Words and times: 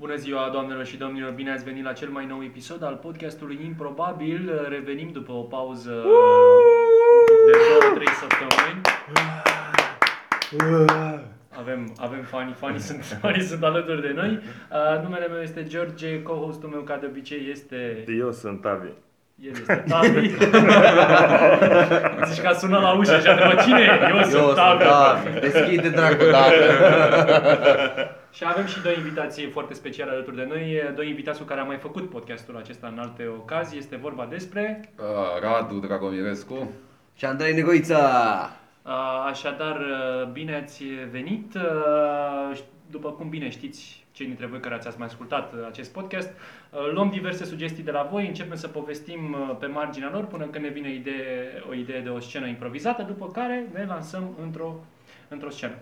Bună 0.00 0.14
ziua, 0.14 0.48
doamnelor 0.52 0.84
și 0.84 0.96
domnilor! 0.96 1.30
Bine 1.30 1.50
ați 1.50 1.64
venit 1.64 1.84
la 1.84 1.92
cel 1.92 2.08
mai 2.08 2.26
nou 2.26 2.42
episod 2.42 2.82
al 2.82 2.94
podcastului 2.94 3.60
Improbabil. 3.64 4.66
Revenim 4.68 5.10
după 5.12 5.32
o 5.32 5.40
pauză 5.40 6.04
de 7.46 7.52
2-3 7.52 8.04
săptămâni. 8.20 8.80
Avem, 11.58 11.92
avem 11.96 12.22
fani, 12.22 12.52
fanii 12.52 12.80
sunt, 12.80 13.04
fanii 13.22 13.42
sunt 13.42 13.62
alături 13.62 14.00
de 14.00 14.12
noi. 14.14 14.40
Uh, 14.70 15.02
numele 15.02 15.28
meu 15.28 15.40
este 15.40 15.64
George, 15.64 16.22
co-hostul 16.22 16.68
meu 16.70 16.80
ca 16.80 16.96
de 16.96 17.06
obicei 17.06 17.48
este... 17.50 18.04
Eu 18.18 18.32
sunt 18.32 18.60
Tavi. 18.60 18.88
El 19.34 19.50
este 19.50 19.84
Tavi. 19.88 20.28
Zici 22.30 22.40
că 22.40 22.48
a 22.48 22.52
sunat 22.52 22.82
la 22.82 22.92
ușă 22.92 23.18
și 23.18 23.26
a 23.26 23.30
întrebat 23.30 23.64
cine 23.64 23.80
e? 23.80 24.08
Eu, 24.08 24.16
Eu 24.16 24.22
sunt 24.22 24.32
sunt 24.32 24.54
Tavi. 24.54 24.84
Davi. 24.84 25.40
Deschide 25.40 25.88
dracu, 25.88 26.24
Davi. 26.24 26.54
Și 28.32 28.44
avem 28.46 28.66
și 28.66 28.82
doi 28.82 28.94
invitații 28.96 29.50
foarte 29.50 29.74
speciale 29.74 30.10
alături 30.10 30.36
de 30.36 30.44
noi, 30.44 30.92
doi 30.94 31.08
invitați 31.08 31.38
cu 31.38 31.44
care 31.44 31.60
am 31.60 31.66
mai 31.66 31.76
făcut 31.76 32.10
podcastul 32.10 32.56
acesta 32.56 32.86
în 32.86 32.98
alte 32.98 33.26
ocazii. 33.26 33.78
Este 33.78 33.96
vorba 33.96 34.26
despre... 34.26 34.92
Uh, 34.98 35.40
Radu 35.40 35.78
Dragomirescu. 35.78 36.70
Și 37.16 37.24
Andrei 37.24 37.54
Negoița. 37.54 38.50
Uh, 38.82 39.26
Așadar, 39.30 39.76
uh, 39.76 40.28
bine 40.32 40.54
ați 40.56 40.84
venit. 41.10 41.54
Uh, 41.54 42.58
După 42.90 43.10
cum 43.10 43.28
bine 43.28 43.50
știți, 43.50 44.06
cei 44.12 44.26
dintre 44.26 44.46
voi 44.46 44.60
care 44.60 44.74
ați 44.74 44.86
ați 44.86 44.98
mai 44.98 45.06
ascultat 45.06 45.52
uh, 45.52 45.58
acest 45.66 45.92
podcast, 45.92 46.30
uh, 46.70 46.92
luăm 46.92 47.10
diverse 47.10 47.44
sugestii 47.44 47.82
de 47.82 47.90
la 47.90 48.08
voi, 48.10 48.26
începem 48.26 48.56
să 48.56 48.68
povestim 48.68 49.32
uh, 49.32 49.56
pe 49.58 49.66
marginea 49.66 50.10
lor 50.12 50.24
până 50.24 50.44
când 50.44 50.64
ne 50.64 50.70
vine 50.70 50.94
idee, 50.94 51.62
o 51.68 51.74
idee 51.74 52.00
de 52.00 52.08
o 52.08 52.20
scenă 52.20 52.46
improvizată, 52.46 53.02
după 53.02 53.26
care 53.26 53.66
ne 53.72 53.84
lansăm 53.84 54.36
într-o, 54.42 54.74
într-o 55.28 55.50
scenă. 55.50 55.74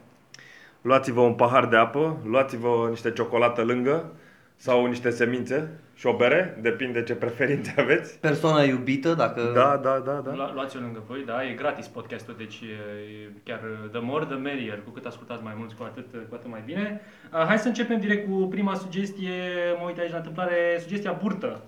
Luați-vă 0.82 1.20
un 1.20 1.34
pahar 1.34 1.66
de 1.66 1.77
apă, 1.77 2.16
luați-vă 2.24 2.87
niște 2.91 3.12
ciocolată 3.12 3.62
lângă 3.62 4.12
sau 4.56 4.87
niște 4.87 5.10
semințe 5.10 5.68
și 5.95 6.06
o 6.06 6.16
bere, 6.16 6.59
depinde 6.62 7.02
ce 7.02 7.14
preferințe 7.14 7.74
aveți. 7.79 8.18
Persoana 8.18 8.62
iubită, 8.62 9.15
dacă... 9.15 9.51
Da, 9.54 9.80
da, 9.82 10.02
da, 10.04 10.12
da. 10.24 10.34
Lu- 10.34 10.51
Luați-o 10.54 10.80
lângă 10.80 11.02
voi, 11.09 11.23
da, 11.26 11.45
e 11.45 11.52
gratis 11.52 11.87
podcastul, 11.87 12.34
deci 12.38 12.60
e, 12.60 12.66
e 12.66 13.30
chiar 13.45 13.60
the 13.93 14.01
more 14.02 14.24
the 14.24 14.34
merrier, 14.34 14.80
cu 14.84 14.90
cât 14.90 15.06
ascultați 15.06 15.43
mai 15.43 15.54
mulți, 15.56 15.74
cu 15.74 15.82
atât, 15.82 16.06
cu 16.29 16.34
atât 16.34 16.51
mai 16.51 16.62
bine. 16.65 17.01
Uh, 17.32 17.45
hai 17.46 17.59
să 17.59 17.68
începem 17.68 18.01
direct 18.01 18.29
cu 18.29 18.34
prima 18.46 18.74
sugestie, 18.74 19.32
mă 19.80 19.87
uit 19.87 19.99
aici 19.99 20.10
la 20.10 20.16
întâmplare, 20.16 20.79
sugestia 20.80 21.12
burtă. 21.23 21.60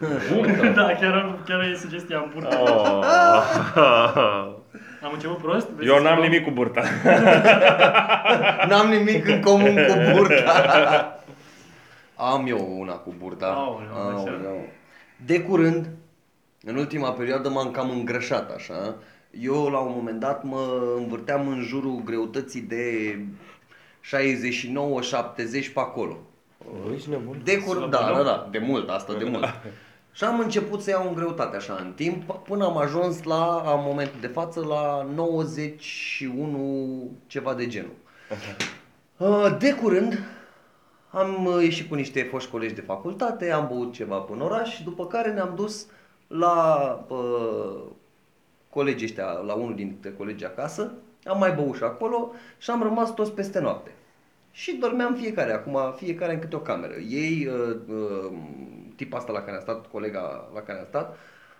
Burtă. 0.34 0.66
da, 0.80 0.86
chiar, 1.00 1.38
chiar 1.46 1.60
e 1.60 1.74
sugestia 1.74 2.30
burtă. 2.32 2.58
Oh. 2.60 4.60
Am 5.04 5.12
început 5.12 5.38
prost? 5.38 5.68
Vrei 5.68 5.88
Eu 5.88 5.96
să 5.96 6.02
n-am 6.02 6.12
schimbăm? 6.18 6.30
nimic 6.30 6.46
cu 6.46 6.50
burta. 6.50 6.82
N-am 8.68 8.88
nimic 8.88 9.26
în 9.28 9.40
comun 9.40 9.74
cu 9.74 10.16
burta. 10.16 11.16
Am 12.32 12.46
eu 12.46 12.76
una 12.78 12.92
cu 12.92 13.14
burta. 13.18 13.46
Aoleu, 13.46 13.88
așa. 13.88 14.30
Aoleu. 14.30 14.66
De 15.26 15.40
curând, 15.40 15.88
în 16.64 16.76
ultima 16.76 17.12
perioadă 17.12 17.48
m-am 17.48 17.70
cam 17.70 17.90
îngrășat 17.90 18.50
așa. 18.54 18.94
Eu 19.40 19.68
la 19.68 19.78
un 19.78 19.92
moment 19.96 20.20
dat 20.20 20.42
mă 20.42 20.92
învârteam 20.96 21.48
în 21.48 21.62
jurul 21.62 22.02
greutății 22.04 22.60
de 22.60 23.18
69-70 24.00 25.72
pe 25.74 25.80
acolo. 25.80 26.16
Ești 26.94 27.10
nebun? 27.10 27.40
De 27.44 27.58
curând, 27.58 27.90
da, 27.90 27.96
Slăbănău? 27.96 28.24
da, 28.24 28.30
da, 28.30 28.48
de 28.50 28.58
mult, 28.58 28.88
asta 28.88 29.14
de 29.18 29.24
mult. 29.24 29.44
Și 30.12 30.24
am 30.24 30.38
început 30.38 30.80
să 30.80 30.90
iau 30.90 31.08
în 31.08 31.14
greutate 31.14 31.56
așa 31.56 31.78
în 31.84 31.92
timp, 31.92 32.32
până 32.32 32.64
am 32.64 32.76
ajuns 32.76 33.22
la, 33.22 33.62
în 33.76 33.82
momentul 33.84 34.20
de 34.20 34.26
față, 34.26 34.60
la 34.60 35.06
91 35.14 37.10
ceva 37.26 37.54
de 37.54 37.66
genul. 37.66 37.94
Uh, 39.16 39.56
De 39.58 39.74
curând 39.74 40.18
am 41.10 41.44
uh, 41.44 41.62
ieșit 41.62 41.88
cu 41.88 41.94
niște 41.94 42.22
foști 42.22 42.50
colegi 42.50 42.74
de 42.74 42.80
facultate, 42.80 43.50
am 43.50 43.68
băut 43.68 43.92
ceva 43.92 44.16
până 44.16 44.44
oraș, 44.44 44.80
după 44.84 45.06
care 45.06 45.32
ne-am 45.32 45.52
dus 45.56 45.86
la 46.26 47.06
uh, 47.08 47.82
colegii 48.70 49.06
ăștia, 49.06 49.26
la 49.26 49.54
unul 49.54 49.74
dintre 49.74 50.12
colegii 50.12 50.46
acasă, 50.46 50.92
am 51.24 51.38
mai 51.38 51.52
băut 51.52 51.76
și 51.76 51.82
acolo 51.82 52.32
și 52.58 52.70
am 52.70 52.82
rămas 52.82 53.14
toți 53.14 53.32
peste 53.32 53.60
noapte. 53.60 53.90
Și 54.50 54.76
dormeam 54.76 55.14
fiecare, 55.14 55.52
acum 55.52 55.78
fiecare 55.96 56.32
în 56.32 56.38
câte 56.38 56.56
o 56.56 56.58
cameră. 56.58 56.94
Ei, 57.08 57.46
uh, 57.46 57.76
uh, 57.88 58.32
tipa 59.02 59.16
asta 59.16 59.32
la 59.32 59.40
care 59.42 59.56
a 59.56 59.60
stat, 59.60 59.86
colega 59.86 60.50
la 60.54 60.60
care 60.60 60.80
a 60.80 60.84
stat, 60.84 61.16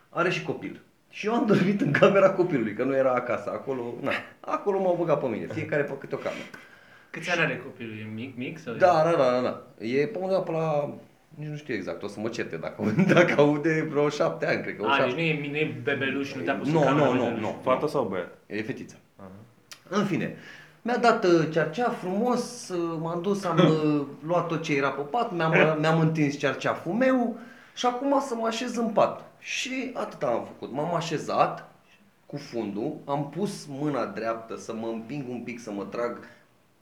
are 0.08 0.30
și 0.30 0.42
copil. 0.42 0.80
Și 1.10 1.26
eu 1.26 1.34
am 1.34 1.46
dormit 1.46 1.80
în 1.80 1.92
camera 1.92 2.30
copilului, 2.30 2.74
că 2.74 2.84
nu 2.84 2.96
era 2.96 3.12
acasă, 3.12 3.50
acolo, 3.50 3.94
na, 4.00 4.10
acolo 4.40 4.80
m-au 4.80 4.96
băgat 4.98 5.20
pe 5.20 5.26
mine, 5.26 5.46
fiecare 5.46 5.82
pe 5.82 5.92
câte 5.98 6.14
o 6.14 6.18
cameră. 6.18 6.44
Câți 7.10 7.30
ani 7.30 7.40
are 7.40 7.56
copilul? 7.64 7.94
E 7.98 8.06
mic, 8.14 8.36
mic? 8.36 8.58
Sau 8.58 8.74
Da, 8.74 9.02
da, 9.04 9.10
da, 9.10 9.30
da, 9.30 9.40
da. 9.40 9.62
E 9.86 10.06
pe 10.06 10.18
undeva 10.18 10.40
pe 10.40 10.50
la, 10.50 10.94
nici 11.34 11.48
nu 11.48 11.56
știu 11.56 11.74
exact, 11.74 12.02
o 12.02 12.06
să 12.06 12.20
mă 12.20 12.28
certe 12.28 12.56
dacă, 12.56 12.94
dacă 13.14 13.34
aude 13.36 13.86
vreo 13.90 14.08
șapte 14.08 14.46
ani, 14.46 14.62
cred 14.62 14.76
că 14.76 14.82
o 14.82 14.86
A, 14.86 14.88
deci 14.88 14.98
șapte. 14.98 15.14
nu 15.14 15.20
e, 15.20 15.48
nu 15.50 15.56
e 15.56 15.80
bebeluș, 15.82 16.34
nu 16.34 16.42
te-a 16.42 16.54
pus 16.54 16.68
Nu, 16.68 16.78
în 16.78 16.84
cameră 16.84 17.06
nu, 17.06 17.12
nu, 17.14 17.18
bebeluș. 17.20 17.40
nu. 17.40 17.58
Fată 17.62 17.86
sau 17.88 18.04
băiat? 18.04 18.38
E 18.46 18.62
fetița. 18.62 18.96
În 19.88 20.04
fine, 20.04 20.36
mi-a 20.82 20.96
dat 20.96 21.24
uh, 21.24 21.48
cearcea 21.50 21.90
frumos, 21.90 22.68
uh, 22.68 22.98
m-am 23.00 23.22
dus, 23.22 23.44
am 23.44 23.58
uh, 23.58 24.06
luat 24.28 24.46
tot 24.46 24.62
ce 24.62 24.76
era 24.76 24.90
pe 24.90 25.02
pat, 25.02 25.32
mi-am, 25.32 25.76
mi-am 25.80 26.00
întins 26.00 26.36
cearceaful 26.36 26.92
meu 26.92 27.36
și 27.74 27.86
acum 27.86 28.20
să 28.20 28.34
mă 28.34 28.46
așez 28.46 28.76
în 28.76 28.88
pat. 28.88 29.24
Și 29.38 29.90
atât 29.94 30.22
am 30.22 30.44
făcut. 30.46 30.74
M-am 30.74 30.94
așezat 30.94 31.70
cu 32.26 32.36
fundul, 32.36 32.96
am 33.04 33.30
pus 33.30 33.66
mâna 33.68 34.04
dreaptă 34.04 34.56
să 34.56 34.74
mă 34.74 34.86
împing 34.86 35.28
un 35.28 35.40
pic, 35.40 35.60
să 35.60 35.70
mă 35.70 35.84
trag 35.84 36.18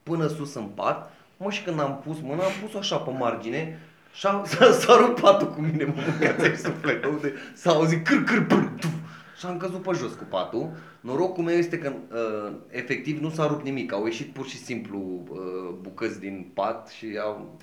până 0.02 0.26
sus 0.26 0.54
în 0.54 0.64
pat. 0.64 1.12
Mă, 1.36 1.50
și 1.50 1.62
când 1.62 1.80
am 1.80 2.00
pus 2.04 2.20
mâna, 2.20 2.44
am 2.44 2.50
pus-o 2.62 2.78
așa 2.78 2.96
pe 2.96 3.10
margine 3.10 3.80
și 4.12 4.26
am, 4.26 4.44
s-a, 4.50 4.72
s-a 4.72 4.96
rupt 4.96 5.20
patul 5.20 5.52
cu 5.52 5.60
mine, 5.60 5.84
mă 5.84 5.92
mâncați 6.06 6.62
sufletul, 6.62 7.18
de, 7.22 7.34
s-a 7.54 7.70
auzit 7.70 8.06
câr, 8.06 8.24
câr, 8.24 8.46
pân, 8.46 8.76
tuf, 8.80 8.92
și 9.40 9.46
am 9.46 9.56
căzut 9.56 9.82
pe 9.82 9.90
jos 9.94 10.12
cu 10.12 10.24
patul. 10.24 10.70
Norocul 11.00 11.44
meu 11.44 11.54
este 11.54 11.78
că 11.78 11.92
uh, 12.12 12.52
efectiv 12.68 13.20
nu 13.20 13.30
s-a 13.30 13.46
rupt 13.46 13.64
nimic, 13.64 13.92
au 13.92 14.04
ieșit 14.04 14.32
pur 14.32 14.46
și 14.46 14.56
simplu 14.56 14.98
uh, 15.28 15.74
bucăți 15.80 16.20
din 16.20 16.50
pat 16.54 16.88
și 16.88 17.18
au 17.22 17.56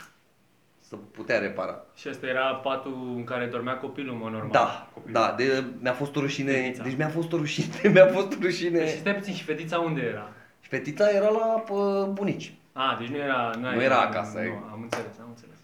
să 0.80 0.96
putea 0.96 1.40
repara. 1.40 1.84
Și 1.96 2.08
asta 2.08 2.28
era 2.28 2.56
patul 2.56 3.14
în 3.16 3.24
care 3.24 3.46
dormea 3.46 3.78
copilul, 3.78 4.16
mă, 4.16 4.30
normal. 4.30 4.50
Da, 4.52 4.90
Copilul. 4.94 5.22
da, 5.22 5.34
de, 5.38 5.64
mi-a 5.82 5.94
fost 5.94 6.16
o 6.16 6.20
rușine, 6.20 6.52
Fetița. 6.52 6.84
deci 6.84 6.96
mi-a 6.98 7.10
fost 7.10 7.34
o 7.34 7.38
rușine, 7.38 7.76
mi-a 7.94 8.08
fost 8.08 8.32
o 8.34 8.36
rușine. 8.42 8.80
Deci 8.80 8.90
stai 8.90 9.16
puțin, 9.16 9.34
și 9.34 9.44
fetița 9.44 9.80
unde 9.80 10.02
era? 10.02 10.30
Și 10.62 10.70
fetița 10.70 11.09
era 11.09 11.30
la 11.30 11.64
uh, 11.74 12.08
bunici. 12.08 12.54
A, 12.74 12.96
deci 13.00 13.08
nu 13.08 13.18
era... 13.18 13.52
Nu 13.76 13.82
era 13.82 14.00
acasă, 14.02 14.38
Nu, 14.38 14.44
e. 14.44 14.62
am 14.72 14.80
înțeles, 14.82 15.20
am 15.20 15.28
înțeles. 15.30 15.58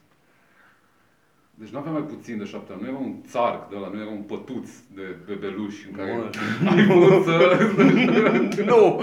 Deci 1.55 1.69
nu 1.69 1.77
avea 1.77 1.91
mai 1.91 2.01
puțin 2.01 2.37
de 2.37 2.43
șapte 2.45 2.73
ani, 2.73 2.81
nu 2.81 2.87
era 2.87 2.97
un 2.97 3.15
țarc 3.27 3.69
de 3.69 3.75
ăla, 3.75 3.87
nu 3.87 3.99
era 4.01 4.09
un 4.09 4.21
pătuț 4.21 4.69
de 4.95 5.01
bebeluș 5.25 5.75
în 5.89 5.95
care 5.97 6.13
Mă. 6.13 6.29
ai 6.71 6.85
vrut 6.85 7.23
să... 7.23 7.57
nu! 8.71 9.01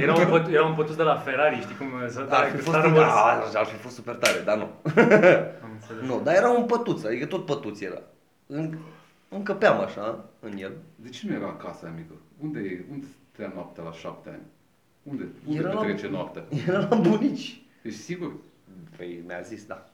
Era 0.00 0.14
un, 0.14 0.26
păt, 0.28 0.46
era 0.48 0.66
un 0.66 0.74
pătuț 0.74 0.94
de 0.94 1.02
la 1.02 1.16
Ferrari, 1.16 1.60
știi 1.60 1.76
cum... 1.76 1.86
Să, 2.08 2.26
Ar 2.30 2.44
fi 2.50 2.56
fost, 2.56 2.66
Star 2.76 2.90
da, 2.90 2.96
Wars. 3.00 3.54
ar 3.54 3.64
fi 3.66 3.76
fost 3.76 3.94
super 3.94 4.14
tare, 4.14 4.40
dar 4.44 4.56
nu. 4.56 4.62
Am 5.62 5.70
înțeles. 5.72 6.08
Nu, 6.08 6.20
dar 6.24 6.34
era 6.34 6.50
un 6.50 6.64
pătuț, 6.66 7.04
adică 7.04 7.26
tot 7.26 7.44
pătuț 7.46 7.80
era. 7.80 8.02
În, 8.46 8.76
încăpeam 9.28 9.80
așa 9.80 10.24
în 10.40 10.52
el. 10.58 10.72
De 10.96 11.08
ce 11.08 11.26
nu 11.28 11.34
era 11.34 11.46
acasă 11.46 11.84
aia 11.86 11.94
mică? 11.96 12.12
Unde 12.42 12.58
e? 12.60 12.84
Unde 12.90 13.06
stea 13.32 13.52
noaptea 13.54 13.84
la 13.84 13.92
șapte 13.92 14.28
ani? 14.28 14.42
Unde? 15.02 15.28
Unde 15.46 15.58
Era 15.58 15.72
la- 15.72 15.80
petrece 15.80 16.08
noaptea? 16.08 16.44
Era 16.68 16.86
la 16.90 16.96
bunici. 16.96 17.60
Ești 17.82 18.00
sigur? 18.00 18.32
Păi 18.96 19.22
mi-a 19.26 19.40
zis, 19.40 19.64
da. 19.64 19.87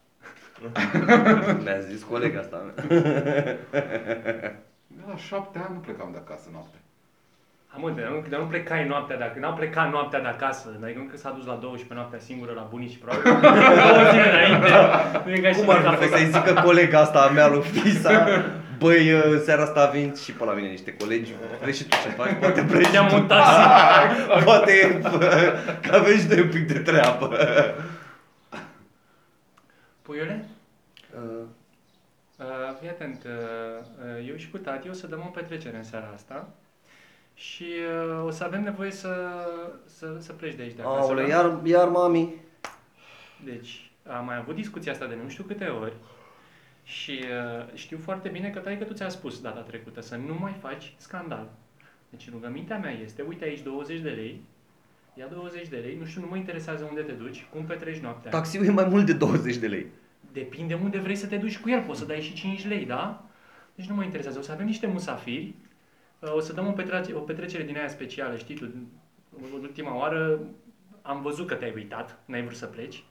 Mi-a 1.62 1.78
zis 1.91 2.02
colega 2.02 2.38
asta 2.41 2.56
mea. 2.66 2.84
Eu 5.00 5.08
la 5.08 5.16
șapte 5.16 5.58
ani 5.64 5.75
nu 5.75 5.80
plecam 5.80 6.08
de 6.12 6.19
acasă 6.25 6.48
noaptea. 6.52 6.80
Am 7.75 7.80
mă, 7.80 7.91
dar 7.91 8.08
nu, 8.10 8.25
dar 8.30 8.41
nu 8.41 8.47
plecai 8.47 8.86
noaptea 8.86 9.16
de 9.16 9.22
acasă, 9.22 9.41
n-am 9.41 9.54
plecat 9.54 9.91
noaptea 9.91 10.20
de 10.20 10.26
acasă, 10.26 10.66
adică 10.82 10.98
nu 10.98 11.04
că 11.10 11.16
s-a 11.16 11.30
dus 11.36 11.47
la 11.47 11.54
12 11.54 11.94
noaptea 11.94 12.19
singură 12.19 12.53
la 12.54 12.66
bunici, 12.70 12.98
probabil. 13.03 13.22
Două 13.88 14.03
zile 14.12 14.28
înainte. 14.34 14.70
Nu 15.24 15.32
e 15.32 15.38
ca 15.41 15.48
și 15.53 15.59
Cum 15.59 15.68
ar 15.71 15.77
când 15.77 15.86
a 15.89 15.97
fi 15.97 16.06
fost 16.06 16.12
să-i 16.12 16.27
zică 16.27 16.60
colega 16.65 16.98
asta 17.00 17.18
a 17.22 17.28
mea 17.28 17.48
lui 17.48 17.62
Fisa? 17.62 18.27
Băi, 18.78 19.10
în 19.10 19.41
seara 19.44 19.62
asta 19.62 19.80
a 19.86 19.91
venit 19.91 20.16
și 20.18 20.33
pe 20.33 20.44
la 20.44 20.53
mine 20.53 20.68
niște 20.68 20.92
colegi, 20.97 21.33
vrei 21.60 21.74
și 21.74 21.84
tu 21.84 21.97
ce 22.03 22.09
faci? 22.09 22.33
Poate 22.41 22.60
vrei 22.60 22.84
și 22.84 22.91
Te-am 22.91 23.09
tu. 23.09 23.15
un 23.15 23.27
taxi. 23.27 23.60
Poate 24.44 25.00
că 25.83 25.94
aveți 25.94 26.21
și 26.21 26.28
noi 26.28 26.41
un 26.41 26.48
pic 26.48 26.66
de 26.72 26.78
treabă. 26.78 27.36
Puiule? 30.03 30.44
Uh, 32.39 32.45
Uh, 32.45 32.77
fii 32.81 32.89
atent, 32.89 33.25
uh, 33.25 33.31
uh, 34.19 34.28
eu 34.28 34.36
și 34.36 34.51
cu 34.51 34.59
tati 34.59 34.89
o 34.89 34.92
să 34.92 35.07
dăm 35.07 35.22
o 35.27 35.31
petrecere 35.31 35.77
în 35.77 35.83
seara 35.83 36.10
asta 36.15 36.48
și 37.34 37.65
uh, 37.65 38.25
o 38.27 38.31
să 38.31 38.45
avem 38.45 38.63
nevoie 38.63 38.91
să, 38.91 39.15
să, 39.86 40.16
să 40.19 40.33
pleci 40.33 40.54
de 40.54 40.63
aici 40.63 40.75
de 40.75 40.83
acasă. 40.83 41.09
Aoleu, 41.09 41.27
da? 41.27 41.31
iar, 41.31 41.60
iar 41.65 41.89
mami. 41.89 42.34
Deci, 43.45 43.91
am 44.07 44.25
mai 44.25 44.36
avut 44.36 44.54
discuția 44.54 44.92
asta 44.92 45.07
de 45.07 45.19
nu 45.22 45.28
știu 45.28 45.45
câte 45.45 45.65
ori 45.65 45.92
și 46.84 47.21
uh, 47.22 47.75
știu 47.75 47.98
foarte 48.03 48.28
bine 48.28 48.51
că 48.51 48.59
taică 48.59 48.84
tu 48.84 48.92
ți-a 48.92 49.09
spus 49.09 49.41
data 49.41 49.60
trecută 49.60 50.01
să 50.01 50.16
nu 50.16 50.34
mai 50.41 50.57
faci 50.60 50.95
scandal. 50.97 51.51
Deci 52.10 52.30
rugămintea 52.30 52.78
mea 52.78 52.92
este, 52.92 53.25
uite 53.28 53.45
aici 53.45 53.63
20 53.63 54.01
de 54.01 54.10
lei, 54.10 54.42
ia 55.15 55.27
20 55.27 55.69
de 55.69 55.77
lei, 55.77 55.97
nu 55.97 56.04
știu, 56.04 56.21
nu 56.21 56.27
mă 56.27 56.37
interesează 56.37 56.84
unde 56.84 57.01
te 57.01 57.13
duci, 57.13 57.47
cum 57.53 57.65
petreci 57.65 57.98
noaptea. 58.01 58.30
Taxiul 58.30 58.66
e 58.66 58.71
mai 58.71 58.89
mult 58.89 59.07
de 59.07 59.13
20 59.13 59.57
de 59.57 59.66
lei. 59.66 59.87
Depinde 60.34 60.75
unde 60.75 60.98
vrei 60.98 61.16
să 61.16 61.27
te 61.27 61.36
duci 61.36 61.59
cu 61.59 61.71
el, 61.71 61.83
poți 61.83 61.98
să 61.98 62.04
dai 62.04 62.21
și 62.21 62.34
5 62.34 62.66
lei, 62.66 62.84
da? 62.84 63.25
Deci 63.75 63.86
nu 63.86 63.95
mă 63.95 64.04
interesează. 64.04 64.39
O 64.39 64.42
să 64.42 64.53
avem 64.53 64.66
niște 64.66 64.86
musafiri, 64.86 65.54
uh, 66.19 66.34
o 66.34 66.41
să 66.41 66.53
dăm 66.53 66.66
o 66.66 66.71
petrecere, 66.71 67.16
o 67.16 67.21
petrecere 67.21 67.63
din 67.63 67.77
aia 67.77 67.89
specială, 67.89 68.36
știi 68.36 68.54
tu, 68.54 68.69
ultima 69.60 69.97
oară 69.97 70.41
am 71.03 71.22
văzut 71.22 71.47
că 71.47 71.54
te-ai 71.54 71.72
uitat, 71.75 72.19
n-ai 72.25 72.42
vrut 72.42 72.57
să 72.57 72.66
pleci. 72.66 73.04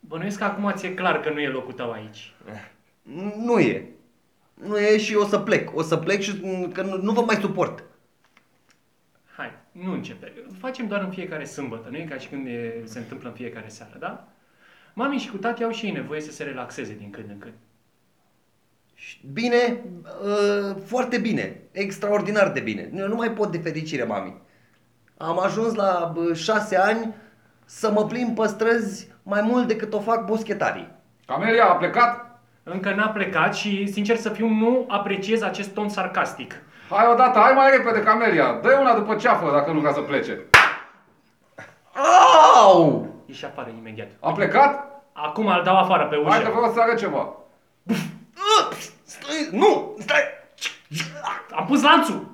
Bănuiesc 0.00 0.38
că 0.38 0.44
acum 0.44 0.72
ți-e 0.74 0.94
clar 0.94 1.20
că 1.20 1.30
nu 1.30 1.40
e 1.40 1.48
locul 1.48 1.72
tău 1.72 1.90
aici. 1.90 2.32
Nu 3.36 3.58
e. 3.58 3.88
Nu 4.54 4.78
e 4.78 4.98
și 4.98 5.14
o 5.14 5.24
să 5.24 5.38
plec. 5.38 5.76
O 5.76 5.82
să 5.82 5.96
plec 5.96 6.20
și 6.20 6.38
mm, 6.42 6.72
că 6.72 6.82
nu, 6.82 6.96
nu 6.96 7.12
vă 7.12 7.20
mai 7.20 7.36
suport. 7.36 7.84
Hai, 9.36 9.50
nu 9.72 9.92
începe. 9.92 10.32
Facem 10.58 10.86
doar 10.86 11.02
în 11.02 11.10
fiecare 11.10 11.44
sâmbătă, 11.44 11.88
nu 11.88 11.96
e 11.96 12.04
ca 12.04 12.16
și 12.16 12.28
când 12.28 12.46
e, 12.46 12.82
se 12.84 12.98
întâmplă 12.98 13.28
în 13.28 13.34
fiecare 13.34 13.68
seară, 13.68 13.98
da? 13.98 14.28
Mami 14.94 15.18
și 15.18 15.30
cu 15.30 15.36
tati 15.36 15.64
au 15.64 15.70
și 15.70 15.86
ei 15.86 15.92
nevoie 15.92 16.20
să 16.20 16.30
se 16.30 16.42
relaxeze 16.42 16.94
din 16.98 17.10
când 17.10 17.30
în 17.30 17.38
când. 17.38 17.54
Bine, 19.32 19.84
uh, 20.22 20.76
foarte 20.86 21.18
bine, 21.18 21.60
extraordinar 21.70 22.50
de 22.50 22.60
bine. 22.60 22.90
Eu 22.94 23.08
nu 23.08 23.14
mai 23.14 23.30
pot 23.30 23.50
de 23.50 23.58
fericire, 23.58 24.04
mami. 24.04 24.40
Am 25.16 25.38
ajuns 25.38 25.74
la 25.74 26.12
uh, 26.16 26.36
șase 26.36 26.76
ani 26.76 27.14
să 27.64 27.90
mă 27.90 28.04
plimb 28.04 28.38
pe 28.38 28.46
străzi 28.46 29.08
mai 29.22 29.40
mult 29.42 29.66
decât 29.66 29.92
o 29.92 30.00
fac 30.00 30.24
boschetarii. 30.24 30.92
Camelia 31.26 31.64
a 31.64 31.74
plecat? 31.74 32.40
Încă 32.62 32.94
n-a 32.94 33.08
plecat 33.08 33.54
și, 33.54 33.86
sincer 33.92 34.16
să 34.16 34.28
fiu, 34.28 34.48
nu 34.48 34.84
apreciez 34.88 35.42
acest 35.42 35.70
ton 35.70 35.88
sarcastic. 35.88 36.54
Hai 36.90 37.06
odată, 37.12 37.38
hai 37.38 37.52
mai 37.52 37.70
repede, 37.70 38.02
Camelia. 38.02 38.58
Dă 38.62 38.76
una 38.80 38.94
după 38.94 39.14
ceafă 39.14 39.50
dacă 39.52 39.70
nu 39.70 39.80
vrea 39.80 39.92
să 39.92 40.00
plece. 40.00 40.38
Au! 42.54 43.13
Ieși 43.34 43.44
afară 43.44 43.70
imediat. 43.70 44.10
A 44.20 44.32
plecat? 44.32 45.02
Acum 45.12 45.46
îl 45.46 45.62
dau 45.62 45.76
afară 45.78 46.06
pe 46.06 46.16
Hai 46.28 46.42
că 46.42 46.48
ușă. 46.48 46.56
vreau 46.58 46.72
să 46.72 46.80
arăt 46.80 46.98
ceva. 46.98 47.36
Ups! 48.60 48.92
Stai, 49.04 49.48
nu, 49.52 49.96
stai! 49.98 50.22
Am 51.50 51.66
pus 51.66 51.82
lanțul! 51.82 52.32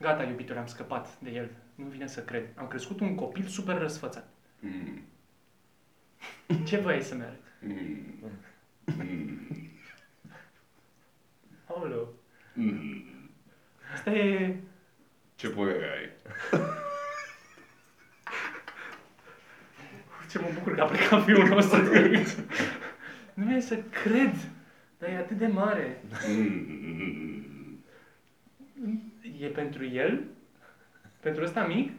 Gata, 0.00 0.22
iubitule, 0.22 0.58
am 0.58 0.66
scăpat 0.66 1.08
de 1.18 1.30
el. 1.30 1.50
Nu 1.74 1.84
vine 1.84 2.06
să 2.06 2.20
cred. 2.20 2.48
Am 2.54 2.66
crescut 2.66 3.00
un 3.00 3.14
copil 3.14 3.46
super 3.46 3.78
răsfățat. 3.78 4.28
Mm. 4.58 5.02
Ce 6.64 6.76
vrei 6.76 7.02
să-mi 7.02 7.22
arăt? 7.22 7.40
Mm. 7.60 8.30
Aoleu. 11.66 12.14
Mm. 12.54 13.30
Asta 13.94 14.10
e... 14.10 14.56
Ce 15.34 15.48
părere 15.48 15.90
ai? 15.98 16.10
Ce 20.32 20.38
mă 20.38 20.46
bucur 20.54 20.74
că 20.74 20.80
a 20.80 20.84
plecat 20.84 21.24
fiul 21.24 21.48
nostru 21.48 21.82
de 21.82 21.98
aici. 21.98 22.28
Nu 23.34 23.44
vine 23.44 23.60
să 23.60 23.78
cred. 24.04 24.34
Dar 24.98 25.08
e 25.10 25.16
atât 25.16 25.36
de 25.36 25.46
mare. 25.46 26.00
Mm. 26.28 27.78
E 29.40 29.46
pentru 29.46 29.84
el? 29.86 30.20
Pentru 31.20 31.44
ăsta 31.44 31.64
mic? 31.64 31.90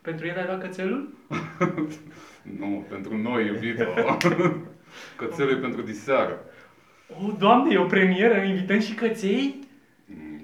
Pentru 0.00 0.26
el 0.26 0.36
ai 0.36 0.44
luat 0.46 0.60
cățelul? 0.60 1.08
Nu, 2.58 2.86
pentru 2.88 3.16
noi, 3.16 3.46
iubito. 3.46 3.84
Cățelul 5.16 5.52
e 5.52 5.56
pentru 5.56 5.82
diseară. 5.82 6.40
O, 7.08 7.32
Doamne, 7.38 7.74
e 7.74 7.78
o 7.78 7.84
premieră, 7.86 8.42
invităm 8.42 8.80
și 8.80 8.94
căței? 8.94 9.63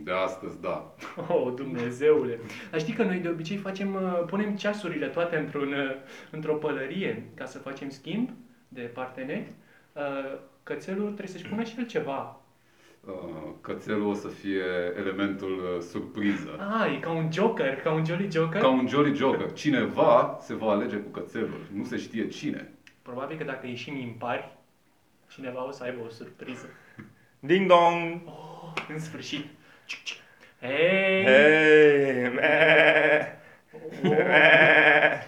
Mm, 0.00 0.04
De 0.04 0.12
astăzi, 0.12 0.60
da. 0.60 0.94
Oh, 1.28 1.52
Dumnezeule! 1.56 2.38
Dar 2.70 2.80
știi 2.80 2.94
că 2.94 3.02
noi 3.02 3.18
de 3.18 3.28
obicei 3.28 3.56
facem, 3.56 3.94
uh, 3.94 4.22
punem 4.26 4.56
ceasurile 4.56 5.06
toate 5.06 5.36
într-un, 5.36 5.72
uh, 5.72 5.90
într-o 6.30 6.54
pălărie 6.54 7.26
ca 7.34 7.44
să 7.44 7.58
facem 7.58 7.88
schimb 7.90 8.30
de 8.68 8.80
parteneri. 8.80 9.52
Uh, 9.92 10.38
Cățelul 10.62 11.04
trebuie 11.06 11.26
să-și 11.28 11.46
pună 11.46 11.62
și 11.62 11.74
el 11.78 11.86
ceva. 11.86 12.40
Uh, 13.06 13.12
Cățelul 13.60 14.06
o 14.06 14.14
să 14.14 14.28
fie 14.28 14.62
elementul 14.96 15.50
uh, 15.76 15.82
surpriză. 15.82 16.50
Ah, 16.80 16.94
e 16.96 17.00
ca 17.00 17.10
un 17.10 17.32
joker, 17.32 17.76
ca 17.76 17.92
un 17.92 18.04
jolly 18.04 18.30
joker. 18.30 18.60
Ca 18.60 18.68
un 18.68 18.86
Jolly 18.88 19.14
Joker. 19.14 19.52
Cineva 19.52 20.38
se 20.40 20.54
va 20.54 20.70
alege 20.70 20.96
cu 20.96 21.08
cățelul. 21.10 21.60
Nu 21.74 21.84
se 21.84 21.96
știe 21.96 22.28
cine. 22.28 22.72
Probabil 23.02 23.36
că 23.36 23.44
dacă 23.44 23.66
ieșim 23.66 23.96
impari, 23.96 24.56
cineva 25.28 25.66
o 25.66 25.70
să 25.70 25.82
aibă 25.82 26.00
o 26.06 26.08
surpriză. 26.08 26.66
Ding 27.40 27.68
dong! 27.68 28.20
Oh, 28.24 28.72
în 28.88 29.00
sfârșit. 29.00 29.44
Cic, 29.90 30.02
cic. 30.04 30.16
Hei! 30.60 31.24
Hei! 31.24 32.30
me, 32.34 32.52
Oh. 33.74 34.08
me. 34.08 35.22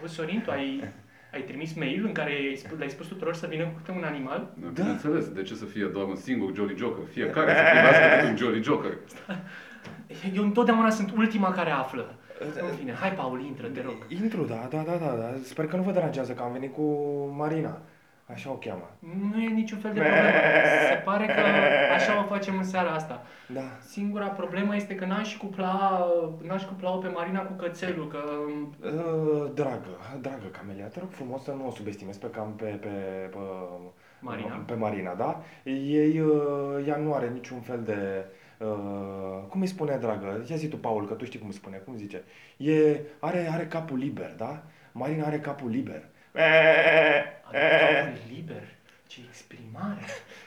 Auzi, 0.00 0.14
Sorin, 0.14 0.40
tu 0.44 0.50
ai, 0.50 0.84
ai 1.32 1.40
trimis 1.42 1.74
mail 1.74 2.04
în 2.04 2.12
care 2.12 2.30
ai 2.30 2.56
spus- 2.56 2.78
le-ai 2.78 2.90
spus 2.90 3.06
tuturor 3.06 3.34
să 3.34 3.46
vină 3.46 3.64
cu 3.64 3.70
câte 3.76 3.90
un 3.98 4.04
animal? 4.04 4.52
Da. 4.56 4.68
Bineînțeles, 4.68 5.28
de 5.28 5.42
ce 5.42 5.54
să 5.54 5.64
fie 5.64 5.84
doar 5.84 6.04
un 6.06 6.16
singur 6.16 6.54
Jolly 6.54 6.76
Joker? 6.76 7.04
Fiecare 7.12 7.50
să 7.56 7.62
primească 7.72 8.04
câte 8.16 8.30
un 8.30 8.36
Jolly 8.36 8.62
Joker. 8.62 8.92
Eu 10.34 10.42
întotdeauna 10.42 10.90
sunt 10.90 11.10
ultima 11.16 11.52
care 11.52 11.70
află. 11.70 12.14
În 12.60 12.74
fine, 12.78 12.92
hai, 12.92 13.12
Paul, 13.12 13.44
intră, 13.44 13.66
te 13.68 13.80
rog. 13.82 14.06
Intru, 14.22 14.44
da, 14.44 14.66
da, 14.70 14.82
da, 14.82 14.96
da, 14.96 15.14
da. 15.16 15.34
Sper 15.42 15.66
că 15.66 15.76
nu 15.76 15.82
vă 15.82 15.90
deranjează 15.92 16.32
că 16.32 16.42
am 16.42 16.52
venit 16.52 16.72
cu 16.74 16.82
Marina. 17.36 17.80
Așa 18.32 18.50
o 18.50 18.54
cheamă. 18.54 18.90
Nu 19.32 19.42
e 19.42 19.48
niciun 19.48 19.78
fel 19.78 19.92
de 19.92 20.00
problemă. 20.04 20.28
Se 20.88 21.02
pare 21.04 21.26
că 21.26 21.40
așa 21.94 22.22
o 22.22 22.26
facem 22.26 22.56
în 22.56 22.64
seara 22.64 22.90
asta. 22.90 23.22
Da. 23.46 23.60
Singura 23.80 24.26
problemă 24.26 24.76
este 24.76 24.94
că 24.94 25.04
n-aș 25.04 25.36
cupla, 25.36 26.06
n-aș 26.42 26.64
cupla-o 26.64 26.96
pe 26.96 27.08
Marina 27.08 27.40
cu 27.40 27.52
cățelul, 27.52 28.08
că... 28.08 28.18
Uh, 28.18 29.50
dragă, 29.54 29.96
dragă 30.20 30.46
Camelia, 30.46 30.86
te 30.86 30.98
rog 31.00 31.10
frumos 31.10 31.42
să 31.42 31.50
nu 31.50 31.66
o 31.66 31.70
subestimezi 31.70 32.18
pe 32.18 32.30
cam 32.30 32.52
pe, 32.56 32.64
pe, 32.64 32.88
pe 33.30 33.38
Marina. 34.20 34.62
Pe 34.66 34.74
Marina, 34.74 35.14
da? 35.14 35.42
Ei, 35.62 36.20
uh, 36.20 36.86
ea 36.86 36.96
nu 36.96 37.14
are 37.14 37.28
niciun 37.28 37.60
fel 37.60 37.82
de 37.82 38.24
Uh, 38.58 39.44
cum 39.48 39.60
îi 39.60 39.66
spune, 39.66 39.96
dragă? 39.96 40.44
Ia 40.50 40.56
zi 40.56 40.68
tu, 40.68 40.76
Paul, 40.76 41.06
că 41.06 41.14
tu 41.14 41.24
știi 41.24 41.38
cum 41.38 41.50
spune, 41.50 41.76
cum 41.76 41.96
zice. 41.96 42.24
E, 42.56 43.00
are, 43.20 43.48
are 43.52 43.66
capul 43.66 43.98
liber, 43.98 44.34
da? 44.36 44.62
Marina 44.92 45.26
are 45.26 45.40
capul 45.40 45.70
liber. 45.70 46.08
Capul 46.32 48.18
liber. 48.34 48.62
Ce 49.06 49.20
exprimare. 49.28 50.04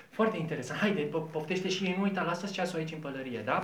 Foarte 0.10 0.38
interesant. 0.38 0.80
Haide, 0.80 1.08
po- 1.08 1.32
poftește 1.32 1.70
și 1.70 1.84
ei, 1.84 1.96
nu 1.98 2.04
uita, 2.04 2.22
lasă-ți 2.24 2.54
ceasul 2.54 2.80
aici 2.80 2.92
în 2.92 3.00
pălărie, 3.00 3.42
da? 3.46 3.60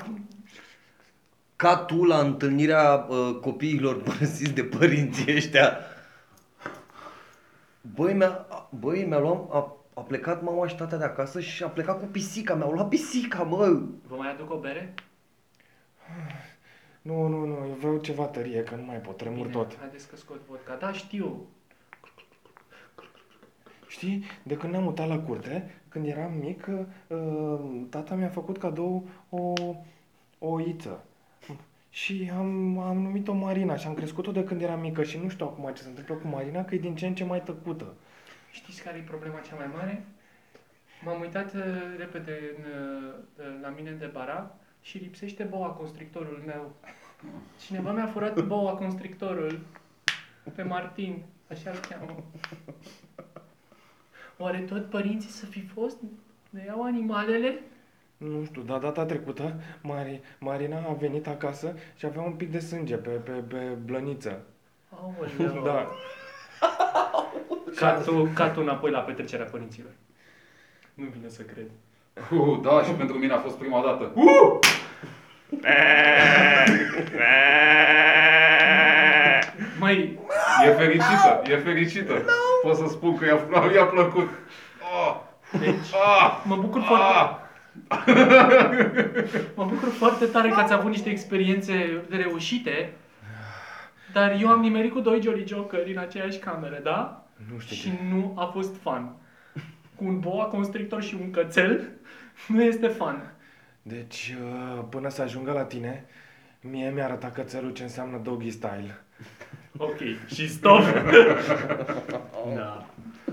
Ca 1.56 1.76
tu 1.78 2.04
la 2.04 2.20
întâlnirea 2.20 2.94
uh, 3.10 3.40
copiilor 3.42 4.02
părăsiți 4.04 4.54
de 4.54 4.64
părinții 4.64 5.36
ăștia. 5.36 5.78
Băi, 7.82 8.14
mi-a, 8.14 8.48
băi, 8.70 9.06
mi-a 9.06 9.20
luat, 9.20 9.52
a, 9.52 9.76
a 9.94 10.02
plecat 10.02 10.42
mama 10.42 10.68
și 10.68 10.76
tata 10.76 10.98
de 10.98 11.04
acasă 11.04 11.40
și 11.40 11.64
a 11.64 11.68
plecat 11.68 12.00
cu 12.00 12.06
pisica, 12.06 12.56
mi-au 12.56 12.72
luat 12.72 12.88
pisica, 12.88 13.44
mă. 13.44 13.82
Vă 14.08 14.16
mai 14.16 14.32
aduc 14.32 14.52
o 14.52 14.60
bere? 14.60 14.94
Nu, 17.02 17.28
nu, 17.28 17.46
nu, 17.46 17.66
eu 17.68 17.76
vreau 17.80 17.98
ceva 17.98 18.24
tărie, 18.24 18.64
că 18.64 18.76
nu 18.76 18.84
mai 18.84 18.98
pot, 18.98 19.18
tremur 19.18 19.48
Bine, 19.48 19.52
tot. 19.52 19.78
Haideți 19.80 20.10
că 20.10 20.16
scot 20.16 20.46
vodka. 20.48 20.76
Da, 20.76 20.92
știu. 20.92 21.48
Știi, 23.98 24.24
de 24.44 24.58
când 24.58 24.72
ne-am 24.72 24.84
mutat 24.84 25.08
la 25.08 25.20
curte, 25.20 25.82
când 25.90 26.06
eram 26.06 26.34
mic, 26.34 26.68
uh, 26.68 27.18
tata 27.90 28.16
mi-a 28.16 28.30
făcut 28.30 28.58
cadou 28.58 29.08
o, 29.30 29.54
o 30.40 30.50
oiță. 30.50 31.04
Și 31.90 32.32
am, 32.38 32.80
am 32.80 32.98
numit-o 32.98 33.34
Marina 33.34 33.76
și 33.76 33.88
am 33.88 33.94
crescut-o 33.94 34.32
de 34.32 34.44
când 34.44 34.62
eram 34.62 34.80
mică 34.80 35.04
și 35.04 35.18
nu 35.18 35.30
știu 35.30 35.46
acum 35.46 35.72
ce 35.74 35.82
se 35.82 35.88
întâmplă 35.88 36.16
cu 36.16 36.28
Marina, 36.28 36.66
că 36.66 36.76
e 36.76 36.78
din 36.78 36.96
ce 36.96 37.08
în 37.08 37.16
ce 37.16 37.24
mai 37.24 37.42
tăcută. 37.42 37.94
Știți 38.52 38.84
care 38.84 38.98
e 38.98 39.02
problema 39.02 39.40
cea 39.40 39.56
mai 39.56 39.70
mare? 39.76 40.06
M-am 41.06 41.20
uitat 41.20 41.54
uh, 41.54 41.62
repede 41.98 42.40
în, 42.58 42.64
uh, 42.64 43.62
la 43.62 43.70
mine 43.70 43.92
de 43.92 44.06
barac 44.06 44.52
și 44.82 44.98
lipsește 44.98 45.44
boa 45.44 45.68
constrictorul 45.68 46.44
meu. 46.46 46.72
Cineva 47.66 47.92
mi-a 47.92 48.08
furat 48.08 48.46
boa 48.46 48.74
constrictorul 48.74 49.60
pe 50.56 50.64
Martin, 50.64 51.24
așa 51.50 51.70
îl 51.70 51.78
cheamă. 51.78 52.24
Oare 54.38 54.58
tot 54.58 54.90
părinții 54.90 55.30
să 55.30 55.46
fi 55.46 55.66
fost? 55.74 55.98
Ne 56.50 56.64
iau 56.68 56.84
animalele? 56.84 57.60
Nu 58.18 58.44
știu, 58.46 58.62
dar 58.62 58.80
data 58.80 59.06
trecută 59.06 59.54
Mari, 59.82 60.22
Marina 60.40 60.78
a 60.78 60.94
venit 60.94 61.28
acasă 61.28 61.76
și 61.96 62.06
avea 62.06 62.22
un 62.22 62.34
pic 62.34 62.52
de 62.52 62.60
sânge 62.60 62.96
pe, 62.96 63.10
pe, 63.10 63.32
pe 63.32 63.58
blăniță. 63.86 64.44
Aoleu. 64.90 65.64
Da. 65.64 65.90
Ca 67.76 67.94
tu, 67.94 68.30
ca 68.34 68.50
tu 68.50 68.62
înapoi 68.62 68.92
la 68.92 69.00
petrecerea 69.00 69.46
părinților. 69.46 69.92
Nu 70.94 71.06
vine 71.06 71.30
să 71.30 71.42
cred. 71.42 71.70
Uh, 72.32 72.60
da, 72.62 72.84
și 72.84 72.92
pentru 72.92 73.18
mine 73.18 73.34
a 73.34 73.40
fost 73.40 73.58
prima 73.58 73.82
dată. 73.82 74.12
Uh! 74.16 74.60
Măi, 79.80 80.20
E 80.66 80.72
fericită, 80.72 81.42
e 81.46 81.58
fericită. 81.58 82.26
Pot 82.62 82.76
să 82.76 82.88
spun 82.88 83.18
că 83.18 83.26
i-a, 83.26 83.72
i-a 83.76 83.86
plăcut. 83.86 84.30
Oh, 84.82 85.22
deci, 85.60 85.94
ah, 86.20 86.44
mă 86.46 86.56
bucur 86.56 86.82
foarte... 86.82 87.04
ah. 87.04 87.46
Mă 89.56 89.66
bucur 89.66 89.90
foarte 89.90 90.26
tare 90.26 90.50
că 90.50 90.60
ați 90.60 90.74
avut 90.74 90.90
niște 90.90 91.10
experiențe 91.10 92.04
reușite, 92.10 92.94
dar 94.14 94.38
eu 94.42 94.50
am 94.50 94.60
nimerit 94.60 94.92
cu 94.92 95.00
doi 95.00 95.22
Jolly 95.22 95.48
Joker 95.48 95.88
în 95.88 95.98
aceeași 95.98 96.38
cameră, 96.38 96.80
da? 96.84 97.26
Nu 97.52 97.60
știu 97.60 97.76
și 97.76 97.82
ce. 97.82 98.00
nu 98.10 98.34
a 98.36 98.46
fost 98.46 98.76
fan. 98.82 99.16
Cu 99.96 100.04
un 100.06 100.20
boa 100.20 100.46
constrictor 100.46 101.04
și 101.04 101.18
un 101.22 101.32
cățel 101.32 101.90
nu 102.48 102.64
este 102.64 102.88
fan. 102.88 103.34
Deci, 103.82 104.36
uh, 104.42 104.84
până 104.90 105.10
să 105.10 105.22
ajungă 105.22 105.52
la 105.52 105.64
tine, 105.64 106.06
mie 106.62 106.90
mi-a 106.90 107.04
arătat 107.04 107.34
cățelul 107.34 107.72
ce 107.72 107.84
înseamnă 107.84 108.18
doggy 108.18 108.52
style. 108.52 109.04
Ok, 109.78 109.98
și 110.34 110.50
stop. 110.50 110.82
da. 112.56 112.86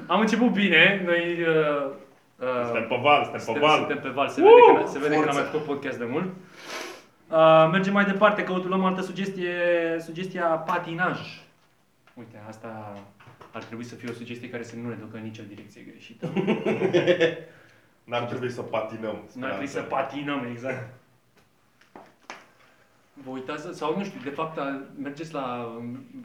Am 0.07 0.21
început 0.21 0.51
bine, 0.51 1.03
noi 1.05 1.37
uh, 1.43 1.91
uh, 2.39 2.65
Suntem 2.65 2.87
pe 2.89 2.99
val, 3.03 3.23
suntem 3.23 3.33
pe 3.33 3.45
suntem, 3.45 3.63
val. 3.63 3.79
suntem 3.79 4.01
pe 4.01 4.09
val, 4.09 4.29
se 4.29 4.41
vede, 4.41 4.83
că, 4.83 4.89
se 4.89 4.99
vede 4.99 5.15
că 5.15 5.25
n-am 5.25 5.35
mai 5.35 5.43
Forță. 5.43 5.51
făcut 5.51 5.67
podcast 5.67 5.99
de 5.99 6.05
mult. 6.05 6.25
Uh, 7.31 7.69
mergem 7.73 7.93
mai 7.93 8.05
departe, 8.05 8.43
căutăm 8.45 8.85
altă 8.85 9.03
sugestie, 9.03 9.53
sugestia 10.01 10.45
patinaj. 10.45 11.19
Uite, 12.15 12.43
asta 12.49 12.97
ar 13.53 13.63
trebui 13.63 13.85
să 13.85 13.95
fie 13.95 14.09
o 14.11 14.15
sugestie 14.15 14.51
care 14.51 14.63
să 14.63 14.75
nu 14.83 14.89
ne 14.89 14.95
ducă 14.95 15.17
în 15.17 15.23
nicio 15.23 15.43
direcție 15.49 15.83
greșită. 15.91 16.33
N-ar 18.11 18.23
trebui 18.23 18.51
să 18.51 18.61
patinăm. 18.63 19.23
Nu 19.33 19.45
ar 19.45 19.51
trebui 19.51 19.67
să 19.67 19.81
patinăm, 19.81 20.47
exact. 20.51 20.95
Vă 23.25 23.31
uitați, 23.31 23.79
sau 23.79 23.99
nu 23.99 24.05
știu, 24.05 24.21
de 24.25 24.31
fapt 24.31 24.59
a- 24.59 24.83
mergeți 25.03 25.33
la, 25.33 25.73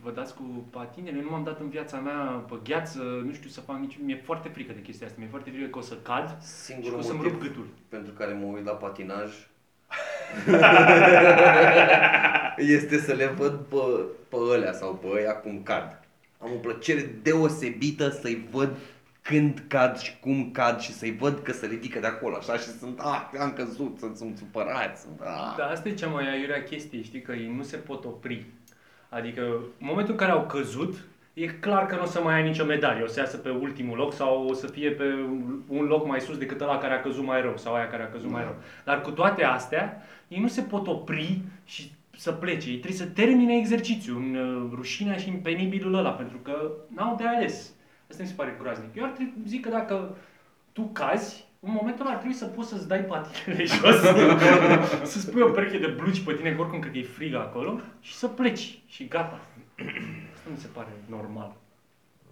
vă 0.04 0.12
dați 0.12 0.36
cu 0.36 0.68
patinele, 0.70 1.18
eu 1.18 1.24
nu 1.24 1.30
m-am 1.30 1.44
dat 1.44 1.60
în 1.60 1.70
viața 1.70 1.98
mea 1.98 2.16
pe 2.50 2.56
gheață, 2.64 3.00
nu 3.26 3.34
știu 3.34 3.50
să 3.50 3.62
fac 3.62 3.78
nici, 3.80 3.98
mi-e 4.04 4.22
foarte 4.26 4.50
frică 4.50 4.74
de 4.74 4.82
chestia 4.82 5.08
asta, 5.08 5.18
mi-e 5.20 5.30
foarte 5.30 5.50
frică 5.50 5.68
că 5.68 5.78
o 5.78 5.82
să 5.82 5.96
cad 6.04 6.28
și 6.30 6.36
că 6.36 6.42
Singurul 6.46 6.98
o 6.98 7.02
să-mi 7.02 7.18
motiv 7.18 7.32
rup 7.32 7.42
gâtul. 7.42 7.68
pentru 7.90 8.14
care 8.14 8.34
mă 8.34 8.46
uit 8.46 8.66
la 8.66 8.72
patinaj 8.72 9.32
este 12.58 12.98
să 13.00 13.14
le 13.14 13.26
văd 13.28 13.54
pe, 13.60 13.76
pe 14.30 14.36
ălea 14.52 14.74
sau 14.74 14.94
pe 14.96 15.08
ăia 15.12 15.36
cum 15.36 15.62
cad. 15.64 16.00
Am 16.38 16.50
o 16.56 16.58
plăcere 16.58 17.20
deosebită 17.24 18.10
să-i 18.10 18.48
văd 18.52 18.76
când 19.30 19.64
cad 19.68 19.98
și 19.98 20.20
cum 20.20 20.52
cad 20.52 20.80
și 20.80 20.94
să-i 20.94 21.16
văd 21.20 21.40
că 21.40 21.52
se 21.52 21.66
ridică 21.66 22.00
de 22.00 22.08
acolo 22.08 22.36
așa 22.36 22.54
și 22.54 22.68
sunt, 22.68 23.00
ah, 23.00 23.40
am 23.40 23.54
căzut, 23.54 23.98
sunt, 24.00 24.16
sunt 24.16 24.38
supărați, 24.38 25.02
sunt, 25.02 25.22
ah. 25.22 25.56
Dar 25.58 25.70
asta 25.72 25.90
e 25.90 25.94
cea 25.94 26.08
mai 26.08 26.32
aiurea 26.32 26.64
chestie, 26.64 27.04
știi, 27.04 27.22
că 27.22 27.32
ei 27.32 27.54
nu 27.56 27.64
se 27.64 27.78
pot 27.78 28.06
opri. 28.06 28.46
Adică, 29.10 29.42
în 29.80 29.88
momentul 29.88 30.12
în 30.12 30.20
care 30.20 30.32
au 30.32 30.46
căzut, 30.46 30.96
e 31.34 31.46
clar 31.46 31.86
că 31.86 31.96
nu 31.96 32.02
o 32.02 32.06
să 32.06 32.22
mai 32.22 32.34
ai 32.34 32.48
nicio 32.48 32.66
medalie, 32.66 33.04
o 33.04 33.08
să 33.08 33.20
iasă 33.20 33.38
pe 33.38 33.50
ultimul 33.50 33.98
loc 33.98 34.14
sau 34.14 34.48
o 34.48 34.54
să 34.54 34.68
fie 34.68 34.92
pe 34.92 35.04
un 35.68 35.86
loc 35.86 36.08
mai 36.08 36.22
sus 36.22 36.38
decât 36.38 36.62
ăla 36.62 36.78
care 36.78 36.94
a 36.94 37.02
căzut 37.02 37.26
mai 37.26 37.42
rău 37.42 37.58
sau 37.58 37.74
aia 37.74 37.88
care 37.88 38.04
a 38.04 38.10
căzut 38.10 38.30
mai 38.30 38.44
rău. 38.44 38.56
Dar 38.86 39.02
cu 39.02 39.12
toate 39.12 39.44
astea, 39.44 40.02
ei 40.28 40.40
nu 40.40 40.48
se 40.48 40.62
pot 40.62 40.88
opri 40.88 41.42
și 41.66 41.92
să 42.18 42.32
plece. 42.32 42.70
Ei 42.70 42.78
trebuie 42.78 43.00
să 43.00 43.14
termine 43.14 43.58
exercițiul 43.58 44.18
în 44.18 44.36
uh, 44.36 44.72
rușinea 44.76 45.18
și 45.18 45.30
în 45.30 45.36
penibilul 45.36 45.94
ăla, 45.94 46.12
pentru 46.12 46.38
că 46.38 46.72
n-au 46.96 47.16
de 47.16 47.28
ales. 47.28 47.74
Asta 48.10 48.24
mi 48.24 48.30
se 48.30 48.36
pare 48.36 48.58
groaznic. 48.60 48.96
Eu 48.96 49.04
ar 49.04 49.10
trebui, 49.10 49.34
zic 49.46 49.62
că 49.62 49.70
dacă 49.70 50.16
tu 50.72 50.82
cazi, 50.82 51.46
în 51.60 51.72
momentul 51.72 52.06
ăla 52.06 52.14
ar 52.14 52.20
trebui 52.20 52.36
să 52.36 52.46
poți 52.46 52.70
să-ți 52.70 52.88
dai 52.88 53.00
patinele 53.00 53.66
jos, 53.76 53.96
să-ți 55.12 55.32
pui 55.32 55.42
o 55.42 55.50
pereche 55.50 55.78
de 55.78 55.88
blugi 55.88 56.24
pe 56.24 56.34
tine, 56.34 56.54
că 56.54 56.62
oricum 56.62 56.80
cred 56.80 56.92
că 56.92 56.98
e 56.98 57.04
frig 57.04 57.34
acolo, 57.34 57.80
și 58.00 58.14
să 58.14 58.28
pleci. 58.28 58.82
Și 58.88 59.08
gata. 59.08 59.40
Asta 60.36 60.50
mi 60.52 60.58
se 60.58 60.68
pare 60.74 60.88
normal. 61.06 61.56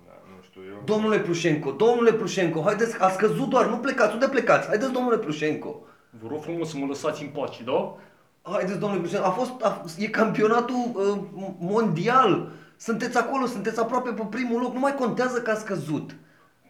Da, 0.06 0.14
nu 0.36 0.42
știu, 0.44 0.62
eu... 0.70 0.82
Domnule 0.86 1.20
Plușenco, 1.20 1.72
domnule 1.72 2.14
Plușenco, 2.14 2.62
haideți, 2.62 3.02
ați 3.02 3.18
căzut 3.18 3.50
doar, 3.50 3.66
nu 3.66 3.78
plecați, 3.78 4.14
unde 4.14 4.28
plecați? 4.28 4.68
Haideți, 4.68 4.92
domnule 4.92 5.18
Plușenco. 5.18 5.82
Vă 6.22 6.28
rog 6.30 6.42
frumos 6.42 6.70
să 6.70 6.78
mă 6.78 6.86
lăsați 6.86 7.24
în 7.24 7.30
pace, 7.30 7.64
da? 7.64 7.96
Haideți, 8.42 8.80
domnule 8.80 9.02
Plușenco, 9.02 9.26
a 9.26 9.30
fost, 9.30 9.64
a, 9.64 9.86
e 9.98 10.08
campionatul 10.08 10.92
uh, 10.94 11.50
mondial. 11.60 12.52
Sunteți 12.78 13.18
acolo, 13.18 13.46
sunteți 13.46 13.80
aproape 13.80 14.10
pe 14.10 14.24
primul 14.30 14.62
loc, 14.62 14.74
nu 14.74 14.80
mai 14.80 14.96
contează 14.96 15.42
că 15.42 15.52
ați 15.52 15.66
căzut. 15.66 16.16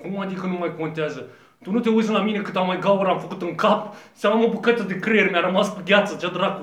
Cum 0.01 0.19
adică 0.19 0.45
nu 0.45 0.57
mai 0.57 0.75
contează? 0.77 1.25
Tu 1.63 1.71
nu 1.71 1.79
te 1.79 1.89
uiți 1.89 2.09
la 2.09 2.21
mine 2.21 2.39
cât 2.39 2.55
am 2.55 2.65
mai 2.65 2.79
gaură 2.79 3.09
am 3.09 3.19
făcut 3.19 3.41
în 3.41 3.55
cap? 3.55 3.95
Să 4.13 4.27
am 4.27 4.43
o 4.43 4.49
bucată 4.49 4.83
de 4.83 4.99
creier, 4.99 5.31
mi-a 5.31 5.39
rămas 5.39 5.69
pe 5.69 5.81
gheață, 5.85 6.15
ce 6.19 6.29
dracu. 6.33 6.61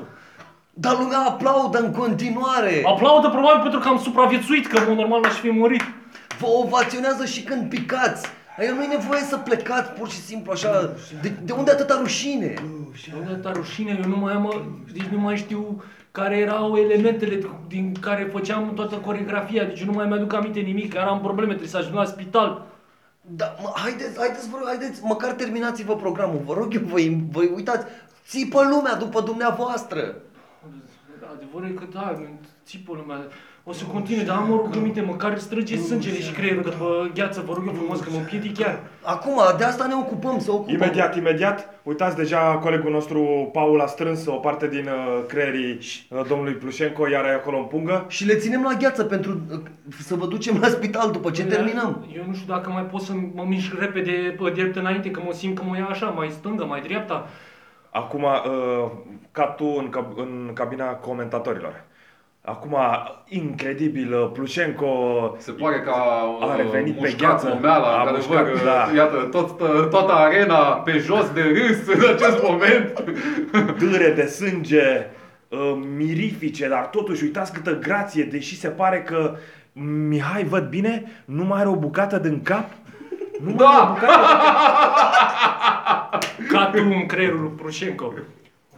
Dar 0.72 0.98
lumea 0.98 1.18
aplaudă 1.18 1.78
în 1.78 1.92
continuare. 1.92 2.82
Aplaudă 2.86 3.28
probabil 3.28 3.60
pentru 3.60 3.80
că 3.80 3.88
am 3.88 3.98
supraviețuit, 3.98 4.66
că 4.66 4.78
în 4.78 4.84
mod 4.88 4.96
normal 4.96 5.24
aș 5.24 5.32
fi 5.32 5.50
murit. 5.50 5.82
Vă 6.38 6.46
ovaționează 6.46 7.24
și 7.24 7.42
când 7.42 7.68
picați. 7.68 8.26
Adică 8.58 8.72
nu 8.72 8.82
e 8.82 8.86
nevoie 8.86 9.20
să 9.20 9.36
plecați 9.36 9.90
pur 9.90 10.10
și 10.10 10.20
simplu 10.20 10.52
așa. 10.52 10.94
De, 11.22 11.28
de 11.42 11.52
unde 11.52 11.70
atâta 11.70 11.98
rușine? 12.00 12.54
Doamne, 13.12 13.34
ta 13.34 13.52
rușine, 13.54 13.98
eu 14.02 14.08
nu 14.08 14.16
mai 14.16 14.32
am, 14.32 14.78
deci 14.92 15.06
nu 15.06 15.18
mai 15.18 15.36
știu 15.36 15.82
care 16.20 16.36
erau 16.36 16.76
elementele 16.76 17.38
din 17.68 17.94
care 18.00 18.28
făceam 18.32 18.74
toată 18.74 18.94
coregrafia, 18.94 19.64
deci 19.64 19.80
eu 19.80 19.86
nu 19.86 19.92
mai 19.92 20.06
mi-aduc 20.06 20.32
aminte 20.32 20.60
nimic, 20.60 20.92
că 20.92 20.98
eram 20.98 21.20
probleme, 21.20 21.48
trebuie 21.50 21.68
să 21.68 21.76
ajung 21.76 21.94
la 21.94 22.04
spital. 22.04 22.66
Da, 23.20 23.54
mă, 23.62 23.72
haideți, 23.74 24.18
haideți, 24.18 24.50
vă 24.50 24.56
rog, 24.58 24.66
haideți, 24.66 25.04
măcar 25.04 25.32
terminați-vă 25.32 25.96
programul. 25.96 26.40
Vă 26.44 26.54
rog 26.54 26.74
eu, 26.74 26.80
vă, 26.80 27.00
vă 27.30 27.40
uitați. 27.54 27.86
Țipă 28.26 28.62
lumea 28.62 28.94
după 28.94 29.20
dumneavoastră. 29.20 30.14
Adevărul 31.34 31.68
e 31.68 31.70
că 31.70 31.84
da, 31.92 32.22
țipă 32.64 32.92
lumea. 32.94 33.18
O 33.66 33.72
să 33.72 33.84
continui, 33.84 34.24
dar 34.24 34.36
am 34.36 34.50
o 34.50 34.56
rugăminte, 34.56 35.00
măcar 35.00 35.38
strânge 35.38 35.76
sângele 35.76 36.20
și 36.20 36.32
creierul 36.32 36.62
de 36.62 36.68
pe 36.68 37.10
gheață, 37.14 37.42
vă 37.46 37.52
rog 37.54 37.64
eu 37.66 37.72
frumos, 37.72 38.00
că 38.00 38.08
mă 38.12 38.18
împiedic 38.18 38.56
chiar. 38.58 38.80
Acum, 39.02 39.40
de 39.58 39.64
asta 39.64 39.86
ne 39.86 39.94
ocupăm, 39.94 40.38
să 40.38 40.50
ocupăm. 40.52 40.74
Imediat, 40.74 41.16
imediat. 41.16 41.80
Uitați, 41.82 42.16
deja 42.16 42.38
colegul 42.38 42.90
nostru, 42.90 43.48
Paul, 43.52 43.80
a 43.80 43.86
strâns 43.86 44.26
o 44.26 44.32
parte 44.32 44.68
din 44.68 44.86
uh, 44.86 45.24
creierii 45.26 45.78
uh, 46.08 46.20
domnului 46.28 46.52
Plușenco, 46.52 47.08
iar 47.08 47.24
e 47.24 47.34
acolo 47.34 47.58
în 47.58 47.64
pungă. 47.64 48.04
Și 48.08 48.26
le 48.26 48.34
ținem 48.34 48.62
la 48.62 48.76
gheață 48.78 49.04
pentru 49.04 49.40
uh, 49.50 49.60
să 49.98 50.14
vă 50.14 50.26
ducem 50.26 50.58
la 50.60 50.68
spital 50.68 51.10
după 51.10 51.30
ce 51.30 51.44
terminăm. 51.44 52.06
Eu 52.16 52.22
nu 52.26 52.34
știu 52.34 52.54
dacă 52.54 52.70
mai 52.70 52.82
pot 52.82 53.00
să 53.00 53.12
mă 53.34 53.44
mișc 53.46 53.78
repede 53.78 54.36
pe 54.42 54.50
drept 54.50 54.76
înainte, 54.76 55.10
că 55.10 55.20
mă 55.24 55.32
simt 55.32 55.58
că 55.58 55.62
mă 55.66 55.76
ia 55.76 55.86
așa, 55.86 56.06
mai 56.06 56.30
stângă, 56.30 56.64
mai 56.64 56.80
dreapta. 56.80 57.28
Acum, 57.90 58.22
uh, 58.22 58.90
ca 59.32 59.44
tu 59.44 59.64
în, 59.78 59.88
cab- 59.88 60.16
în 60.16 60.50
cabina 60.54 60.86
comentatorilor. 60.86 61.84
Acum, 62.46 62.76
incredibil, 63.28 64.14
uh, 64.14 64.30
Plușenco 64.32 64.88
Se 65.38 65.50
pare 65.52 65.80
că 65.80 65.90
a, 65.90 66.48
A 66.50 66.56
revenit 66.56 66.94
pe 66.94 67.00
mușcat 67.00 67.28
gheață. 67.30 67.48
momeala, 67.48 67.86
A 67.86 68.02
într-adevăr, 68.02 68.50
mușcat, 68.50 68.64
da. 68.64 68.94
iată, 68.96 69.16
tot, 69.16 69.56
toată 69.90 70.12
arena 70.12 70.58
pe 70.58 70.98
jos 70.98 71.30
de 71.32 71.40
râs 71.42 71.86
în 71.96 72.14
acest 72.14 72.42
moment. 72.42 73.04
dâre 73.78 74.10
de 74.12 74.26
sânge, 74.26 75.06
uh, 75.48 75.76
mirifice, 75.96 76.68
dar 76.68 76.86
totuși 76.86 77.22
uitați 77.22 77.52
câtă 77.52 77.78
grație, 77.78 78.24
deși 78.24 78.58
se 78.58 78.68
pare 78.68 79.02
că 79.02 79.36
Mihai, 80.08 80.44
văd 80.44 80.68
bine, 80.68 81.02
nu 81.24 81.44
mai 81.44 81.60
are 81.60 81.68
o 81.68 81.76
bucată 81.76 82.18
din 82.18 82.42
cap. 82.42 82.68
Nu 83.44 83.52
mai 83.54 83.66
are 83.66 83.76
o 83.80 83.84
Da! 83.84 83.90
bucată 83.92 84.16
Ca 86.48 86.64
tu 86.74 86.78
în 87.00 87.06
creierul 87.06 87.40
lui 87.40 87.50
Prușenco. 87.56 88.12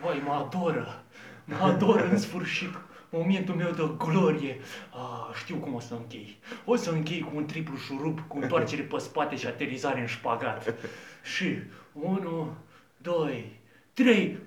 Vai, 0.03 0.23
mă 0.27 0.47
adoră. 0.49 1.03
Mă 1.45 1.67
adoră 1.67 2.09
în 2.11 2.19
sfârșit. 2.19 2.71
Momentul 3.11 3.55
meu 3.55 3.71
de 3.71 3.91
glorie. 3.99 4.57
Ah, 4.91 5.35
știu 5.39 5.57
cum 5.57 5.75
o 5.75 5.81
să 5.81 5.95
închei. 5.95 6.39
O 6.65 6.77
să 6.77 6.91
închei 6.91 7.21
cu 7.21 7.33
un 7.35 7.47
triplu 7.47 7.77
șurub, 7.77 8.21
cu 8.29 8.39
întoarcere 8.41 8.83
pe 8.83 8.99
spate 8.99 9.37
și 9.37 9.47
aterizare 9.47 10.01
în 10.01 10.07
șpagat. 10.07 10.75
Și 11.23 11.59
1, 11.93 12.55
2, 12.97 13.61
3. 13.93 14.39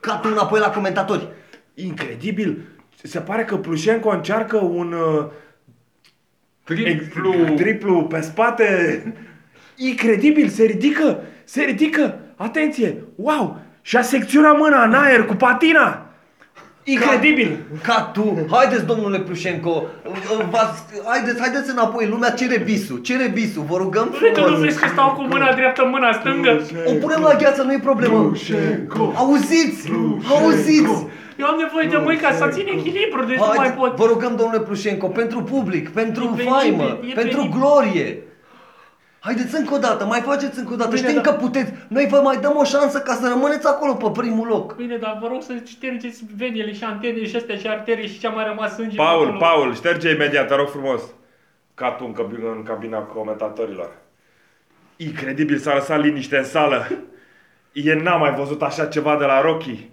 Ca 0.00 0.16
tu 0.16 0.28
înapoi 0.32 0.60
la 0.60 0.70
comentatori. 0.70 1.28
Incredibil! 1.74 2.62
Se 3.02 3.20
pare 3.20 3.44
că 3.44 3.56
Plușenco 3.56 4.08
încearcă 4.08 4.56
un 4.56 4.92
uh, 4.92 5.26
Triplu. 6.64 7.54
triplu 7.56 8.04
pe 8.04 8.20
spate. 8.20 9.02
Incredibil, 9.76 10.48
se 10.48 10.64
ridică, 10.64 11.22
se 11.44 11.62
ridică. 11.62 12.18
Atenție! 12.36 13.04
Wow! 13.14 13.60
Și-a 13.82 14.02
secționat 14.02 14.56
mâna 14.58 14.84
în 14.84 14.94
aer 14.94 15.24
cu 15.24 15.34
patina. 15.34 16.07
Incredibil! 16.94 17.50
Ca 17.82 18.10
tu, 18.12 18.46
haideți 18.50 18.84
domnule 18.86 19.18
Plușenco, 19.18 19.82
v-ați- 20.50 20.84
haideți, 21.04 21.40
haideți 21.40 21.70
înapoi, 21.70 22.06
lumea 22.06 22.30
cere 22.30 22.58
bisul, 22.64 22.98
cere 22.98 23.26
bisul, 23.34 23.62
vă 23.70 23.76
rugăm 23.76 24.14
Vrei 24.18 24.32
că 24.32 24.40
nu 24.40 24.46
frumos. 24.46 24.62
vezi 24.64 24.78
că 24.80 24.88
stau 24.92 25.10
cu 25.10 25.22
mâna 25.22 25.52
dreaptă, 25.52 25.88
mâna 25.90 26.12
stângă? 26.12 26.60
O 26.86 26.92
punem 26.92 27.20
la 27.20 27.34
gheață, 27.34 27.62
nu 27.62 27.72
e 27.72 27.78
problemă. 27.78 28.18
Plușenco. 28.22 29.12
Auziți, 29.16 29.88
auziți. 30.30 31.06
Eu 31.40 31.46
am 31.46 31.56
nevoie 31.64 31.86
de 31.88 31.96
mâini 32.04 32.20
ca 32.20 32.32
să 32.32 32.48
țin 32.52 32.66
echilibru, 32.76 33.24
deci 33.24 33.36
nu 33.38 33.44
mai 33.46 33.56
Haide, 33.56 33.74
pot. 33.78 33.96
vă 33.96 34.04
rugăm 34.06 34.36
domnule 34.36 34.60
Plușenco, 34.60 35.06
pentru 35.06 35.42
public, 35.42 35.88
pentru 35.88 36.22
E 36.22 36.26
penibil, 36.26 36.52
faimă, 36.52 36.82
e 37.08 37.12
pentru 37.12 37.36
penibil. 37.40 37.58
glorie. 37.60 38.18
Haideți 39.20 39.56
încă 39.56 39.74
o 39.74 39.78
dată, 39.78 40.04
mai 40.04 40.20
faceți 40.20 40.58
încă 40.58 40.72
o 40.72 40.76
dată, 40.76 40.94
Bine, 40.94 41.08
știm 41.08 41.22
da. 41.22 41.30
că 41.30 41.36
puteți, 41.36 41.72
noi 41.88 42.06
vă 42.10 42.20
mai 42.20 42.36
dăm 42.36 42.56
o 42.56 42.64
șansă 42.64 42.98
ca 42.98 43.14
să 43.14 43.28
rămâneți 43.28 43.66
acolo 43.66 43.94
pe 43.94 44.20
primul 44.20 44.46
loc. 44.46 44.76
Bine, 44.76 44.96
dar 44.96 45.18
vă 45.20 45.26
rog 45.26 45.42
să 45.42 45.52
ștergeți 45.66 46.24
venele 46.36 46.72
și 46.72 46.84
antenele 46.84 47.26
și 47.26 47.36
astea 47.36 47.56
și 47.56 47.68
artere 47.68 48.06
și 48.06 48.18
ce-a 48.18 48.30
mai 48.30 48.44
rămas 48.44 48.74
sânge. 48.74 48.96
Paul, 48.96 49.24
acolo. 49.24 49.38
Paul, 49.38 49.74
șterge 49.74 50.10
imediat, 50.10 50.48
te 50.48 50.54
rog 50.54 50.68
frumos. 50.68 51.02
Ca 51.74 51.90
tu 51.90 52.04
în, 52.06 52.12
cabina, 52.12 52.50
în 52.50 52.62
cabina 52.62 52.98
comentatorilor. 52.98 53.90
Incredibil, 54.96 55.58
s-a 55.58 55.74
lăsat 55.74 56.00
liniște 56.00 56.36
în 56.36 56.44
sală. 56.44 56.88
E 57.72 57.94
n-am 57.94 58.20
mai 58.20 58.34
văzut 58.34 58.62
așa 58.62 58.86
ceva 58.86 59.16
de 59.16 59.24
la 59.24 59.40
Rocky. 59.40 59.88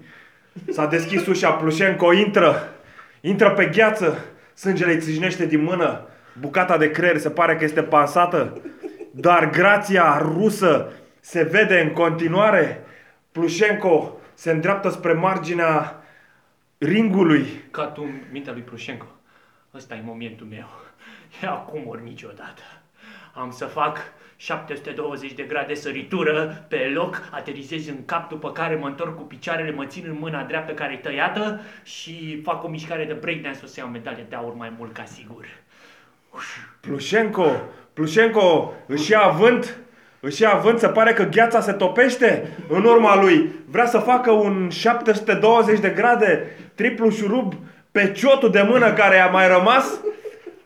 S-a 0.72 0.86
deschis 0.86 1.28
ușa, 1.28 1.52
Plușenco 1.52 2.14
intră. 2.14 2.70
Intră 3.22 3.52
pe 3.52 3.66
gheață. 3.66 4.26
Sângele 4.54 4.92
îi 4.92 5.00
țâșnește 5.00 5.46
din 5.46 5.64
mână. 5.64 6.08
bucata 6.40 6.78
de 6.78 6.92
creier 6.92 7.18
se 7.18 7.30
pare 7.30 7.56
că 7.56 7.64
este 7.64 7.82
pansată, 7.84 8.62
dar 9.18 9.50
grația 9.50 10.18
rusă 10.18 10.92
se 11.20 11.44
vede 11.44 11.80
în 11.80 11.90
continuare. 11.90 12.84
Plușenko 13.32 14.18
se 14.34 14.52
îndreaptă 14.52 14.90
spre 14.90 15.14
marginea 15.14 16.04
ringului. 16.78 17.46
Ca 17.72 17.86
tu, 17.86 18.10
mintea 18.32 18.54
lui 18.54 18.62
Prușenco. 18.62 19.06
Ăsta 19.74 19.96
e 19.96 20.02
momentul 20.04 20.46
meu. 20.46 20.68
E 21.42 21.48
acum 21.48 21.88
ori 21.88 22.04
niciodată. 22.04 22.62
Am 23.34 23.52
să 23.52 23.66
fac 23.66 23.98
720 24.36 25.34
de 25.34 25.44
grade 25.44 25.74
săritură 25.74 26.66
pe 26.70 26.92
loc, 26.94 27.30
aterizez 27.32 27.88
în 27.88 28.06
cap, 28.06 28.30
după 28.30 28.52
care 28.52 28.76
mă 28.76 28.88
întorc 28.88 29.16
cu 29.16 29.24
picioarele, 29.24 29.72
mă 29.72 29.86
țin 29.86 30.04
în 30.08 30.18
mâna 30.20 30.44
dreaptă 30.44 30.74
care 30.74 30.94
e 30.94 30.98
tăiată 30.98 31.62
și 31.84 32.42
fac 32.44 32.64
o 32.64 32.68
mișcare 32.68 33.06
de 33.06 33.14
breakdance 33.14 33.60
o 33.64 33.68
să 33.68 33.80
iau 33.80 33.90
medalie 33.90 34.26
de 34.30 34.36
aur 34.36 34.54
mai 34.54 34.74
mult 34.78 34.94
ca 34.94 35.06
sigur. 35.06 35.46
Plușenko, 36.80 37.46
Plușenko 37.94 38.74
își 38.86 39.12
ia 39.12 39.20
avânt, 39.20 39.78
își 40.20 40.42
ia 40.42 40.54
avânt, 40.54 40.80
se 40.80 40.88
pare 40.88 41.14
că 41.14 41.24
gheața 41.24 41.62
se 41.62 41.72
topește 41.72 42.48
în 42.68 42.84
urma 42.84 43.22
lui. 43.22 43.50
Vrea 43.72 43.86
să 43.86 43.98
facă 43.98 44.32
un 44.32 44.70
720 44.70 45.80
de 45.80 45.90
grade 45.90 46.58
triplu 46.76 47.10
șurub 47.10 47.54
pe 47.92 48.12
ciotul 48.12 48.52
de 48.52 48.66
mână 48.70 48.94
care 48.94 49.16
i-a 49.16 49.28
mai 49.28 49.48
rămas. 49.48 50.00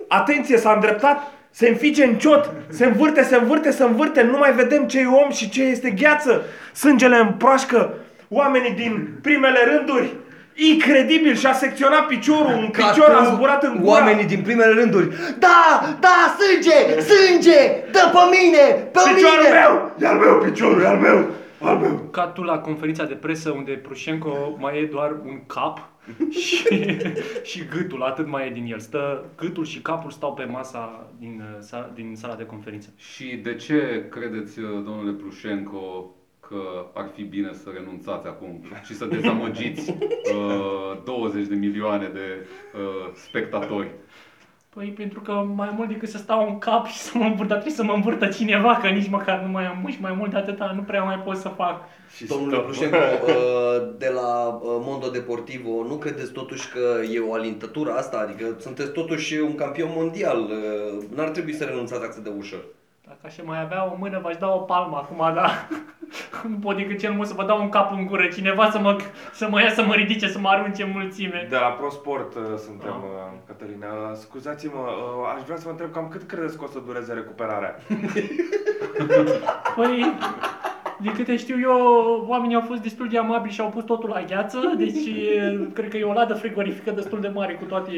Atenție, 0.08 0.58
s-a 0.58 0.72
îndreptat, 0.72 1.32
se 1.52 1.70
înfice 1.70 2.04
în 2.04 2.18
ciot, 2.18 2.52
se 2.70 2.86
învârte, 2.86 3.24
se 3.24 3.36
învârte, 3.36 3.72
se 3.72 3.84
învârte, 3.84 4.22
nu 4.22 4.38
mai 4.38 4.54
vedem 4.54 4.88
ce 4.88 5.00
e 5.00 5.06
om 5.06 5.32
și 5.32 5.50
ce 5.50 5.64
este 5.64 5.90
gheață. 5.90 6.42
Sângele 6.74 7.18
împroașcă, 7.18 7.94
oamenii 8.30 8.72
din 8.72 9.18
primele 9.22 9.60
rânduri, 9.64 10.16
incredibil, 10.72 11.36
și-a 11.36 11.54
secționat 11.54 12.06
piciorul, 12.08 12.54
un 12.54 12.70
Ca 12.72 12.88
picior 12.90 13.10
a 13.10 13.24
tu, 13.24 13.36
zburat 13.36 13.64
în 13.64 13.76
gura. 13.80 13.92
Oamenii 13.92 14.26
din 14.26 14.42
primele 14.42 14.74
rânduri. 14.74 15.08
Da, 15.40 15.96
da, 16.00 16.36
sânge, 16.40 17.00
sânge, 17.02 17.58
dă 17.92 18.00
pe 18.14 18.20
mine, 18.38 18.66
pe 18.74 19.00
Piciorul 19.14 19.44
mine. 19.44 19.60
meu! 19.60 19.92
E 20.00 20.08
al 20.08 20.18
meu 20.18 20.38
piciorul, 20.38 20.82
e 20.82 20.88
al 20.88 20.98
meu! 20.98 21.26
Al 21.62 21.78
meu! 21.78 22.08
Ca 22.12 22.26
tu 22.28 22.42
la 22.42 22.58
conferința 22.60 23.04
de 23.04 23.14
presă 23.14 23.50
unde 23.52 23.72
Prușenco 23.72 24.56
mai 24.60 24.78
e 24.78 24.86
doar 24.92 25.12
un 25.26 25.40
cap 25.48 25.88
și, 26.44 26.98
și 27.44 27.66
gâtul, 27.76 28.02
atât 28.04 28.28
mai 28.28 28.48
e 28.48 28.52
din 28.54 28.66
el. 28.72 28.80
Stă, 28.80 29.26
gâtul 29.38 29.66
și 29.66 29.80
capul 29.82 30.12
stau 30.12 30.34
pe 30.34 30.44
masa 30.44 31.08
din, 31.20 31.44
uh, 31.54 31.58
sa- 31.60 31.92
din 31.96 32.14
sala 32.16 32.34
de 32.34 32.44
conferință. 32.46 32.90
Și 32.96 33.26
de 33.44 33.56
ce 33.56 34.06
credeți, 34.10 34.60
uh, 34.60 34.66
domnule 34.86 35.12
Prușenco, 35.12 36.12
că 36.50 36.86
ar 36.94 37.10
fi 37.16 37.24
bine 37.24 37.52
să 37.54 37.70
renunțați 37.74 38.28
acum 38.28 38.62
și 38.86 38.94
să 38.96 39.06
dezamăgiți 39.06 39.90
uh, 40.36 41.04
20 41.06 41.48
de 41.48 41.56
milioane 41.56 42.08
de 42.08 42.48
uh, 42.76 43.12
spectatori? 43.14 43.92
Păi 44.74 44.88
pentru 44.88 45.20
că 45.22 45.32
mai 45.32 45.74
mult 45.76 45.88
decât 45.88 46.10
să 46.10 46.18
stau 46.18 46.48
în 46.48 46.58
cap 46.58 46.86
și 46.86 46.98
să 46.98 47.18
mă 47.18 47.24
învârt, 47.24 47.48
dar 47.48 47.58
trebuie 47.58 47.80
să 47.80 47.84
mă 47.84 47.94
învârtă 47.94 48.28
cineva, 48.28 48.78
că 48.82 48.88
nici 48.88 49.10
măcar 49.10 49.40
nu 49.40 49.52
mai 49.52 49.66
am 49.66 49.80
muși, 49.82 50.02
mai 50.02 50.14
mult 50.18 50.32
de 50.32 50.38
atâta 50.38 50.74
nu 50.76 50.82
prea 50.82 51.04
mai 51.04 51.20
pot 51.20 51.38
să 51.38 51.48
fac. 51.48 51.82
Și 52.16 52.26
Domnule 52.26 52.52
stop. 52.52 52.66
Prușenco, 52.66 52.98
uh, 53.28 53.90
de 53.98 54.10
la 54.10 54.48
uh, 54.48 54.62
Mondo 54.64 55.10
Deportivo, 55.10 55.84
nu 55.88 55.96
credeți 55.96 56.32
totuși 56.32 56.70
că 56.70 57.14
e 57.14 57.20
o 57.20 57.34
alintătură 57.34 57.92
asta? 57.92 58.18
Adică 58.18 58.56
sunteți 58.60 58.92
totuși 58.92 59.40
un 59.40 59.56
campion 59.56 59.90
mondial. 59.96 60.40
uh, 60.40 61.04
N-ar 61.16 61.30
trebui 61.30 61.54
să 61.54 61.64
renunțați 61.64 62.04
atât 62.04 62.24
de 62.24 62.32
ușor. 62.38 62.64
Dacă 63.10 63.20
aș 63.24 63.36
mai 63.44 63.62
avea 63.62 63.92
o 63.92 63.96
mână, 63.98 64.20
v-aș 64.24 64.38
da 64.38 64.50
o 64.54 64.58
palmă 64.58 64.98
acum, 64.98 65.34
dar 65.34 65.68
nu 66.50 66.58
pot 66.58 66.76
decât 66.76 67.00
cel 67.00 67.12
mult 67.14 67.28
să 67.28 67.34
vă 67.34 67.44
dau 67.44 67.62
un 67.62 67.70
cap 67.70 67.92
în 67.92 68.06
gură, 68.06 68.28
cineva 68.28 68.70
să 68.70 68.80
mă, 68.80 68.98
să 69.34 69.48
mă 69.50 69.62
ia 69.62 69.70
să 69.70 69.84
mă 69.84 69.94
ridice, 69.94 70.28
să 70.28 70.40
mă 70.40 70.50
arunce 70.50 70.84
în 70.84 70.90
mulțime. 70.94 71.46
De 71.50 71.56
la 71.56 71.68
ProSport 71.68 72.36
uh, 72.36 72.42
suntem, 72.66 72.90
Ah. 72.90 73.04
uh, 73.04 73.38
Cătălina. 73.48 73.88
Uh, 73.88 74.16
Scuzați-mă, 74.16 74.80
uh, 74.80 75.34
aș 75.36 75.42
vrea 75.44 75.58
să 75.58 75.62
vă 75.66 75.70
întreb 75.70 75.92
cam 75.92 76.08
cât 76.08 76.24
credeți 76.28 76.58
că 76.58 76.64
o 76.64 76.68
să 76.68 76.80
dureze 76.86 77.14
recuperarea? 77.14 77.76
Păi, 79.76 80.14
de 81.02 81.12
câte 81.12 81.38
știu 81.38 81.56
eu, 81.62 81.78
oamenii 82.28 82.56
au 82.56 82.62
fost 82.62 82.82
destul 82.82 83.08
de 83.08 83.18
amabili 83.18 83.54
și 83.54 83.62
au 83.62 83.70
pus 83.70 83.84
totul 83.84 84.10
la 84.10 84.24
gheață, 84.28 84.58
deci 84.78 85.06
e, 85.06 85.58
cred 85.74 85.90
că 85.90 85.98
e 85.98 86.04
o 86.04 86.14
ladă 86.14 86.34
frigorifică 86.34 86.92
destul 86.92 87.20
de 87.22 87.28
mare 87.28 87.54
cu 87.54 87.64
toate 87.64 87.92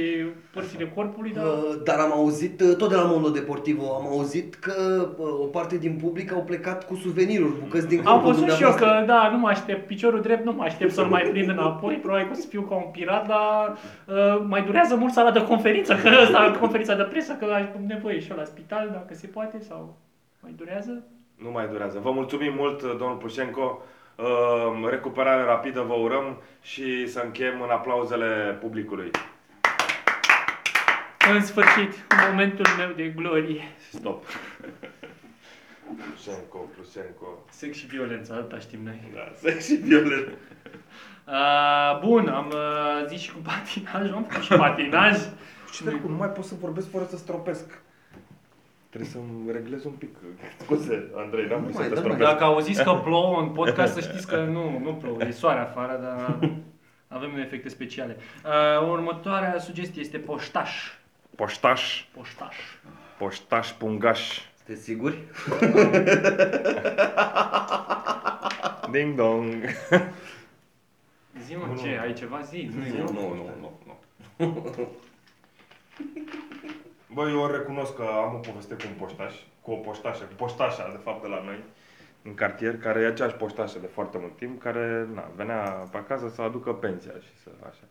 părțile 0.54 0.92
corpului, 0.96 1.32
dar... 1.34 1.44
Uh, 1.44 1.82
Dar 1.84 2.00
am 2.00 2.12
auzit, 2.12 2.62
uh, 2.62 2.76
tot 2.76 2.90
de 2.90 2.96
la 2.96 3.04
Mondo 3.04 3.30
Deportivo, 3.30 3.84
am 3.96 4.08
auzit 4.08 4.56
că 4.56 5.08
uh, 5.18 5.26
o 5.42 5.46
parte 5.46 5.78
din 5.78 5.98
public 6.02 6.34
au 6.34 6.44
plecat 6.44 6.88
cu 6.88 6.96
suveniruri, 6.96 7.60
bucăți 7.60 7.88
din 7.88 7.98
Am 7.98 8.04
corpul 8.04 8.32
văzut 8.32 8.50
și 8.52 8.64
eu 8.64 8.70
dumneavoastră. 8.70 9.00
că, 9.00 9.06
da, 9.06 9.30
nu 9.32 9.38
mă 9.38 9.48
aștept, 9.48 9.88
piciorul 9.88 10.22
drept 10.22 10.46
nu 10.46 10.54
mă 10.54 10.64
aștept 10.64 10.92
să-l 10.92 11.06
mai 11.06 11.22
prind 11.22 11.50
înapoi, 11.50 11.96
probabil 11.96 12.26
că 12.26 12.32
o 12.32 12.36
să 12.36 12.48
fiu 12.48 12.62
ca 12.62 12.76
un 12.76 12.90
pirat, 12.92 13.28
dar 13.28 13.78
uh, 14.08 14.46
mai 14.48 14.64
durează 14.64 14.96
mult 14.96 15.14
sala 15.14 15.32
de 15.32 15.44
conferință, 15.44 15.96
că 15.96 16.10
ăsta, 16.24 16.58
conferința 16.60 16.96
de 16.96 17.04
presă, 17.04 17.34
că 17.40 17.46
aș 17.46 17.50
avea 17.52 17.82
nevoie 17.88 18.20
și 18.20 18.30
eu 18.32 18.38
la 18.38 18.44
spital, 18.44 18.90
dacă 18.92 19.14
se 19.14 19.28
poate, 19.28 19.60
sau 19.60 19.98
mai 20.42 20.54
durează. 20.58 21.04
Nu 21.43 21.51
mai 21.51 21.67
durează. 21.67 21.99
Vă 21.99 22.12
mulțumim 22.12 22.54
mult, 22.54 22.82
uh, 22.82 22.95
domnul 22.97 23.17
Pușenco. 23.17 23.82
Uh, 24.15 24.89
Recuperare 24.89 25.43
rapidă 25.43 25.82
vă 25.82 25.93
urăm 25.93 26.41
și 26.62 27.08
să 27.08 27.19
încheiem 27.19 27.62
în 27.62 27.69
aplauzele 27.69 28.58
publicului. 28.62 29.12
În 31.34 31.45
sfârșit, 31.45 31.93
momentul 32.30 32.65
meu 32.77 32.91
de 32.95 33.13
glorie. 33.15 33.63
Stop. 33.91 34.23
Pușenco, 36.13 36.58
Pușenco. 36.58 37.25
Sex 37.49 37.77
și 37.77 37.86
violență, 37.86 38.34
alta 38.34 38.60
știm 38.60 38.80
noi. 38.84 39.12
Da, 39.13 39.32
sex 39.36 39.65
și 39.65 39.73
violent. 39.75 40.27
Uh, 41.27 41.99
bun, 42.06 42.27
am 42.27 42.47
uh, 42.47 43.06
zis 43.08 43.21
și 43.21 43.32
cu 43.32 43.39
patinaj, 43.43 44.12
am 44.12 44.23
făcut 44.23 44.43
și 44.43 44.54
patinaj. 44.54 45.17
Ce 45.71 45.84
dracu, 45.84 46.08
nu 46.08 46.15
mai 46.15 46.30
pot 46.30 46.43
să 46.43 46.56
vorbesc 46.60 46.89
fără 46.91 47.06
să 47.10 47.17
stropesc. 47.17 47.82
Trebuie 48.91 49.12
să-mi 49.12 49.51
reglez 49.51 49.84
un 49.86 49.91
pic. 49.91 50.15
Scuze, 50.62 51.10
Andrei, 51.15 51.47
n-am 51.47 51.62
vrut 51.62 51.73
mai, 51.73 51.84
să 51.84 51.89
te 51.89 51.95
da, 51.95 52.01
mai. 52.01 52.10
stropesc. 52.12 52.30
Dacă 52.32 52.43
auziți 52.43 52.84
că 52.84 52.93
plouă 53.04 53.41
în 53.41 53.49
podcast, 53.49 53.93
să 53.93 53.99
știți 53.99 54.27
că 54.27 54.43
nu, 54.43 54.80
nu 54.80 54.93
plouă, 54.93 55.17
e 55.19 55.32
soare 55.32 55.60
afară, 55.60 55.99
dar 56.01 56.39
avem 57.08 57.38
efecte 57.38 57.69
speciale. 57.69 58.17
Uh, 58.45 58.88
următoarea 58.89 59.60
sugestie 59.60 60.01
este 60.01 60.17
poștaș. 60.17 60.71
Poștaș, 61.36 62.06
Poștaș. 62.13 62.56
poștaș, 63.17 63.71
pungaș. 63.71 64.39
Sunteți 64.56 64.84
siguri? 64.84 65.17
Ding 68.91 69.15
dong. 69.15 69.54
Zi 71.45 71.56
mă, 71.56 71.65
Nu, 71.73 71.80
ce, 71.82 71.93
nu. 71.95 72.01
ai 72.01 72.13
ceva? 72.13 72.41
Zi. 72.41 72.69
Nu, 72.97 73.12
nu, 73.12 73.34
nu, 73.34 73.49
nu, 73.60 73.80
nu. 74.38 74.71
Bă, 77.13 77.30
eu 77.30 77.47
recunosc 77.47 77.95
că 77.95 78.04
am 78.04 78.34
o 78.36 78.38
poveste 78.38 78.74
cu 78.74 78.82
un 78.88 78.93
poștaș, 79.00 79.36
cu 79.62 79.71
o 79.71 79.76
poștașă, 79.76 80.24
cu 80.24 80.34
poștașa, 80.34 80.91
de 80.91 80.97
fapt, 81.04 81.21
de 81.21 81.28
la 81.28 81.43
noi, 81.43 81.63
în 82.24 82.34
cartier, 82.34 82.78
care 82.78 83.02
e 83.02 83.06
aceeași 83.06 83.36
poștașă 83.36 83.80
de 83.80 83.88
foarte 83.88 84.17
mult 84.17 84.38
timp, 84.38 84.62
care 84.62 85.08
na, 85.13 85.32
venea 85.36 85.60
pe 85.91 85.97
acasă 85.97 86.30
să 86.30 86.41
aducă 86.41 86.74
pensia 86.74 87.12
și 87.19 87.39
să 87.43 87.50
așa. 87.67 87.84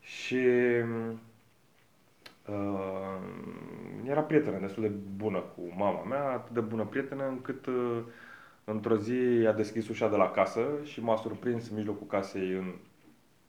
Și 0.00 0.46
uh, 2.46 3.16
era 4.04 4.20
prietenă 4.20 4.58
destul 4.58 4.82
de 4.82 4.92
bună 5.16 5.38
cu 5.38 5.72
mama 5.76 6.02
mea, 6.02 6.30
atât 6.30 6.54
de 6.54 6.60
bună 6.60 6.84
prietenă 6.84 7.26
încât 7.26 7.66
uh, 7.66 8.02
într-o 8.64 8.96
zi 8.96 9.46
a 9.46 9.52
deschis 9.52 9.88
ușa 9.88 10.08
de 10.08 10.16
la 10.16 10.30
casă 10.30 10.62
și 10.84 11.02
m-a 11.02 11.16
surprins 11.16 11.70
în 11.70 11.76
mijlocul 11.76 12.06
casei 12.06 12.52
în 12.52 12.74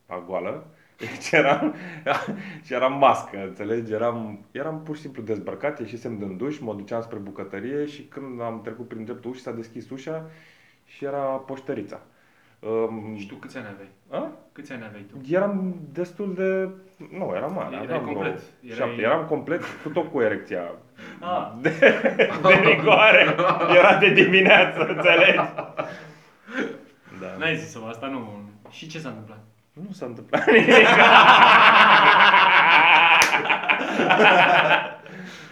a 0.06 0.24
goală. 0.28 0.68
Deci 1.02 1.32
eram, 1.32 1.76
și 2.66 2.74
eram 2.74 2.98
mască, 2.98 3.38
înțelegi? 3.48 3.92
Eram, 3.94 4.46
eram 4.52 4.82
pur 4.84 4.96
și 4.96 5.02
simplu 5.02 5.22
dezbrăcat, 5.22 5.80
ieșisem 5.80 6.18
din 6.18 6.38
duș, 6.38 6.60
mă 6.60 6.74
duceam 6.74 7.02
spre 7.02 7.18
bucătărie 7.18 7.86
și 7.86 8.02
când 8.02 8.42
am 8.42 8.62
trecut 8.64 8.88
prin 8.88 9.04
dreptul 9.04 9.30
ușii 9.30 9.44
s-a 9.44 9.52
deschis 9.52 9.90
ușa 9.90 10.30
și 10.86 11.06
era 11.06 11.20
poștărița. 11.20 12.02
Um, 12.60 13.16
Și 13.18 13.28
tu 13.28 13.36
câți 13.36 13.58
ani 13.58 13.66
aveai? 13.74 13.90
a? 14.24 14.32
Câți 14.52 14.72
ani 14.72 14.84
aveai 14.88 15.06
tu? 15.12 15.34
Eram 15.34 15.76
destul 15.94 16.34
de... 16.34 16.70
Nu, 17.18 17.32
eram 17.36 17.54
mare. 17.54 17.68
Erai 17.76 17.84
aveam 17.86 18.02
vreo 18.02 18.14
complet. 18.14 18.40
Șapte. 18.68 18.84
Erai- 18.94 19.00
Eram 19.04 19.26
complet, 19.26 19.62
cu 19.84 19.90
tot 19.90 20.12
cu 20.12 20.22
erecția. 20.22 20.72
Ah. 21.20 21.52
De, 21.62 21.70
de 22.42 22.54
rigoare. 22.70 23.36
Era 23.78 23.98
de 23.98 24.10
dimineață, 24.14 24.86
înțelegi? 24.88 25.38
Da. 27.22 27.36
N-ai 27.38 27.56
zis-o 27.56 27.86
asta, 27.86 28.08
nu. 28.08 28.40
Și 28.70 28.88
ce 28.88 29.00
s-a 29.00 29.10
întâmplat? 29.10 29.40
Nu 29.74 29.92
s-a 29.92 30.06
întâmplat 30.06 30.46
nimic. 30.46 30.68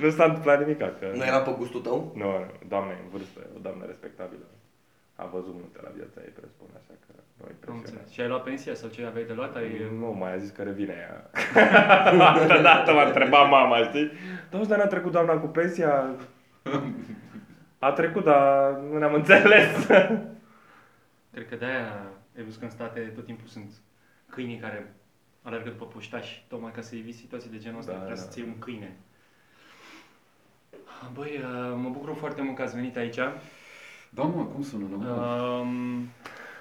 nu 0.01 0.09
s-a 0.09 0.23
întâmplat 0.23 0.59
nimic. 0.59 0.77
Că... 0.77 0.91
Nu 1.13 1.23
era 1.23 1.39
pe 1.41 1.51
gustul 1.57 1.81
tău? 1.81 2.11
Nu, 2.15 2.23
nu, 2.23 2.45
doamne 2.67 2.91
în 3.03 3.09
vârstă, 3.11 3.39
o 3.55 3.59
doamnă 3.59 3.85
respectabilă. 3.85 4.45
A 5.15 5.25
văzut 5.25 5.53
multe 5.53 5.79
la 5.83 5.89
viața 5.95 6.19
ei, 6.25 6.33
presupun, 6.39 6.67
așa 6.79 6.93
că 7.05 7.11
nu 7.37 7.43
Am 7.45 7.49
impresionat. 7.51 7.85
înțeles. 7.85 8.11
Și 8.13 8.21
ai 8.21 8.27
luat 8.27 8.43
pensia 8.43 8.73
sau 8.73 8.89
ce 8.89 9.05
aveai 9.05 9.25
de 9.25 9.33
luat? 9.33 9.55
Ai... 9.55 9.91
Nu, 9.99 10.15
mai 10.19 10.33
a 10.33 10.37
zis 10.37 10.49
că 10.49 10.63
revine 10.63 10.93
ea. 11.05 11.29
Altă 12.31 12.61
dată 12.61 12.93
m-a 12.93 13.03
întrebat 13.05 13.49
mama, 13.49 13.77
știi? 13.83 14.11
Dar 14.49 14.61
dar 14.61 14.77
n-a 14.77 14.85
trecut 14.85 15.11
doamna 15.11 15.33
cu 15.33 15.47
pensia? 15.47 16.05
A 17.79 17.91
trecut, 17.91 18.23
dar 18.23 18.71
nu 18.91 18.97
ne-am 18.97 19.13
înțeles. 19.13 19.85
Cred 21.33 21.47
că 21.49 21.55
de-aia 21.55 21.91
ai 22.37 22.43
văzut 22.43 22.59
că 22.59 22.65
în 22.65 22.71
state 22.71 22.99
tot 22.99 23.25
timpul 23.25 23.47
sunt 23.47 23.71
câinii 24.29 24.57
care 24.57 24.95
alergă 25.41 25.69
după 25.69 25.85
puștași, 25.85 26.45
tocmai 26.47 26.71
ca 26.71 26.81
să 26.81 26.95
eviți 26.95 27.17
situații 27.17 27.49
de 27.49 27.57
genul 27.57 27.79
ăsta, 27.79 27.91
Da, 27.91 27.97
da, 27.97 28.03
vrea 28.03 28.15
da. 28.15 28.21
să-ți 28.21 28.39
iei 28.39 28.47
un 28.47 28.59
câine. 28.59 28.97
Băi, 31.13 31.37
uh, 31.37 31.73
mă 31.75 31.89
bucur 31.89 32.15
foarte 32.15 32.41
mult 32.41 32.55
că 32.55 32.61
ați 32.61 32.75
venit 32.75 32.97
aici. 32.97 33.19
Da, 34.09 34.23
mă, 34.23 34.45
cum 34.45 34.63
sună? 34.63 34.85
Nu? 34.85 35.59
Um, 35.59 36.07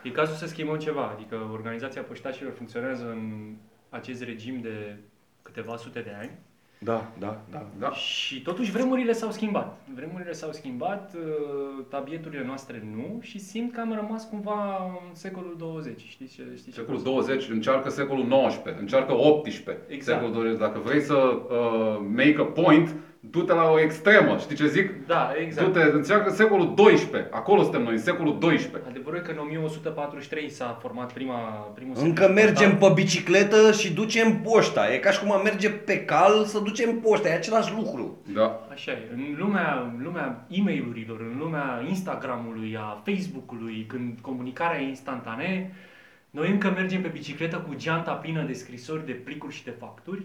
e 0.03 0.11
cazul 0.11 0.35
să 0.35 0.47
schimbăm 0.47 0.79
ceva, 0.79 1.09
adică 1.09 1.49
organizația 1.53 2.03
poștașilor 2.03 2.53
funcționează 2.53 3.11
în 3.11 3.55
acest 3.89 4.23
regim 4.23 4.61
de 4.61 4.99
câteva 5.43 5.77
sute 5.77 6.01
de 6.01 6.17
ani 6.21 6.31
Da, 6.79 7.13
da, 7.19 7.41
da. 7.51 7.67
Da. 7.79 7.91
și 7.91 8.43
totuși 8.43 8.71
vremurile 8.71 9.13
s-au 9.13 9.31
schimbat. 9.31 9.79
Vremurile 9.95 10.33
s-au 10.33 10.53
schimbat, 10.53 11.15
uh, 11.15 11.85
tabieturile 11.89 12.45
noastre 12.45 12.83
nu 12.95 13.19
și 13.21 13.39
simt 13.39 13.73
că 13.73 13.81
am 13.81 13.95
rămas 13.95 14.29
cumva 14.29 14.85
în 15.09 15.15
secolul 15.15 15.55
20. 15.59 16.01
Știți 16.01 16.35
ce, 16.35 16.43
știți 16.57 16.71
ce 16.71 16.81
Secolul 16.81 17.01
vreau 17.01 17.15
20 17.15 17.49
încearcă 17.49 17.91
secolul 17.91 18.27
19, 18.27 18.83
încearcă 18.83 19.13
18. 19.13 19.85
Exact. 19.89 20.19
Secolul 20.19 20.43
20. 20.43 20.59
Dacă 20.59 20.79
vrei 20.79 21.01
să 21.01 21.15
uh, 21.15 22.07
make 22.17 22.37
a 22.39 22.45
point, 22.45 22.95
du-te 23.21 23.53
la 23.53 23.71
o 23.71 23.81
extremă. 23.81 24.37
Știi 24.39 24.57
ce 24.57 24.67
zic? 24.67 24.87
să- 24.89 24.95
Da, 25.07 25.33
exact. 25.45 25.67
Du-te, 25.73 25.85
încearcă 25.93 26.31
secolul 26.31 26.75
12. 26.75 27.29
Acolo 27.33 27.63
suntem 27.63 27.83
noi, 27.83 27.93
în 27.93 27.99
secolul 27.99 28.39
12. 28.39 28.91
Adevărul 28.91 29.19
e 29.19 29.23
că 29.23 29.31
în 29.31 29.39
1143 29.39 30.51
s-a 30.51 30.79
format 30.81 31.13
prima, 31.13 31.35
primul 31.75 31.95
Încă 31.99 32.21
secol 32.21 32.35
mergem 32.35 32.71
postal. 32.71 32.89
pe 32.95 33.01
bicicletă 33.03 33.73
și 33.73 33.93
ducem 33.93 34.41
poșta. 34.41 34.93
E 34.93 34.99
ca 34.99 35.11
și 35.11 35.21
cum 35.21 35.33
am 35.33 35.43
merge 35.43 35.71
pe 35.71 36.05
cal 36.05 36.45
să 36.45 36.59
ducem 36.59 37.01
poșta. 37.01 37.29
E 37.29 37.33
același 37.35 37.73
lucru. 37.77 38.17
Da. 38.35 38.67
Așa 38.73 38.93
e. 38.93 39.09
În 39.15 39.35
lumea, 39.39 39.93
în 39.97 40.05
lumea 40.05 40.47
e 40.49 40.63
mail 40.63 41.07
în 41.33 41.39
lumea 41.39 41.85
Instagramului, 41.89 42.77
a 42.81 43.03
Facebook-ului, 43.05 43.85
când 43.89 44.19
comunicarea 44.21 44.81
e 44.81 44.89
instantanee, 44.89 45.75
noi 46.31 46.51
încă 46.51 46.71
mergem 46.77 47.01
pe 47.03 47.09
bicicletă 47.09 47.57
cu 47.57 47.75
geanta 47.77 48.13
plină 48.13 48.43
de 48.43 48.53
scrisori, 48.53 49.07
de 49.07 49.13
plicuri 49.13 49.55
și 49.55 49.65
de 49.65 49.75
facturi 49.79 50.23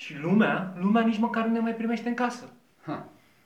și 0.00 0.14
lumea, 0.22 0.72
lumea 0.80 1.02
nici 1.02 1.18
măcar 1.18 1.46
nu 1.46 1.52
ne 1.52 1.58
mai 1.58 1.74
primește 1.74 2.08
în 2.08 2.14
casă. 2.14 2.44
Ha. 2.86 3.04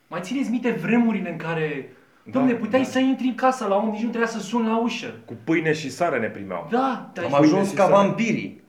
Mai 0.08 0.20
țineți 0.22 0.50
minte 0.50 0.70
vremurile 0.70 1.30
în 1.30 1.36
care, 1.36 1.92
Da, 2.24 2.30
domne, 2.38 2.52
puteai 2.54 2.82
da. 2.82 2.88
să 2.88 2.98
intri 2.98 3.26
în 3.26 3.34
casă 3.34 3.66
la 3.66 3.76
om, 3.76 3.88
nici 3.90 4.02
nu 4.02 4.08
trebuia 4.08 4.28
să 4.30 4.38
suni 4.40 4.66
la 4.66 4.78
ușă. 4.78 5.14
Cu 5.24 5.36
pâine 5.44 5.72
și 5.72 5.90
sare 5.90 6.18
ne 6.18 6.26
primeau. 6.26 6.66
Da, 6.70 7.10
dar 7.14 7.24
Am 7.24 7.34
ajuns 7.34 7.68
și 7.68 7.74
ca 7.74 7.84
să- 7.84 7.90
vampirii. 7.90 8.62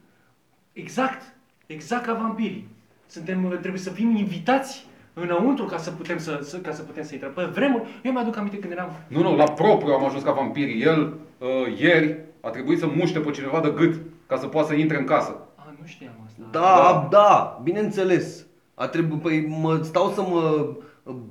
Exact, 0.74 1.22
exact 1.66 2.06
ca 2.06 2.14
vampirii. 2.14 2.68
Suntem, 3.08 3.58
trebuie 3.60 3.82
să 3.82 3.90
fim 3.90 4.16
invitați 4.16 4.86
înăuntru 5.14 5.66
ca 5.66 5.78
să 5.78 5.92
putem 5.92 6.18
să, 6.18 6.40
să, 6.44 6.58
ca 6.58 6.72
să 6.72 6.82
putem 6.82 7.04
să 7.04 7.14
intrăm. 7.14 7.32
Pe 7.34 7.44
vremuri, 7.44 7.84
eu 8.04 8.12
mi-aduc 8.12 8.38
aminte 8.38 8.60
când 8.60 8.72
eram 8.72 8.90
Nu, 9.08 9.22
nu, 9.22 9.36
la 9.36 9.52
propriu 9.52 9.94
am 9.94 10.06
ajuns 10.06 10.24
ca 10.24 10.32
vampiri. 10.32 10.82
El, 10.82 11.14
uh, 11.38 11.80
ieri, 11.80 12.18
a 12.42 12.50
trebuit 12.50 12.80
să 12.80 12.88
muște 12.96 13.20
pe 13.20 13.32
cineva 13.32 13.60
de 13.60 13.70
gât 13.76 14.02
ca 14.28 14.38
să 14.38 14.48
poată 14.48 14.68
să 14.68 14.74
intre 14.74 14.98
în 14.98 15.06
casă. 15.06 15.38
A, 15.56 15.74
nu 15.80 15.86
știam 15.86 16.12
asta. 16.46 16.60
Da, 16.60 17.08
da, 17.12 17.60
bineînțeles. 17.64 18.46
A 18.76 18.88
trebuit, 18.88 19.22
păi 19.22 19.46
mă 19.62 19.80
stau 19.84 20.12
să 20.16 20.22
mă 20.22 20.66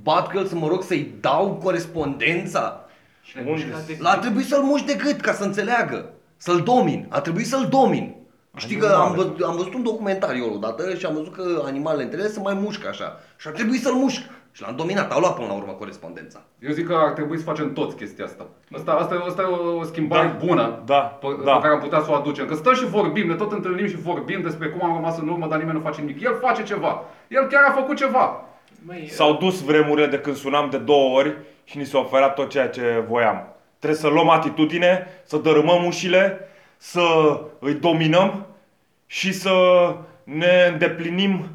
bat 0.03 0.31
cu 0.31 0.39
el, 0.39 0.47
să 0.47 0.55
mă 0.55 0.67
rog 0.69 0.83
să-i 0.83 1.15
dau 1.21 1.61
corespondența. 1.63 2.85
Și 3.23 3.35
le-ai 3.35 3.51
Unde? 3.51 3.65
mușcat 3.65 3.87
de- 3.87 3.97
La 4.01 4.11
a 4.11 4.19
trebuit 4.19 4.47
să-l 4.47 4.63
muși 4.63 4.85
de 4.85 4.95
gât 4.95 5.21
ca 5.21 5.33
să 5.33 5.45
înțeleagă. 5.45 6.09
Să-l 6.37 6.61
domin. 6.61 7.07
A 7.09 7.21
trebuit 7.21 7.47
să-l 7.47 7.67
domin. 7.71 8.15
Știi 8.57 8.77
că 8.77 8.87
Animale. 8.87 9.09
am 9.09 9.15
văzut, 9.15 9.43
am 9.43 9.57
văzut 9.57 9.75
un 9.75 9.83
documentar 9.83 10.35
eu 10.35 10.53
odată 10.55 10.95
și 10.95 11.07
am 11.07 11.15
văzut 11.15 11.35
că 11.35 11.63
animalele 11.65 12.03
între 12.03 12.19
ele 12.19 12.29
se 12.29 12.41
mai 12.41 12.55
mușcă 12.55 12.89
așa. 12.89 13.21
Și 13.37 13.49
a 13.49 13.51
trebuit 13.51 13.83
să-l 13.83 13.93
mușc. 13.95 14.21
Și 14.53 14.63
l-am 14.63 14.77
dominat. 14.77 15.13
Au 15.13 15.21
luat 15.21 15.35
până 15.35 15.47
la 15.47 15.53
urmă 15.53 15.73
corespondența. 15.73 16.41
Eu 16.59 16.73
zic 16.73 16.87
că 16.87 16.95
ar 16.95 17.11
trebui 17.11 17.39
să 17.39 17.45
facem 17.45 17.73
toți 17.73 17.97
chestia 17.97 18.25
asta. 18.25 18.47
Asta, 18.75 18.93
asta, 18.93 19.25
asta 19.29 19.43
e 19.43 19.45
o 19.79 19.83
schimbare 19.85 20.27
Da. 20.27 20.47
bună 20.47 20.83
Da, 20.85 20.99
pe, 20.99 21.27
da. 21.45 21.53
pe 21.53 21.61
care 21.61 21.75
am 21.75 21.81
putea 21.81 22.01
să 22.01 22.11
o 22.11 22.15
aducem. 22.15 22.47
Că 22.47 22.55
stăm 22.55 22.75
și 22.75 22.85
vorbim, 22.87 23.27
ne 23.29 23.35
tot 23.35 23.53
întâlnim 23.53 23.87
și 23.89 23.97
vorbim 23.97 24.43
despre 24.43 24.69
cum 24.69 24.89
am 24.89 24.95
rămas 24.95 25.19
în 25.19 25.29
urmă, 25.29 25.47
dar 25.47 25.59
nimeni 25.59 25.77
nu 25.77 25.83
face 25.85 26.01
nimic. 26.01 26.23
El 26.23 26.39
face 26.41 26.63
ceva. 26.63 27.05
El 27.29 27.47
chiar 27.47 27.63
a 27.69 27.73
făcut 27.73 27.97
ceva. 27.97 28.45
Măi, 28.87 29.09
S-au 29.11 29.37
dus 29.37 29.63
vremurile 29.65 30.07
de 30.07 30.19
când 30.19 30.37
sunam 30.37 30.71
de 30.71 30.79
două 30.79 31.19
ori 31.19 31.37
și 31.65 31.79
ni 31.79 31.85
se 31.85 31.97
oferea 31.97 32.29
tot 32.29 32.49
ceea 32.49 32.69
ce 32.69 33.05
voiam. 33.09 33.47
Trebuie 33.79 34.01
să 34.01 34.09
luăm 34.09 34.29
atitudine, 34.29 35.07
să 35.25 35.37
dărâmăm 35.37 35.85
ușile, 35.85 36.49
să 36.77 37.01
îi 37.59 37.75
dominăm 37.75 38.47
și 39.07 39.33
să 39.33 39.51
ne 40.25 40.69
îndeplinim. 40.73 41.47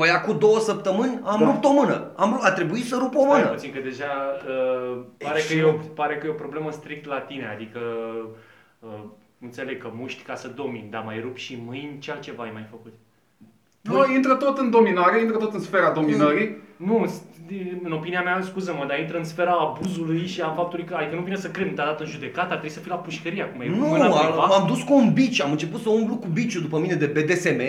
Păi 0.00 0.08
acum 0.10 0.38
două 0.38 0.58
săptămâni 0.58 1.20
am 1.24 1.38
Da. 1.40 1.44
rupt 1.44 1.64
o 1.64 1.72
mână. 1.72 2.12
Am, 2.16 2.32
rupt- 2.32 2.44
a 2.44 2.52
trebuit 2.52 2.84
să 2.86 2.96
rup 3.00 3.14
o 3.14 3.20
Stai 3.20 3.38
mână. 3.40 3.50
puțin, 3.52 3.72
că 3.72 3.80
deja 3.80 4.04
uh, 4.48 5.00
pare, 5.18 5.40
că 5.48 5.52
e 5.54 5.62
o, 5.62 5.72
pare 5.94 6.16
că 6.16 6.26
e 6.26 6.30
o 6.30 6.32
problemă 6.32 6.70
strict 6.70 7.06
la 7.06 7.18
tine, 7.20 7.46
adică 7.54 7.78
uh, 8.78 8.88
înțeleg 9.40 9.82
că 9.82 9.90
muști 9.94 10.22
ca 10.22 10.34
să 10.34 10.48
domini, 10.48 10.90
dar 10.90 11.02
mai 11.04 11.20
rup 11.20 11.36
și 11.36 11.62
mâini, 11.66 11.98
ce 11.98 12.10
altceva 12.10 12.42
ai 12.42 12.50
mai 12.52 12.66
făcut? 12.70 12.92
Noi 13.90 14.14
intră 14.14 14.34
tot 14.34 14.58
în 14.58 14.70
dominare, 14.70 15.20
intră 15.20 15.36
tot 15.36 15.54
în 15.54 15.60
sfera 15.60 15.90
dominării. 15.90 16.56
Nu, 16.76 17.04
s- 17.08 17.22
în 17.84 17.92
opinia 17.92 18.22
mea, 18.22 18.40
scuză-mă, 18.42 18.84
dar 18.88 18.98
intră 18.98 19.16
în 19.18 19.24
sfera 19.24 19.52
abuzului 19.52 20.26
și 20.26 20.40
a 20.40 20.48
faptului 20.48 20.84
că, 20.84 20.94
adică 20.98 21.14
nu 21.14 21.20
vine 21.22 21.36
să 21.36 21.48
cred, 21.48 21.66
nu 21.66 21.72
te-a 21.72 21.84
dat 21.84 22.00
în 22.00 22.06
judecată, 22.06 22.40
ar 22.46 22.58
trebui 22.58 22.70
să 22.70 22.78
fii 22.80 22.90
la 22.90 22.96
pușcărie 22.96 23.42
acum. 23.42 23.60
e 23.60 23.68
Nu, 23.68 23.86
mâna 23.86 24.04
am, 24.04 24.10
cuiva. 24.10 24.44
m-am 24.46 24.66
dus 24.66 24.82
cu 24.82 24.94
un 24.94 25.12
bici, 25.12 25.42
am 25.42 25.50
început 25.50 25.80
să 25.80 25.88
umblu 25.88 26.14
cu 26.16 26.26
biciul 26.32 26.60
după 26.62 26.78
mine 26.78 26.94
de 26.94 27.06
BDSM, 27.06 27.60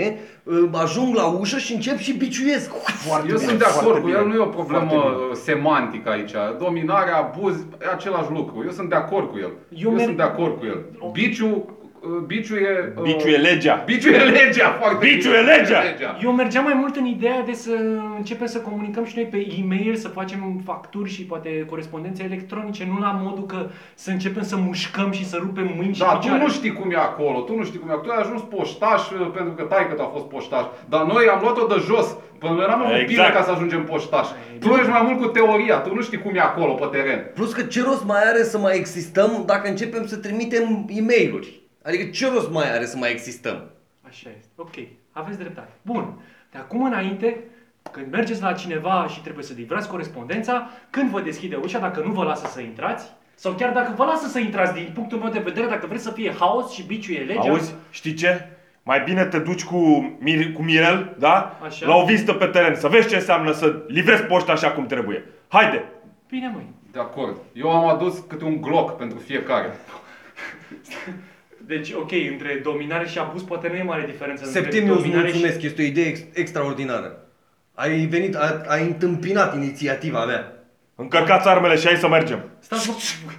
uh, 0.43 0.69
ajung 0.83 1.15
la 1.15 1.25
ușă 1.25 1.57
și 1.57 1.73
încep 1.73 1.97
și 1.97 2.13
biciuiesc. 2.17 2.71
Foarte 3.07 3.27
Eu 3.29 3.35
bine. 3.35 3.47
sunt 3.47 3.59
de 3.59 3.65
acord 3.65 3.83
foarte 3.85 3.99
cu 3.99 4.05
bine. 4.05 4.17
el, 4.19 4.27
nu 4.27 4.33
e 4.33 4.37
o 4.37 4.45
problemă 4.45 4.85
Foarte 4.89 5.07
bine. 5.15 5.25
uh, 5.29 5.35
semantică 5.35 6.09
aici. 6.09 6.31
Dominare, 6.59 7.11
abuz, 7.11 7.55
e 7.81 7.85
același 7.93 8.31
lucru. 8.31 8.63
Eu 8.65 8.71
sunt 8.71 8.89
de 8.89 8.95
acord 8.95 9.29
cu 9.29 9.37
el. 9.37 9.51
Eu 9.69 9.89
Eu, 9.89 9.91
merg- 9.97 10.03
sunt 10.03 10.17
de 10.17 10.23
acord 10.23 10.57
cu 10.59 10.65
el. 10.65 10.79
Biciu, 11.11 11.79
uh, 12.01 12.17
biciu 12.25 12.55
e... 12.55 12.93
uh, 12.97 13.03
Biciul 13.03 13.29
e 13.33 13.37
legea. 13.37 13.83
Biciu 13.85 14.09
e 14.09 14.23
legea, 14.23 14.75
foarte 14.79 15.05
Biciul 15.07 15.31
bine. 15.39 15.51
e 15.53 15.55
legea. 15.57 15.81
Eu 16.23 16.31
mergeam 16.31 16.63
mai 16.63 16.73
mult 16.73 16.95
în 16.95 17.05
ideea 17.05 17.41
de 17.45 17.53
să 17.53 17.71
începem 18.17 18.47
să 18.47 18.57
comunicăm 18.59 19.05
și 19.05 19.13
noi 19.15 19.25
pe 19.25 19.47
e-mail, 19.59 19.95
să 19.95 20.07
facem 20.07 20.61
facturi 20.65 21.09
și 21.09 21.21
poate 21.21 21.65
corespondențe 21.69 22.23
electronice, 22.23 22.87
nu 22.93 22.99
la 22.99 23.19
modul 23.23 23.45
că 23.45 23.69
să 23.93 24.09
începem 24.11 24.43
să 24.43 24.55
mușcăm 24.55 25.11
și 25.11 25.25
să 25.27 25.37
rupem 25.39 25.71
mâini 25.75 25.93
și 25.93 25.99
Da, 25.99 26.05
tu 26.11 26.17
picioare. 26.17 26.41
nu 26.43 26.49
știi 26.49 26.73
cum 26.73 26.91
e 26.91 26.95
acolo, 26.95 27.39
tu 27.39 27.55
nu 27.55 27.63
știi 27.63 27.79
cum 27.79 27.89
e 27.89 27.91
acolo. 27.91 28.07
Tu 28.07 28.13
ai 28.19 28.21
ajuns 28.23 28.41
poștaș 28.41 29.09
uh, 29.09 29.31
pentru 29.35 29.53
că 29.53 29.63
taică 29.63 29.95
a 29.99 30.09
fost 30.13 30.25
poștaș. 30.25 30.65
Dar 30.89 31.03
noi 31.03 31.25
am 31.31 31.39
luat-o 31.41 31.65
de 31.67 31.81
jos. 31.85 32.15
Până 32.39 32.53
noi 32.53 32.65
n-am 32.67 32.79
avut 32.81 32.91
Exact. 32.95 33.07
bine 33.07 33.29
ca 33.39 33.43
să 33.43 33.51
ajungem 33.51 33.83
poștaș. 33.83 34.27
Tu 34.59 34.69
ești 34.69 34.89
mai 34.89 35.01
mult 35.05 35.19
cu 35.21 35.27
teoria, 35.27 35.77
tu 35.77 35.93
nu 35.95 36.01
știi 36.01 36.17
cum 36.21 36.35
e 36.35 36.39
acolo 36.39 36.73
pe 36.73 36.85
teren. 36.97 37.31
Plus 37.33 37.53
că 37.53 37.61
ce 37.61 37.83
rost 37.83 38.05
mai 38.05 38.21
are 38.29 38.43
să 38.43 38.57
mai 38.57 38.75
existăm 38.77 39.43
dacă 39.45 39.69
începem 39.69 40.05
să 40.07 40.15
trimitem 40.17 40.85
e 40.89 41.01
mail 41.01 41.60
Adică 41.83 42.09
ce 42.09 42.29
rost 42.29 42.51
mai 42.51 42.71
are 42.71 42.85
să 42.85 42.97
mai 42.97 43.11
existăm? 43.11 43.71
Așa 44.07 44.29
este. 44.37 44.49
Ok. 44.55 44.75
Aveți 45.11 45.37
dreptate. 45.37 45.71
Bun. 45.81 46.19
De 46.51 46.57
acum 46.57 46.83
înainte, 46.83 47.43
când 47.91 48.11
mergeți 48.11 48.41
la 48.41 48.53
cineva 48.53 49.07
și 49.09 49.21
trebuie 49.21 49.43
să 49.43 49.53
livrați 49.55 49.89
corespondența, 49.89 50.69
când 50.89 51.09
vă 51.09 51.21
deschide 51.21 51.55
ușa, 51.55 51.79
dacă 51.79 52.01
nu 52.05 52.11
vă 52.11 52.23
lasă 52.23 52.47
să 52.47 52.61
intrați, 52.61 53.11
sau 53.35 53.53
chiar 53.53 53.73
dacă 53.73 53.93
vă 53.95 54.03
lasă 54.03 54.27
să 54.27 54.39
intrați 54.39 54.73
din 54.73 54.91
punctul 54.93 55.17
meu 55.17 55.31
de 55.31 55.39
vedere, 55.39 55.67
dacă 55.67 55.85
vreți 55.87 56.03
să 56.03 56.11
fie 56.11 56.33
haos 56.39 56.71
și 56.71 56.83
biciul 56.83 57.15
e 57.15 57.19
legea, 57.19 57.39
Auzi, 57.39 57.73
știi 57.89 58.13
ce? 58.13 58.47
Mai 58.83 59.01
bine 59.01 59.25
te 59.25 59.39
duci 59.39 59.63
cu, 59.63 60.11
Mir- 60.23 60.53
cu 60.53 60.61
Mirel, 60.61 61.15
da? 61.19 61.59
Așa. 61.63 61.87
La 61.87 61.95
o 61.95 62.05
vizită 62.05 62.33
pe 62.33 62.45
teren, 62.45 62.75
să 62.75 62.87
vezi 62.87 63.07
ce 63.07 63.15
înseamnă 63.15 63.51
să 63.51 63.83
livrezi 63.87 64.23
poșta 64.23 64.51
așa 64.51 64.71
cum 64.71 64.85
trebuie. 64.85 65.25
Haide! 65.47 65.83
bine 66.29 66.51
măi. 66.53 66.65
De 66.91 66.99
acord. 66.99 67.37
Eu 67.53 67.71
am 67.71 67.87
adus 67.87 68.23
câte 68.27 68.43
un 68.43 68.61
gloc 68.61 68.97
pentru 68.97 69.17
fiecare. 69.17 69.71
Deci, 71.75 71.91
ok, 71.91 72.11
între 72.31 72.59
dominare 72.63 73.07
și 73.07 73.17
abuz 73.19 73.41
poate 73.43 73.67
nu 73.67 73.75
e 73.75 73.83
mare 73.83 74.05
diferență. 74.05 74.45
Septimiu, 74.45 74.77
între 74.79 74.93
îți 74.93 75.01
dominare 75.01 75.27
mulțumesc, 75.27 75.61
este 75.61 75.81
o 75.81 75.85
idee 75.85 76.05
ex- 76.07 76.23
extraordinară. 76.33 77.27
Ai 77.73 78.05
venit, 78.05 78.35
a- 78.35 78.61
ai 78.67 78.83
întâmpinat 78.83 79.55
inițiativa 79.55 80.25
mea. 80.25 80.53
Încărcați 80.95 81.47
armele 81.47 81.75
și 81.75 81.85
hai 81.85 81.95
să 81.95 82.07
mergem. 82.07 82.37
Și... 82.39 82.45
Stați, 82.65 82.87
vă- 82.89 83.31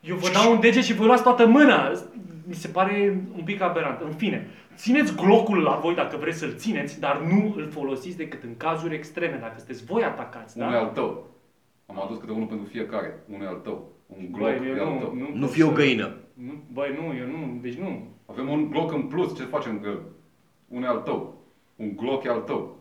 eu 0.00 0.16
vă 0.16 0.28
dau 0.32 0.52
un 0.52 0.60
deget 0.60 0.82
și 0.84 0.94
voi 0.94 1.06
luați 1.06 1.22
toată 1.22 1.46
mâna. 1.46 1.92
Mi 2.48 2.54
se 2.54 2.68
pare 2.68 3.20
un 3.36 3.42
pic 3.44 3.60
aberant. 3.62 4.00
În 4.00 4.12
fine, 4.12 4.48
țineți 4.76 5.14
glocul 5.14 5.58
la 5.62 5.78
voi 5.82 5.94
dacă 5.94 6.16
vreți 6.20 6.38
să-l 6.38 6.54
țineți, 6.56 7.00
dar 7.00 7.20
nu 7.30 7.54
îl 7.56 7.68
folosiți 7.72 8.16
decât 8.16 8.42
în 8.42 8.56
cazuri 8.56 8.94
extreme, 8.94 9.38
dacă 9.40 9.54
sunteți 9.56 9.84
voi 9.84 10.02
atacați, 10.02 10.56
da? 10.58 10.64
Unul 10.64 10.76
e 10.76 10.80
al 10.80 10.90
tău. 10.94 11.30
Am 11.86 12.02
adus 12.02 12.18
câte 12.18 12.32
unul 12.32 12.46
pentru 12.46 12.66
fiecare. 12.70 13.18
Unul 13.32 13.44
e 13.44 13.48
al 13.48 13.60
tău. 13.62 13.92
Un 14.06 14.32
gloc 14.32 14.48
Băi, 14.58 14.68
eu 14.68 14.74
e 14.76 14.80
al 14.80 14.92
nu, 14.92 14.98
tău. 14.98 15.14
nu, 15.14 15.28
Nu 15.34 15.40
pot 15.46 15.50
fie 15.54 15.64
o 15.64 15.68
să- 15.68 15.74
găină. 15.74 16.16
Nu, 16.34 16.62
băi, 16.72 16.94
nu, 17.00 17.16
eu 17.16 17.26
nu, 17.26 17.58
deci 17.60 17.74
nu. 17.74 18.08
Avem 18.26 18.48
un 18.48 18.70
gloc 18.70 18.92
în 18.92 19.02
plus. 19.02 19.36
Ce 19.36 19.44
facem 19.44 19.78
cu 19.78 19.86
el? 19.86 20.00
Unul 20.68 20.84
e 20.84 20.88
al 20.88 20.98
tău. 20.98 21.34
Un 21.76 21.96
gloc 21.96 22.24
e 22.24 22.28
al 22.28 22.40
tău. 22.40 22.76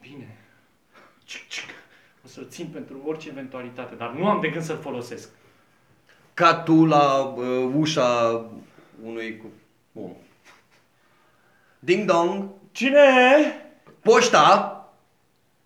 Bine. 0.00 0.36
Cic, 1.24 1.48
cic. 1.48 1.68
O 2.24 2.28
să-l 2.28 2.46
țin 2.48 2.66
pentru 2.72 2.96
orice 3.06 3.28
eventualitate, 3.28 3.94
dar 3.94 4.10
nu 4.10 4.28
am 4.28 4.40
de 4.40 4.48
gând 4.48 4.64
să-l 4.64 4.78
folosesc. 4.78 5.28
Ca 6.34 6.54
tu 6.54 6.84
la 6.84 7.18
uh, 7.18 7.72
ușa 7.74 8.44
unui 9.04 9.36
cu... 9.36 9.46
om. 10.00 10.10
Ding 11.78 12.04
dong. 12.10 12.48
Cine 12.72 12.98
e? 12.98 13.52
Poșta? 14.00 14.72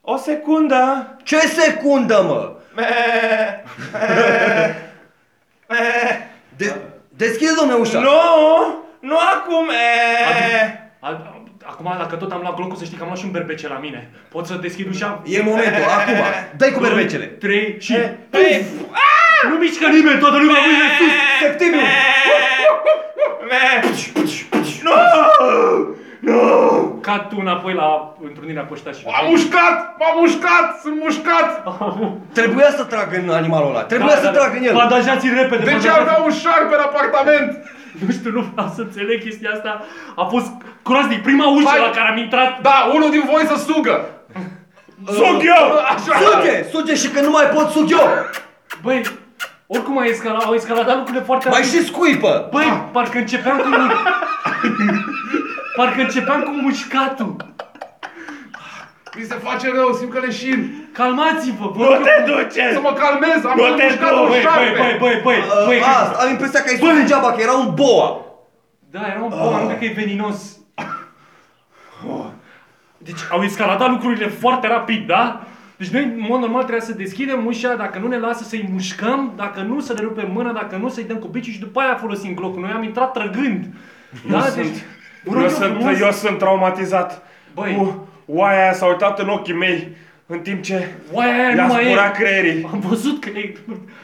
O 0.00 0.16
secundă! 0.16 1.16
Ce 1.24 1.38
secundă, 1.38 2.22
mă? 2.22 2.56
Me, 2.74 2.86
me, 3.92 4.74
De- 5.68 6.21
deschide, 7.26 7.52
domne, 7.58 7.74
ușa. 7.74 7.98
nu! 8.00 8.18
Nu 9.00 9.16
acum! 9.34 9.68
E. 9.68 10.90
A, 11.00 11.08
acum 11.08 11.42
Acum, 11.66 11.94
dacă 11.98 12.16
tot 12.16 12.32
am 12.32 12.40
luat 12.40 12.54
glocul, 12.54 12.76
să 12.76 12.84
știi 12.84 12.96
că 12.96 13.02
am 13.02 13.08
luat 13.08 13.18
și 13.20 13.24
un 13.24 13.30
berbece 13.30 13.68
la 13.68 13.78
mine. 13.78 14.10
Pot 14.28 14.46
să 14.46 14.54
deschid 14.54 14.88
ușa? 14.88 15.22
E 15.26 15.42
momentul, 15.42 15.82
acum. 15.98 16.14
Dai 16.56 16.70
cu 16.70 16.80
berbecele. 16.80 17.24
3 17.24 17.76
și... 17.80 17.94
Eh, 17.94 18.10
Puf! 18.30 18.66
Nu 19.50 19.56
mișcă 19.58 19.86
nimeni, 19.86 20.20
toată 20.20 20.36
lumea 20.36 20.60
mâine 20.60 20.88
sus! 20.98 21.12
Septimiu! 21.40 21.80
Nu! 26.26 26.32
Nu! 26.32 26.98
Ca 27.06 27.16
tu 27.30 27.36
înapoi 27.44 27.74
la 27.82 27.90
întrunirea 28.28 28.62
poștașilor. 28.70 29.12
M-am 29.14 29.26
mușcat! 29.32 29.76
M-am 30.00 30.14
mușcat! 30.20 30.66
Sunt 30.82 30.96
mușcat! 31.04 31.48
Trebuia 32.38 32.70
să 32.78 32.82
trag 32.92 33.08
în 33.22 33.28
animalul 33.40 33.70
ăla. 33.72 33.82
Trebuia 33.92 34.16
să 34.24 34.28
trag 34.36 34.52
în 34.58 34.64
el. 34.68 34.74
Bandajați-l 34.74 35.34
repede, 35.40 35.62
De 35.64 35.70
ce 35.70 35.70
bandajați-l. 35.72 36.00
avea 36.04 36.18
un 36.26 36.32
șarpe 36.42 36.74
în 36.78 36.84
apartament? 36.88 37.50
Nu 38.06 38.10
știu, 38.16 38.30
nu 38.30 38.40
vreau 38.52 38.68
să 38.76 38.80
înțeleg 38.80 39.18
chestia 39.26 39.50
asta. 39.56 39.72
A 40.16 40.24
fost 40.34 40.50
groaznic. 40.88 41.22
Prima 41.22 41.46
ușă 41.56 41.68
Hai. 41.68 41.80
la 41.86 41.90
care 41.98 42.08
am 42.12 42.18
intrat. 42.26 42.60
Da, 42.68 42.76
unul 42.94 43.10
din 43.10 43.24
voi 43.32 43.44
să 43.52 43.56
sugă! 43.68 43.96
Sug 45.06 45.38
eu! 45.56 45.64
Așa! 45.94 46.12
Suge! 46.24 46.54
Suge 46.72 46.94
și 46.94 47.08
că 47.14 47.20
nu 47.20 47.30
mai 47.30 47.44
pot 47.54 47.68
sug 47.70 47.90
eu! 47.90 48.06
Băi, 48.82 49.02
oricum 49.66 49.98
ai 49.98 50.08
escalat, 50.08 50.42
au 50.44 50.54
escaladat 50.54 50.96
lucrurile 50.96 51.24
foarte 51.24 51.48
Mai 51.48 51.60
rapid. 51.60 51.72
și 51.80 51.86
scuipă! 51.86 52.48
Băi, 52.52 52.82
parcă 52.92 53.18
începeam 53.18 53.56
cu... 53.58 53.68
parcă 55.76 56.00
începeam 56.00 56.40
cu 56.42 56.50
mușcatul. 56.50 57.36
Mi 59.18 59.24
se 59.24 59.34
face 59.34 59.70
rău, 59.74 59.92
simt 59.92 60.12
că 60.12 60.18
leșin. 60.18 60.88
Calmați-vă, 60.92 61.70
vă 61.74 61.82
Nu 61.84 61.90
rog. 61.90 62.02
te 62.02 62.30
duce! 62.32 62.70
Să 62.72 62.80
mă 62.82 62.92
calmez, 62.92 63.44
am 63.44 63.52
Nu 63.56 63.62
fost 63.62 63.76
te 63.76 63.82
mușcat 63.88 64.10
duci, 64.10 64.20
un 64.20 64.28
Băi, 64.28 64.40
șarpe. 64.40 64.70
băi, 64.78 64.96
băi, 64.98 64.98
băi, 64.98 65.20
băi, 65.22 65.64
băi. 65.66 65.76
Uh, 65.78 65.86
a, 65.86 66.22
am 66.22 66.30
impresia 66.30 66.60
că 66.60 66.68
ai 66.70 66.76
spus 66.76 66.92
degeaba, 67.00 67.32
că 67.32 67.40
era 67.42 67.52
un 67.52 67.74
boa. 67.74 68.20
Da, 68.90 69.00
era 69.14 69.22
un 69.22 69.28
boa, 69.28 69.60
nu 69.60 69.66
cred 69.66 69.78
că 69.78 69.84
e 69.84 69.92
veninos. 70.04 70.56
Deci 72.98 73.20
au 73.30 73.42
escaladat 73.42 73.88
lucrurile 73.90 74.26
foarte 74.28 74.66
rapid, 74.66 75.06
da? 75.06 75.40
Deci 75.76 75.88
noi, 75.88 76.02
în 76.02 76.24
mod 76.28 76.40
normal, 76.40 76.62
trebuia 76.62 76.84
să 76.84 76.92
deschidem 76.92 77.46
ușa, 77.46 77.74
dacă 77.74 77.98
nu 77.98 78.06
ne 78.06 78.18
lasă 78.18 78.44
să-i 78.44 78.68
mușcăm, 78.72 79.32
dacă 79.36 79.60
nu 79.60 79.80
să 79.80 79.92
le 79.92 80.00
rupem 80.02 80.30
mâna, 80.32 80.52
dacă 80.52 80.76
nu 80.76 80.88
să-i 80.88 81.04
dăm 81.04 81.16
cu 81.16 81.26
biciul 81.26 81.52
și 81.52 81.60
după 81.60 81.80
aia 81.80 81.94
folosim 81.94 82.34
glocul. 82.34 82.60
Noi 82.60 82.70
am 82.70 82.82
intrat 82.82 83.12
trăgând. 83.12 83.66
Da? 84.30 84.36
Eu 84.36 84.52
deci, 84.54 84.76
sunt- 85.24 85.34
vă 85.34 85.34
rog 85.34 85.42
Eu 85.42 85.48
eu 85.48 85.48
sunt, 85.48 85.74
frumos, 85.74 86.00
eu 86.00 86.10
sunt 86.10 86.38
traumatizat. 86.38 87.22
Băi. 87.54 87.76
U- 87.80 88.06
Oaia 88.26 88.60
aia 88.62 88.72
s-a 88.72 88.86
uitat 88.86 89.18
în 89.18 89.28
ochii 89.28 89.54
mei 89.54 89.96
în 90.26 90.38
timp 90.40 90.62
ce 90.62 90.88
oaia 91.12 91.32
aia 91.32 91.48
i-a 91.54 91.66
nu 91.66 91.72
mai 91.72 91.84
spurat 91.84 92.18
e. 92.18 92.22
creierii. 92.22 92.68
Am 92.72 92.80
văzut 92.80 93.20
că 93.24 93.30
ai, 93.34 93.56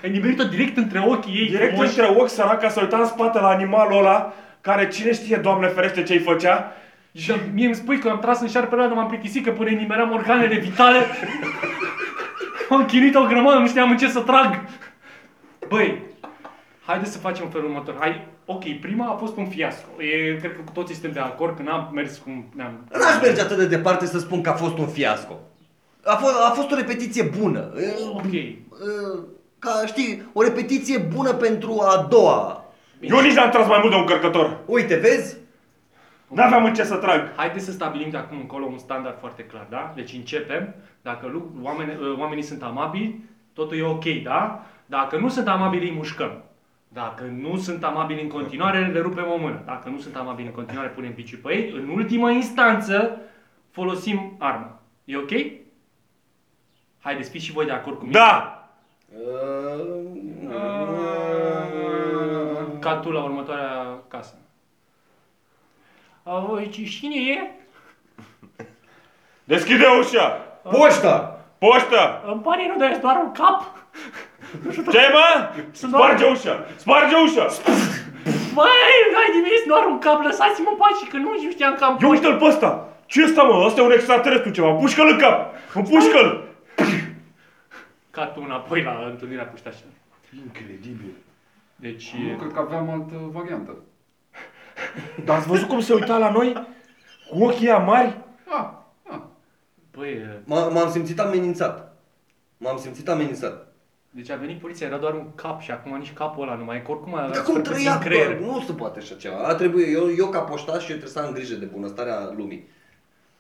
ai 0.05 0.11
nimerit-o 0.11 0.45
direct 0.45 0.77
între 0.77 1.03
ochii 1.07 1.35
ei. 1.41 1.49
Direct 1.49 1.73
frumoși. 1.73 1.99
între 2.01 2.17
ochi 2.21 2.29
săraca 2.29 2.69
s-a 2.69 2.81
uitat 2.81 3.01
în 3.01 3.07
spate 3.07 3.41
la 3.41 3.49
animalul 3.49 3.99
ăla, 3.99 4.33
care 4.61 4.89
cine 4.89 5.13
știe, 5.13 5.37
Doamne 5.37 5.67
ferește, 5.67 6.03
ce-i 6.03 6.19
făcea. 6.19 6.73
Și 7.17 7.33
mie 7.55 7.67
îmi 7.67 7.75
spui 7.75 7.99
că 7.99 8.09
am 8.09 8.19
tras 8.19 8.41
în 8.41 8.49
șarpele 8.49 8.83
ăla, 8.83 8.95
m-am 8.95 9.09
plictisit 9.09 9.45
că 9.45 9.51
până 9.51 9.71
nimeream 9.71 10.13
organele 10.13 10.59
vitale. 10.59 10.99
am 12.71 12.85
chinuit 12.85 13.15
o 13.15 13.23
grămadă, 13.27 13.59
nu 13.59 13.67
știam 13.69 13.91
în 13.91 13.97
ce 13.97 14.09
să 14.09 14.21
trag. 14.21 14.61
Băi, 15.69 16.03
haideți 16.87 17.13
să 17.13 17.19
facem 17.19 17.47
felul 17.49 17.67
următor. 17.67 17.97
Hai, 18.01 18.27
ok, 18.55 18.65
prima 18.81 19.07
a 19.07 19.17
fost 19.17 19.37
un 19.37 19.47
fiasco. 19.49 20.03
E, 20.03 20.37
cred 20.37 20.53
că 20.55 20.61
cu 20.65 20.73
toții 20.73 20.95
suntem 20.95 21.13
de 21.13 21.19
acord 21.21 21.57
că 21.57 21.63
n-am 21.63 21.91
mers 21.95 22.17
cum 22.19 22.45
ne-am... 22.55 22.87
N-aș 22.93 23.23
merge 23.23 23.41
atât 23.41 23.57
de 23.57 23.67
departe 23.67 24.07
să 24.07 24.19
spun 24.19 24.41
că 24.41 24.49
a 24.49 24.53
fost 24.53 24.79
un 24.79 24.87
fiasco. 24.87 25.35
A 26.05 26.15
fost, 26.17 26.35
a 26.49 26.51
fost 26.55 26.71
o 26.71 26.75
repetiție 26.75 27.23
bună. 27.41 27.73
E, 27.77 27.95
Ok. 28.15 28.33
e, 28.33 28.57
Ca, 29.59 29.71
știi, 29.87 30.23
o 30.33 30.43
repetiție 30.43 30.99
bună 30.99 31.33
pentru 31.33 31.81
a 31.81 32.07
doua. 32.11 32.65
Eu 33.01 33.21
nici 33.21 33.35
n-am 33.35 33.51
tras 33.51 33.67
mai 33.67 33.79
mult 33.81 33.91
de 33.93 33.99
un 33.99 34.05
cărcător. 34.07 34.59
Uite, 34.67 34.97
vezi? 34.97 35.37
N-aveam 36.29 36.65
în 36.65 36.75
ce 36.75 36.85
să 36.85 36.95
trag. 36.97 37.33
Haideți 37.37 37.65
să 37.65 37.71
stabilim 37.73 38.11
de 38.11 38.17
acum 38.17 38.39
încolo 38.39 38.65
un 38.65 38.79
standard 38.79 39.19
foarte 39.19 39.43
clar, 39.43 39.67
da? 39.71 39.93
Deci 39.97 40.13
începem, 40.13 40.75
dacă 41.03 41.27
lu- 41.33 41.51
oameni, 41.63 41.91
uh, 41.91 42.19
oamenii 42.19 42.43
sunt 42.43 42.63
amabili, 42.63 43.21
totul 43.53 43.77
e 43.79 43.83
ok, 43.85 44.05
da? 44.25 44.67
Dacă 44.87 45.17
nu 45.17 45.29
sunt 45.29 45.49
amabili, 45.49 45.89
îi 45.89 45.95
mușcăm. 45.97 46.43
Dacă 46.99 47.25
nu 47.25 47.57
sunt 47.57 47.85
amabili 47.85 48.23
în 48.23 48.29
continuare, 48.29 48.87
le 48.87 49.01
rupem 49.01 49.31
o 49.31 49.37
mână. 49.37 49.63
Dacă 49.67 49.89
nu 49.89 49.99
sunt 49.99 50.17
amabili 50.17 50.47
în 50.47 50.55
continuare, 50.55 50.89
punem 50.89 51.15
piciul 51.15 51.39
pe 51.39 51.55
ei. 51.55 51.71
În 51.71 51.89
ultimă 51.89 52.31
instanță, 52.31 53.21
folosim 53.71 54.37
arma. 54.39 54.81
E 55.05 55.17
ok? 55.17 55.31
Haideți, 57.01 57.31
fiți 57.31 57.45
și 57.45 57.53
voi 57.53 57.65
de 57.65 57.73
acord 57.73 57.99
cu 57.99 58.05
mine. 58.05 58.19
Da! 58.19 58.69
Ca 62.79 62.97
tu 62.97 63.11
la 63.11 63.23
următoarea 63.23 63.99
casă. 64.09 64.35
Oi, 66.23 66.69
cine 66.69 67.17
e? 67.17 67.51
Deschide 69.45 69.85
ușa! 70.01 70.29
Poșta! 70.63 71.45
Poștă! 71.59 72.23
Îmi 72.27 72.41
pare 72.41 72.67
rău, 72.67 72.79
dar 72.79 72.89
ești 72.89 73.03
doar 73.03 73.17
un 73.25 73.33
cap. 73.33 73.77
Ce 74.91 75.11
mă? 75.17 75.29
Sunt 75.73 75.93
Sparge 75.95 76.23
doar- 76.25 76.33
ușa! 76.37 76.67
Sparge 76.77 77.15
ușa! 77.25 77.47
Măi, 78.55 78.89
hai 79.15 79.29
de 79.35 79.41
mine, 79.45 79.59
doar 79.67 79.85
un 79.87 79.99
cap, 79.99 80.23
lăsați-mă 80.23 80.69
în 80.73 80.77
pace, 80.77 81.05
că 81.11 81.17
nu 81.17 81.37
știu, 81.37 81.51
știam 81.51 81.75
că 81.75 81.85
am 81.85 81.99
Ia 82.03 82.09
uite-l 82.09 82.37
pe 82.39 82.45
ăsta! 82.45 82.89
ce 83.07 83.25
ăsta, 83.25 83.43
mă? 83.43 83.65
Ăsta 83.67 83.81
e 83.81 83.85
un 83.85 83.93
extraterestru 83.93 84.51
ceva. 84.51 84.71
Pușcă-l 84.73 85.09
în 85.13 85.19
cap! 85.19 85.55
Împușcă-l! 85.75 86.45
Ca 88.11 88.25
tu 88.27 88.43
înapoi 88.45 88.83
la 88.83 89.05
întâlnirea 89.11 89.45
puștașilor. 89.45 89.93
Incredibil. 90.45 91.13
Deci, 91.77 92.15
Nu 92.31 92.37
cred 92.37 92.53
că 92.53 92.59
aveam 92.59 92.91
altă 92.91 93.15
variantă. 93.33 93.75
Dar 95.25 95.37
ați 95.37 95.47
văzut 95.47 95.69
cum 95.69 95.81
se 95.81 95.95
uita 95.95 96.19
la 96.19 96.31
noi? 96.31 96.67
Cu 97.31 97.45
ochii 97.45 97.67
ăia 97.67 97.79
mari? 97.79 98.17
Ah, 98.49 98.69
ah. 99.11 99.19
băi, 99.97 100.27
M- 100.45 100.73
M-am 100.73 100.91
simțit 100.91 101.21
amenințat. 101.21 101.97
M-am 102.57 102.77
simțit 102.79 103.09
amenințat. 103.09 103.67
Deci 104.11 104.31
a 104.31 104.37
venit 104.37 104.61
poliția, 104.61 104.87
era 104.87 104.97
doar 104.97 105.15
un 105.15 105.35
cap 105.35 105.61
și 105.61 105.71
acum 105.71 105.97
nici 105.99 106.13
capul 106.13 106.43
ăla 106.43 106.55
nu 106.55 106.65
mai 106.65 106.77
e, 106.77 106.81
că 106.81 106.91
oricum 106.91 107.15
avea 107.15 107.29
Dar 107.35 107.43
cum 107.43 107.55
super 107.55 107.73
puțin 107.73 107.85
trăia? 107.85 107.99
creier. 107.99 108.39
Bă, 108.39 108.45
nu 108.45 108.61
se 108.61 108.73
poate 108.73 108.99
așa 108.99 109.15
ceva. 109.15 109.37
A 109.37 109.55
trebuit, 109.55 109.95
eu, 109.95 110.15
eu 110.15 110.29
ca 110.29 110.41
poștaș, 110.41 110.81
eu 110.81 110.87
trebuie 110.87 111.09
să 111.09 111.21
am 111.21 111.33
grijă 111.33 111.55
de 111.55 111.65
bunăstarea 111.65 112.33
lumii. 112.37 112.69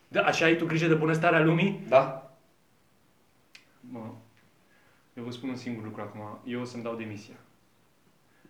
Da, 0.08 0.22
așa 0.22 0.44
ai 0.44 0.56
tu 0.56 0.66
grijă 0.66 0.86
de 0.86 0.94
bunăstarea 0.94 1.40
lumii? 1.44 1.84
Da? 1.88 2.30
Mă, 3.80 4.00
eu 5.14 5.24
vă 5.24 5.30
spun 5.30 5.48
un 5.48 5.56
singur 5.56 5.84
lucru 5.84 6.00
acum, 6.00 6.38
eu 6.44 6.60
o 6.60 6.64
să-mi 6.64 6.82
dau 6.82 6.94
demisia. 6.94 7.34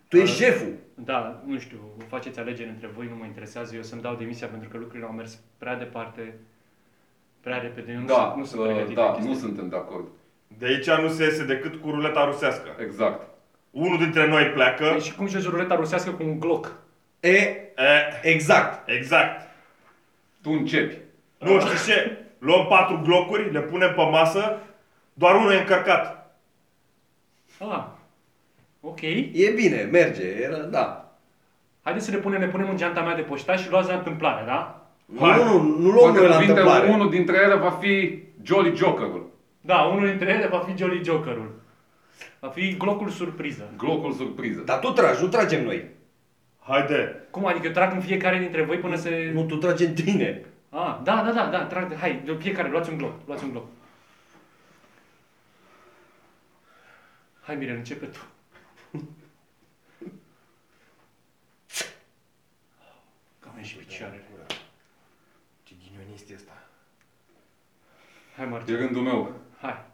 Tu 0.07 0.17
ești 0.17 0.35
șeful. 0.35 0.73
Da, 0.95 1.43
nu 1.45 1.59
știu, 1.59 1.79
faceți 2.07 2.39
alegeri 2.39 2.69
între 2.69 2.87
voi, 2.87 3.07
nu 3.07 3.15
mă 3.15 3.25
interesează, 3.25 3.73
eu 3.75 3.79
o 3.79 3.83
să-mi 3.83 4.01
dau 4.01 4.15
demisia 4.15 4.47
pentru 4.47 4.69
că 4.69 4.77
lucrurile 4.77 5.05
au 5.05 5.13
mers 5.13 5.39
prea 5.57 5.75
departe, 5.77 6.39
prea 7.39 7.57
repede, 7.57 7.91
eu 7.91 7.99
nu, 7.99 8.05
Da, 8.05 8.13
sunt, 8.13 8.35
nu 8.35 8.43
sunt 8.45 8.61
uh, 8.61 8.65
pregătit 8.67 8.95
de 8.95 9.01
da, 9.01 9.07
chestia 9.07 9.25
nu 9.25 9.31
asta. 9.31 9.45
suntem 9.45 9.69
de 9.69 9.75
acord. 9.75 10.07
De 10.57 10.65
aici 10.65 10.89
nu 10.89 11.07
se 11.09 11.23
iese 11.23 11.43
decât 11.43 11.81
cu 11.81 11.89
ruleta 11.89 12.25
rusească. 12.25 12.67
Exact. 12.83 13.27
Unul 13.71 13.97
dintre 13.97 14.27
noi 14.27 14.45
pleacă. 14.45 14.85
Păi 14.89 14.99
și 14.99 15.15
cum 15.15 15.27
joci 15.27 15.43
ruleta 15.49 15.75
rusească 15.75 16.11
cu 16.11 16.23
un 16.23 16.39
glock? 16.39 16.71
E, 17.19 17.29
E, 17.29 18.19
exact. 18.21 18.89
exact. 18.89 19.47
Tu 20.41 20.49
începi. 20.51 20.97
Nu 21.37 21.59
știi 21.59 21.91
ce? 21.93 22.17
Luăm 22.37 22.65
patru 22.67 23.01
glocuri, 23.03 23.51
le 23.51 23.59
punem 23.61 23.93
pe 23.95 24.01
masă, 24.11 24.57
doar 25.13 25.35
unul 25.35 25.51
e 25.51 25.57
încărcat. 25.59 26.33
Ah, 27.59 27.83
ok. 28.81 29.01
E 29.01 29.51
bine, 29.55 29.81
merge. 29.91 30.23
Era, 30.41 30.57
da. 30.57 31.13
Haideți 31.83 32.05
să 32.05 32.11
le 32.11 32.17
punem, 32.17 32.39
le 32.39 32.47
punem 32.47 32.69
în 32.69 32.77
geanta 32.77 33.01
mea 33.01 33.15
de 33.15 33.21
poștaș 33.21 33.61
și 33.61 33.69
luați 33.69 33.87
la 33.89 33.93
întâmplare, 33.95 34.45
da? 34.45 34.85
Nu, 35.05 35.19
Hai. 35.19 35.43
nu, 35.43 35.61
nu, 35.61 35.77
nu 35.77 35.89
luăm 35.89 35.95
Poate 36.11 36.17
noi 36.19 36.27
la 36.27 36.33
cuvinte, 36.33 36.59
întâmplare. 36.59 36.89
unul 36.89 37.09
dintre 37.09 37.37
ele 37.37 37.55
va 37.55 37.69
fi 37.71 38.23
Jolly 38.43 38.75
Jokerul. 38.75 39.28
Da, 39.69 39.81
unul 39.81 40.07
dintre 40.07 40.31
ele 40.31 40.47
va 40.47 40.59
fi 40.59 40.77
Jolly 40.77 41.03
Jokerul. 41.03 41.61
Va 42.39 42.49
fi 42.49 42.77
glocul 42.77 43.09
surpriză. 43.09 43.73
Glocul 43.77 44.13
surpriză. 44.13 44.61
Dar 44.61 44.79
tu 44.79 44.91
tragi, 44.91 45.21
nu 45.21 45.27
tragem 45.27 45.63
noi. 45.63 45.89
Haide. 46.59 47.27
Cum 47.31 47.45
adică 47.45 47.69
trag 47.69 47.93
în 47.93 48.01
fiecare 48.01 48.37
dintre 48.37 48.63
voi 48.63 48.77
până 48.77 48.95
se... 48.95 49.31
Nu, 49.33 49.45
tu 49.45 49.55
tragi 49.55 49.85
în 49.85 49.93
tine. 49.93 50.45
Ah, 50.69 50.99
da, 51.03 51.23
da, 51.23 51.31
da, 51.31 51.45
da, 51.45 51.65
trag, 51.65 51.95
hai, 51.95 52.21
de 52.25 52.33
fiecare, 52.33 52.69
luați 52.69 52.89
un 52.89 52.97
gloc, 52.97 53.13
luați 53.25 53.43
un 53.43 53.51
gloc. 53.51 53.67
Hai, 57.41 57.55
Mirel, 57.55 57.75
începe 57.75 58.05
tu. 58.05 58.19
Cam 63.39 63.61
și 63.61 63.75
picioarele. 63.75 64.23
Ce 65.63 65.73
ghinionist 65.83 66.29
e 66.29 66.33
ăsta. 66.35 66.63
Hai, 68.35 68.45
E 68.45 68.49
Martin, 68.49 68.75
rândul 68.75 69.01
meu. 69.01 69.47
Hai. 69.61 69.85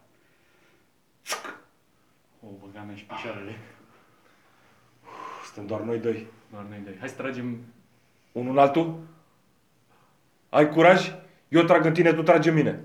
O, 2.39 2.47
băga 2.59 2.81
mea 2.81 2.95
și 2.95 3.05
picioarele. 3.05 3.59
Suntem 5.43 5.65
doar 5.65 5.81
noi 5.81 5.99
doi. 5.99 6.27
Doar 6.51 6.63
noi 6.63 6.79
doi. 6.83 6.97
Hai 6.99 7.09
să 7.09 7.15
tragem... 7.15 7.65
Unul 8.31 8.51
în 8.51 8.57
altul? 8.57 8.99
Ai 10.49 10.69
curaj? 10.69 11.13
Eu 11.47 11.63
trag 11.63 11.85
în 11.85 11.93
tine, 11.93 12.13
tu 12.13 12.23
tragi 12.23 12.49
în 12.49 12.55
mine. 12.55 12.83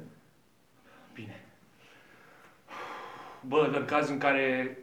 Bine. 1.12 1.44
Bă, 3.40 3.70
în 3.74 3.84
cazul 3.84 4.12
în 4.12 4.18
care... 4.18 4.78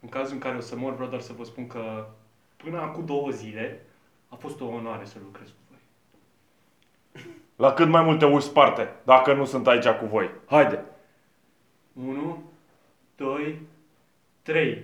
În 0.00 0.08
cazul 0.08 0.32
în 0.32 0.40
care 0.40 0.56
o 0.56 0.60
să 0.60 0.76
mor, 0.76 0.94
vreau 0.94 1.08
doar 1.08 1.20
să 1.20 1.32
vă 1.32 1.44
spun 1.44 1.66
că 1.66 2.08
până 2.56 2.80
acum 2.80 3.04
două 3.04 3.30
zile 3.30 3.86
a 4.28 4.34
fost 4.34 4.60
o 4.60 4.66
onoare 4.66 5.04
să 5.04 5.18
lucrez 5.22 5.48
cu 5.48 5.54
voi. 5.68 7.24
La 7.56 7.72
cât 7.72 7.88
mai 7.88 8.02
multe 8.02 8.24
uși 8.24 8.46
sparte, 8.46 8.88
dacă 9.04 9.32
nu 9.34 9.44
sunt 9.44 9.66
aici 9.66 9.86
cu 9.88 10.06
voi. 10.06 10.30
Haide! 10.46 10.84
1, 11.92 12.42
2, 13.16 13.58
3. 14.42 14.82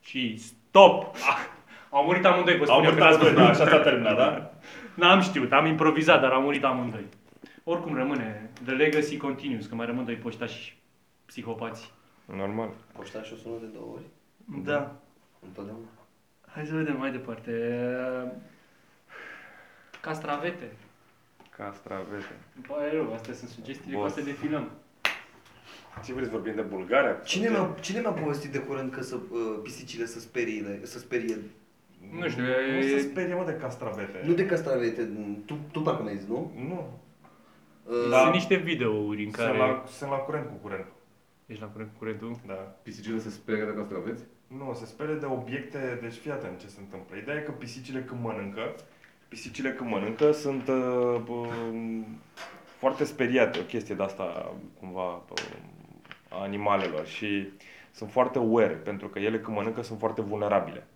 Și 0.00 0.36
stop! 0.38 1.04
Ah, 1.14 1.46
Au 1.90 2.04
murit 2.04 2.24
amândoi, 2.24 2.56
vă 2.56 2.64
spun 2.64 2.76
Au 2.76 2.82
eu 2.84 2.90
murit 2.90 3.04
că- 3.04 3.04
azi, 3.24 3.34
da, 3.34 3.48
așa 3.48 3.68
s-a 3.68 3.80
terminat, 3.80 4.16
da? 4.16 4.50
N-am 4.94 5.20
știut, 5.20 5.52
am 5.52 5.66
improvizat, 5.66 6.20
dar 6.20 6.32
au 6.32 6.42
murit 6.42 6.64
amândoi. 6.64 7.04
Oricum 7.64 7.94
rămâne, 7.96 8.50
the 8.64 8.72
legacy 8.74 9.16
continues, 9.16 9.66
că 9.66 9.74
mai 9.74 9.86
rămân 9.86 10.04
doi 10.04 10.14
poștași 10.14 10.78
psihopați. 11.26 11.92
Normal. 12.36 12.68
Poșta 12.96 13.22
și 13.22 13.32
o 13.32 13.36
sună 13.36 13.54
de 13.60 13.66
două 13.66 13.92
ori? 13.94 14.04
Da. 14.64 14.92
Întotdeauna. 15.46 15.86
Hai 16.54 16.66
să 16.66 16.74
vedem 16.74 16.96
mai 16.98 17.10
departe. 17.10 17.52
Castravete. 20.06 20.68
Castravete. 21.56 22.34
Îmi 22.54 22.64
pare 22.68 22.90
rău, 22.92 23.12
astea 23.12 23.34
sunt 23.34 23.50
sugestiile 23.50 23.96
Boss. 23.96 24.14
ca 24.14 24.20
să 24.20 24.26
defilăm. 24.26 24.70
Ce 26.04 26.12
vreți, 26.12 26.30
vorbim 26.30 26.54
de 26.54 26.60
Bulgaria? 26.60 27.14
Cine 27.24 27.48
mi-a, 27.48 27.74
cine 27.80 28.00
mi-a 28.00 28.10
povestit 28.10 28.50
de 28.52 28.58
curând 28.58 28.92
că 28.92 29.02
să, 29.02 29.14
uh, 29.14 29.58
pisicile 29.62 30.06
să 30.06 30.20
sperie, 30.20 30.80
să 30.82 30.98
sperie 30.98 31.36
Nu 32.12 32.28
știu, 32.28 32.42
Nu 32.42 32.48
e- 32.76 32.98
se 32.98 33.08
sperie, 33.08 33.34
mă, 33.34 33.44
de 33.44 33.56
castravete. 33.60 34.22
nu 34.26 34.32
de 34.34 34.46
castravete, 34.46 35.08
tu, 35.46 35.58
tu 35.72 35.80
parcă 35.80 36.02
mi-ai 36.02 36.16
zis, 36.16 36.26
nu? 36.28 36.52
Nu. 36.68 36.98
Uh, 37.84 38.10
Da. 38.10 38.20
Sunt 38.20 38.32
niște 38.32 38.54
videouri 38.56 39.24
în 39.24 39.30
Sunt 39.32 39.46
care... 39.46 39.58
la, 39.58 39.84
sunt 39.88 40.10
la 40.10 40.16
curent 40.16 40.46
cu 40.46 40.54
curentul. 40.62 40.92
Ești 41.46 41.62
la 41.62 41.68
curent 41.68 41.90
cu 41.92 41.98
curentul? 41.98 42.38
Da. 42.46 42.54
Pisicile 42.54 43.18
se 43.18 43.30
sperie 43.30 43.64
de 43.64 43.72
castraveți? 43.76 44.22
Nu, 44.46 44.76
se 44.78 44.86
sperie 44.86 45.14
de 45.14 45.26
obiecte, 45.26 45.98
deci 46.02 46.14
fii 46.14 46.30
atent 46.30 46.58
ce 46.60 46.66
se 46.68 46.78
întâmplă. 46.80 47.16
Ideea 47.16 47.36
e 47.36 47.40
că 47.40 47.50
pisicile 47.50 48.00
când 48.02 48.20
mănâncă, 48.22 48.74
pisicile 49.28 49.72
când 49.72 49.90
mănâncă 49.90 50.32
sunt 50.32 50.68
uh, 50.68 51.20
uh, 51.28 52.00
foarte 52.78 53.04
speriate, 53.04 53.58
o 53.58 53.62
chestie 53.62 53.94
de 53.94 54.02
asta 54.02 54.54
cumva 54.80 55.14
uh, 55.14 55.56
a 56.28 56.42
animalelor 56.42 57.06
și 57.06 57.48
sunt 57.92 58.10
foarte 58.10 58.38
aware, 58.38 58.74
pentru 58.74 59.08
că 59.08 59.18
ele 59.18 59.40
când 59.40 59.56
mănâncă 59.56 59.82
sunt 59.82 59.98
foarte 59.98 60.22
vulnerabile. 60.22 60.86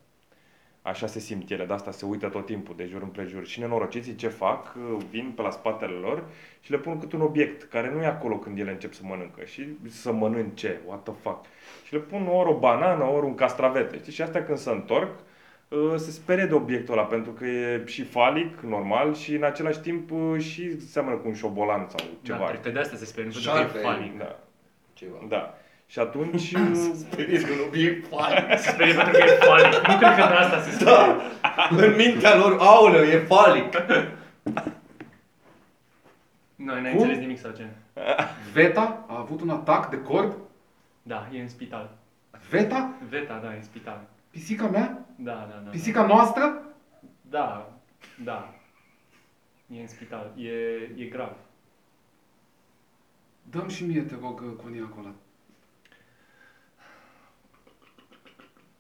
Așa 0.82 1.06
se 1.06 1.18
simt 1.18 1.50
ele, 1.50 1.64
de 1.64 1.72
asta 1.72 1.90
se 1.90 2.06
uită 2.06 2.28
tot 2.28 2.46
timpul, 2.46 2.76
de 2.76 2.84
jur 2.84 3.02
împrejur. 3.02 3.46
Și 3.46 3.60
nenorociții 3.60 4.14
ce 4.14 4.28
fac? 4.28 4.74
Vin 5.10 5.32
pe 5.36 5.42
la 5.42 5.50
spatele 5.50 5.92
lor 5.92 6.24
și 6.60 6.70
le 6.70 6.78
pun 6.78 6.98
câte 6.98 7.16
un 7.16 7.22
obiect 7.22 7.62
care 7.62 7.90
nu 7.90 8.02
e 8.02 8.06
acolo 8.06 8.38
când 8.38 8.58
ele 8.58 8.70
încep 8.70 8.92
să 8.92 9.00
mănâncă. 9.04 9.44
Și 9.44 9.66
să 9.88 10.12
mănânce, 10.12 10.80
what 10.86 11.02
the 11.02 11.12
fuck. 11.20 11.44
Și 11.86 11.92
le 11.92 11.98
pun 11.98 12.26
ori 12.26 12.48
o 12.48 12.58
banană, 12.58 13.04
ori 13.04 13.26
un 13.26 13.34
castravete. 13.34 13.98
Știi? 13.98 14.12
Și 14.12 14.22
astea 14.22 14.44
când 14.44 14.58
se 14.58 14.70
întorc, 14.70 15.10
uh, 15.10 15.29
se 15.96 16.10
sperie 16.10 16.44
de 16.44 16.54
obiectul 16.54 16.92
ăla, 16.98 17.06
pentru 17.06 17.32
că 17.32 17.46
e 17.46 17.82
și 17.86 18.02
falic, 18.04 18.60
normal, 18.60 19.14
și 19.14 19.34
în 19.34 19.42
același 19.44 19.78
timp 19.80 20.10
uh, 20.10 20.40
și 20.40 20.80
seamănă 20.80 21.16
cu 21.16 21.28
un 21.28 21.34
șobolan 21.34 21.86
sau 21.88 22.06
ceva. 22.22 22.38
Da, 22.38 22.44
cred 22.44 22.60
că 22.60 22.70
de 22.70 22.78
asta 22.78 22.96
se 22.96 23.04
sperie, 23.04 23.30
nu 23.30 23.32
pentru 23.32 23.50
că 23.52 23.58
Șarpe. 23.58 23.78
e 23.78 23.82
funny. 23.82 24.14
Da, 24.18 24.38
Ceva. 24.92 25.16
da. 25.28 25.54
Și 25.86 25.98
atunci... 25.98 26.52
uh, 26.56 26.90
Sperie 26.94 27.38
de 27.38 27.50
un 27.52 27.66
obiect 27.66 28.06
falic. 28.08 28.58
Se 28.58 28.70
sperie 28.70 28.94
pentru 28.94 29.12
că 29.12 29.24
e 29.24 29.38
funny. 29.40 29.74
Nu 29.88 29.96
cred 29.98 30.14
că 30.14 30.26
de 30.28 30.34
asta 30.34 30.60
se 30.60 30.70
sperie. 30.70 30.94
Da. 30.94 31.68
În 31.76 31.94
mintea 31.96 32.36
lor, 32.36 32.56
aoleu, 32.58 33.02
e 33.02 33.18
falic. 33.18 33.74
Noi 36.54 36.80
n-ai 36.82 36.90
Cum? 36.92 37.00
înțeles 37.00 37.18
nimic 37.18 37.38
sau 37.38 37.50
ce? 37.50 37.66
Veta 38.52 39.04
a 39.08 39.18
avut 39.18 39.40
un 39.40 39.50
atac 39.50 39.90
de 39.90 40.02
cord? 40.02 40.36
Da, 41.02 41.28
e 41.32 41.40
în 41.40 41.48
spital. 41.48 41.90
Veta? 42.50 42.90
Veta, 43.08 43.40
da, 43.42 43.52
e 43.52 43.56
în 43.56 43.62
spital. 43.62 44.00
Pisica 44.30 44.66
mea? 44.66 45.06
Da, 45.16 45.48
da, 45.50 45.60
da. 45.64 45.70
Pisica 45.70 46.06
noastră? 46.06 46.62
Da, 47.20 47.78
da. 48.24 48.54
E 49.66 49.80
în 49.80 49.86
spital. 49.86 50.32
E, 50.36 50.50
e 50.96 51.04
grav. 51.10 51.36
Dăm 53.50 53.68
și 53.68 53.84
mie, 53.84 54.02
te 54.02 54.14
rog, 54.20 54.56
coniacul 54.62 55.04
ăla. 55.04 55.14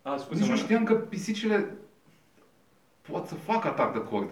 A, 0.02 0.16
scuze, 0.16 0.40
Nici 0.40 0.48
nu 0.48 0.54
mă. 0.54 0.60
știam 0.62 0.84
că 0.84 0.94
pisicile 0.94 1.76
pot 3.00 3.26
să 3.26 3.34
facă 3.34 3.68
atac 3.68 3.92
de 3.92 4.02
cord. 4.02 4.30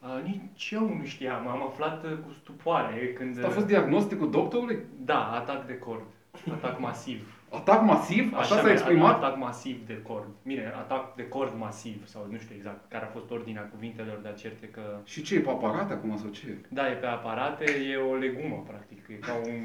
A, 0.00 0.18
nici 0.18 0.70
eu 0.70 0.94
nu 0.94 1.04
știam. 1.04 1.48
Am 1.48 1.62
aflat 1.62 2.04
uh, 2.04 2.18
cu 2.26 2.32
stupoare 2.32 3.12
când... 3.12 3.36
Asta 3.36 3.46
a 3.48 3.50
fost 3.50 3.66
diagnosticul 3.66 4.30
doctorului? 4.30 4.84
Da, 5.04 5.30
atac 5.32 5.66
de 5.66 5.78
cord. 5.78 6.04
Atac 6.52 6.78
masiv. 6.80 7.37
Atac 7.50 7.82
masiv? 7.82 8.34
Așa, 8.34 8.54
s-a 8.56 8.62
mi-a- 8.62 8.72
exprimat? 8.72 9.16
Atac 9.22 9.36
masiv 9.38 9.86
de 9.86 10.02
cord. 10.02 10.28
Bine, 10.42 10.72
atac 10.76 11.14
de 11.14 11.28
cord 11.28 11.58
masiv, 11.58 12.06
sau 12.06 12.26
nu 12.30 12.38
știu 12.38 12.54
exact 12.54 12.90
care 12.90 13.04
a 13.04 13.08
fost 13.08 13.30
ordinea 13.30 13.62
cuvintelor, 13.62 14.16
dar 14.16 14.34
certe 14.34 14.68
că... 14.68 14.98
Și 15.04 15.22
ce, 15.22 15.34
e 15.34 15.40
pe 15.40 15.50
aparat 15.50 15.90
acum 15.90 16.16
sau 16.18 16.28
ce? 16.30 16.56
Da, 16.68 16.90
e 16.90 16.94
pe 16.94 17.06
aparate, 17.06 17.64
e 17.90 17.96
o 17.96 18.14
legumă, 18.14 18.64
practic. 18.66 19.08
E 19.08 19.12
ca 19.14 19.34
un... 19.34 19.62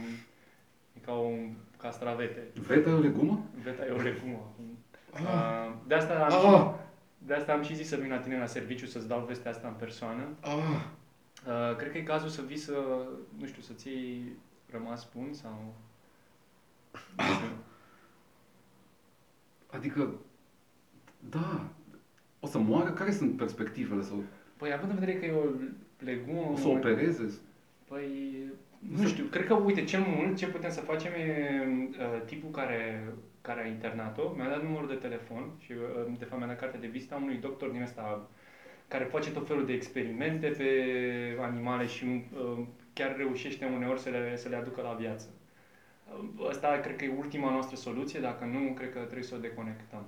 E 0.93 1.00
ca 1.06 1.12
un 1.12 1.52
castravete. 1.78 2.43
Veta 2.67 2.89
e 2.89 2.93
o 2.93 3.00
legumă? 3.00 3.39
Veta 3.63 3.86
e 3.86 3.89
o 3.91 4.02
legumă. 4.02 4.52
Uh, 5.13 5.74
de 5.88 5.96
asta 5.96 6.13
am, 6.30 6.54
Ah, 6.56 6.72
de 7.17 7.34
asta 7.34 7.52
am 7.54 7.62
și 7.63 7.76
zis 7.76 7.88
să 7.88 7.96
vin 7.96 8.10
la 8.10 8.17
tine 8.17 8.38
la 8.39 8.46
serviciu 8.46 8.86
să-ți 8.86 9.08
dau 9.08 9.26
vestea 9.28 9.52
asta 9.52 9.67
în 9.67 9.74
persoană. 9.74 10.24
ah. 10.41 10.52
Uh, 11.48 11.76
cred 11.76 11.91
că 11.91 11.98
e 11.98 12.02
cazul 12.02 12.30
să 12.30 12.41
vii 12.41 12.58
să, 12.58 12.74
nu 13.39 13.46
știu, 13.46 13.62
să-ți 13.62 13.88
iei 13.88 14.24
rămas 14.72 15.08
bun 15.15 15.30
sau... 15.34 15.74
Nu 17.17 17.24
știu. 17.24 17.48
Adică, 19.76 20.16
da, 21.30 21.70
o 22.40 22.48
să 22.48 22.58
moară? 22.58 22.90
Care 22.90 23.12
sunt 23.12 23.38
perspectivele? 23.38 24.02
Sau 24.02 24.24
Păi, 24.58 24.74
având 24.74 24.92
în 24.92 25.00
vedere 25.00 25.18
că 25.18 25.26
e 25.26 25.32
o 25.32 25.46
legumă... 26.00 26.50
o 26.52 26.56
să 26.58 26.68
opereze? 26.68 27.34
Păi, 27.88 28.36
nu 28.80 29.08
știu, 29.08 29.24
cred 29.24 29.46
că, 29.46 29.54
uite, 29.54 29.84
cel 29.84 30.04
mult 30.16 30.38
ce 30.38 30.48
putem 30.48 30.70
să 30.72 30.82
facem 30.82 31.12
e 31.12 31.68
uh, 31.90 32.22
tipul 32.26 32.50
care, 32.50 33.04
care 33.42 33.64
a 33.64 33.68
internat-o, 33.68 34.34
mi-a 34.36 34.50
dat 34.50 34.64
numărul 34.64 34.88
de 34.88 34.94
telefon 34.94 35.52
și, 35.60 35.72
uh, 35.72 36.18
de 36.20 36.26
fapt, 36.26 36.40
mi-a 36.40 36.50
dat 36.50 36.60
cartea 36.60 36.80
de 36.80 36.88
vizită 36.88 37.14
a 37.14 37.22
unui 37.22 37.38
doctor 37.38 37.70
din 37.70 37.82
ăsta 37.82 38.30
care 38.88 39.04
face 39.04 39.32
tot 39.32 39.48
felul 39.48 39.66
de 39.66 39.74
experimente 39.74 40.48
pe 40.48 40.70
animale 41.42 41.86
și 41.86 42.06
uh, 42.06 42.66
chiar 42.94 43.16
reușește 43.18 43.66
uneori 43.66 44.00
să 44.00 44.10
le, 44.10 44.38
să 44.38 44.50
le 44.50 44.56
aducă 44.56 44.82
la 44.82 44.98
viață. 45.00 45.28
Uh, 46.38 46.47
Asta 46.49 46.80
cred 46.80 46.95
că 46.95 47.04
e 47.04 47.15
ultima 47.17 47.52
noastră 47.52 47.76
soluție, 47.76 48.19
dacă 48.19 48.45
nu, 48.45 48.73
cred 48.73 48.91
că 48.93 48.99
trebuie 48.99 49.23
să 49.23 49.36
o 49.36 49.45
deconectăm. 49.47 50.04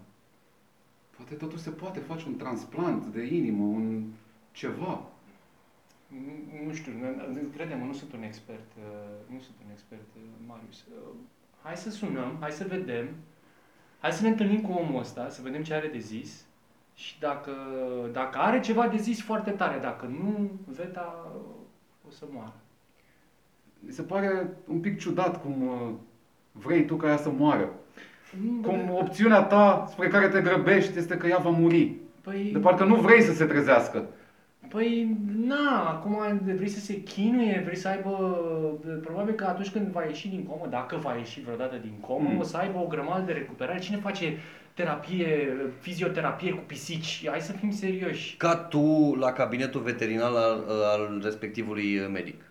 Poate 1.16 1.36
totuși 1.36 1.62
se 1.64 1.70
poate 1.70 2.00
face 2.00 2.24
un 2.28 2.36
transplant 2.36 3.06
de 3.06 3.24
inimă, 3.36 3.64
un 3.64 4.04
ceva. 4.52 5.02
Nu- 6.08 6.66
Nu 6.66 6.74
știu, 6.74 6.92
credem, 7.56 7.86
nu 7.88 7.94
sunt 7.94 8.14
un 8.14 8.24
expert, 8.24 8.72
uh, 8.78 9.34
nu 9.34 9.40
sunt 9.40 9.56
un 9.66 9.72
expert, 9.72 10.08
uh, 10.16 10.22
Marius. 10.48 10.80
Uh, 10.82 11.14
Hai 11.62 11.78
să 11.78 11.90
sunăm, 11.90 12.38
hai 12.40 12.52
să 12.52 12.66
vedem, 12.68 13.08
hai 14.00 14.12
să 14.12 14.22
ne 14.22 14.30
întâlnim 14.30 14.62
cu 14.62 14.72
omul 14.72 15.00
ăsta, 15.00 15.30
să 15.30 15.42
vedem 15.42 15.64
ce 15.64 15.74
are 15.74 15.88
de 15.88 16.00
zis 16.00 16.46
și 16.96 17.20
dacă, 17.20 17.52
dacă 18.12 18.38
are 18.38 18.60
ceva 18.60 18.88
de 18.88 18.98
zis 18.98 19.22
foarte 19.22 19.52
tare, 19.52 19.80
dacă 19.80 20.06
nu, 20.06 20.52
Veta 20.66 21.32
o 22.08 22.12
să 22.12 22.26
moară. 22.32 22.54
Mi 23.86 23.92
se 23.92 24.02
pare 24.02 24.48
un 24.68 24.80
pic 24.80 25.00
ciudat 25.00 25.42
cum 25.42 25.68
uh, 25.68 25.90
vrei 26.52 26.86
tu 26.86 26.96
ca 26.96 27.08
ea 27.08 27.18
să 27.18 27.30
moară. 27.38 27.70
Cum 28.62 28.90
opțiunea 28.92 29.42
ta 29.42 29.86
spre 29.92 30.08
care 30.08 30.28
te 30.28 30.42
grăbești 30.42 30.98
este 30.98 31.18
că 31.18 31.28
ea 31.28 31.38
va 31.38 31.50
muri. 31.50 31.92
Păi, 32.22 32.50
De 32.54 32.60
parcă 32.60 32.84
nu 32.84 32.96
vrei 32.96 33.22
să 33.22 33.34
se 33.34 33.46
trezească. 33.46 34.06
păi, 34.70 35.18
na, 35.46 35.90
acum 35.90 36.18
vrei 36.56 36.68
să 36.70 36.80
se 36.80 37.02
chinuie, 37.02 37.62
vrei 37.66 37.76
să 37.78 37.88
aibă, 37.88 38.12
probabil 39.04 39.34
că 39.34 39.44
atunci 39.46 39.72
când 39.72 39.88
va 39.88 40.04
ieși 40.04 40.28
din 40.30 40.44
comă, 40.44 40.68
dacă 40.70 40.96
va 41.02 41.16
ieși 41.16 41.42
vreodată 41.42 41.76
din 41.82 41.94
comă, 42.00 42.30
Mm. 42.32 42.40
o 42.40 42.44
să 42.44 42.58
aibă 42.58 42.78
o 42.80 42.88
grămadă 42.88 43.24
de 43.26 43.32
recuperare. 43.32 43.80
Cine 43.80 43.98
face 43.98 44.38
terapie, 44.74 45.54
fizioterapie 45.80 46.52
cu 46.52 46.64
pisici? 46.66 47.24
Hai 47.30 47.42
să 47.42 47.52
fim 47.52 47.72
serioși. 47.72 48.36
Ca 48.38 48.56
tu 48.56 49.16
la 49.20 49.32
cabinetul 49.32 49.82
veterinar 49.82 50.32
al, 50.32 50.64
al 50.94 51.20
respectivului 51.24 52.08
medic. 52.14 52.42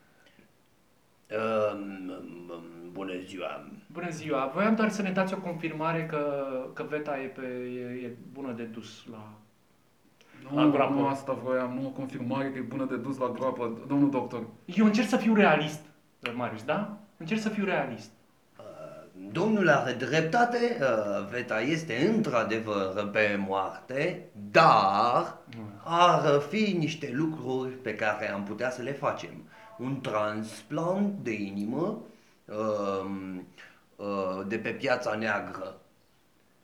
Um, 1.35 2.13
bună 2.93 3.13
ziua. 3.27 3.67
Bună 3.93 4.11
ziua, 4.11 4.51
voiam 4.55 4.75
doar 4.75 4.89
să 4.91 5.03
ne 5.03 5.11
dați 5.11 5.35
o 5.35 5.37
confirmare 5.37 6.07
că, 6.07 6.47
că 6.73 6.83
Veta 6.89 7.19
e, 7.21 7.27
pe, 7.27 7.47
e, 7.77 8.07
e 8.07 8.17
bună 8.33 8.53
de 8.53 8.63
dus 8.63 9.05
la... 9.11 9.29
La 10.55 10.63
Nu, 10.63 10.71
groapă. 10.71 10.95
nu 10.95 11.07
asta 11.07 11.33
vroiam, 11.33 11.79
nu 11.81 11.87
o 11.87 11.91
confirmare 11.91 12.51
că 12.51 12.59
e 12.59 12.61
bună 12.61 12.85
de 12.85 12.97
dus 12.97 13.19
la 13.19 13.29
groapă, 13.35 13.79
domnul 13.87 14.11
doctor. 14.11 14.47
Eu 14.65 14.85
încerc 14.85 15.09
să 15.09 15.17
fiu 15.17 15.35
realist, 15.35 15.81
Marius, 16.35 16.65
da? 16.65 16.99
Încerc 17.17 17.41
să 17.41 17.49
fiu 17.49 17.65
realist. 17.65 18.11
Domnul 19.33 19.69
are 19.69 19.93
dreptate, 19.93 20.77
uh, 20.81 21.29
Veta 21.31 21.61
este 21.61 22.13
într-adevăr 22.15 23.09
pe 23.13 23.45
moarte, 23.47 24.25
dar 24.51 25.39
ar 25.85 26.41
fi 26.49 26.75
niște 26.79 27.11
lucruri 27.13 27.71
pe 27.71 27.95
care 27.95 28.33
am 28.33 28.43
putea 28.43 28.71
să 28.71 28.83
le 28.83 28.93
facem. 28.93 29.44
Un 29.79 30.01
transplant 30.01 31.19
de 31.23 31.33
inimă 31.33 32.03
um, 32.45 33.47
uh, 33.97 34.47
de 34.47 34.59
pe 34.59 34.71
piața 34.71 35.15
neagră 35.15 35.77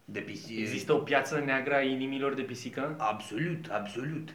de 0.04 0.20
pisici. 0.20 0.58
Există 0.58 0.92
o 0.92 0.98
piață 0.98 1.42
neagră 1.44 1.74
a 1.74 1.80
inimilor 1.80 2.34
de 2.34 2.42
pisică? 2.42 2.94
Absolut, 2.98 3.68
absolut. 3.70 4.34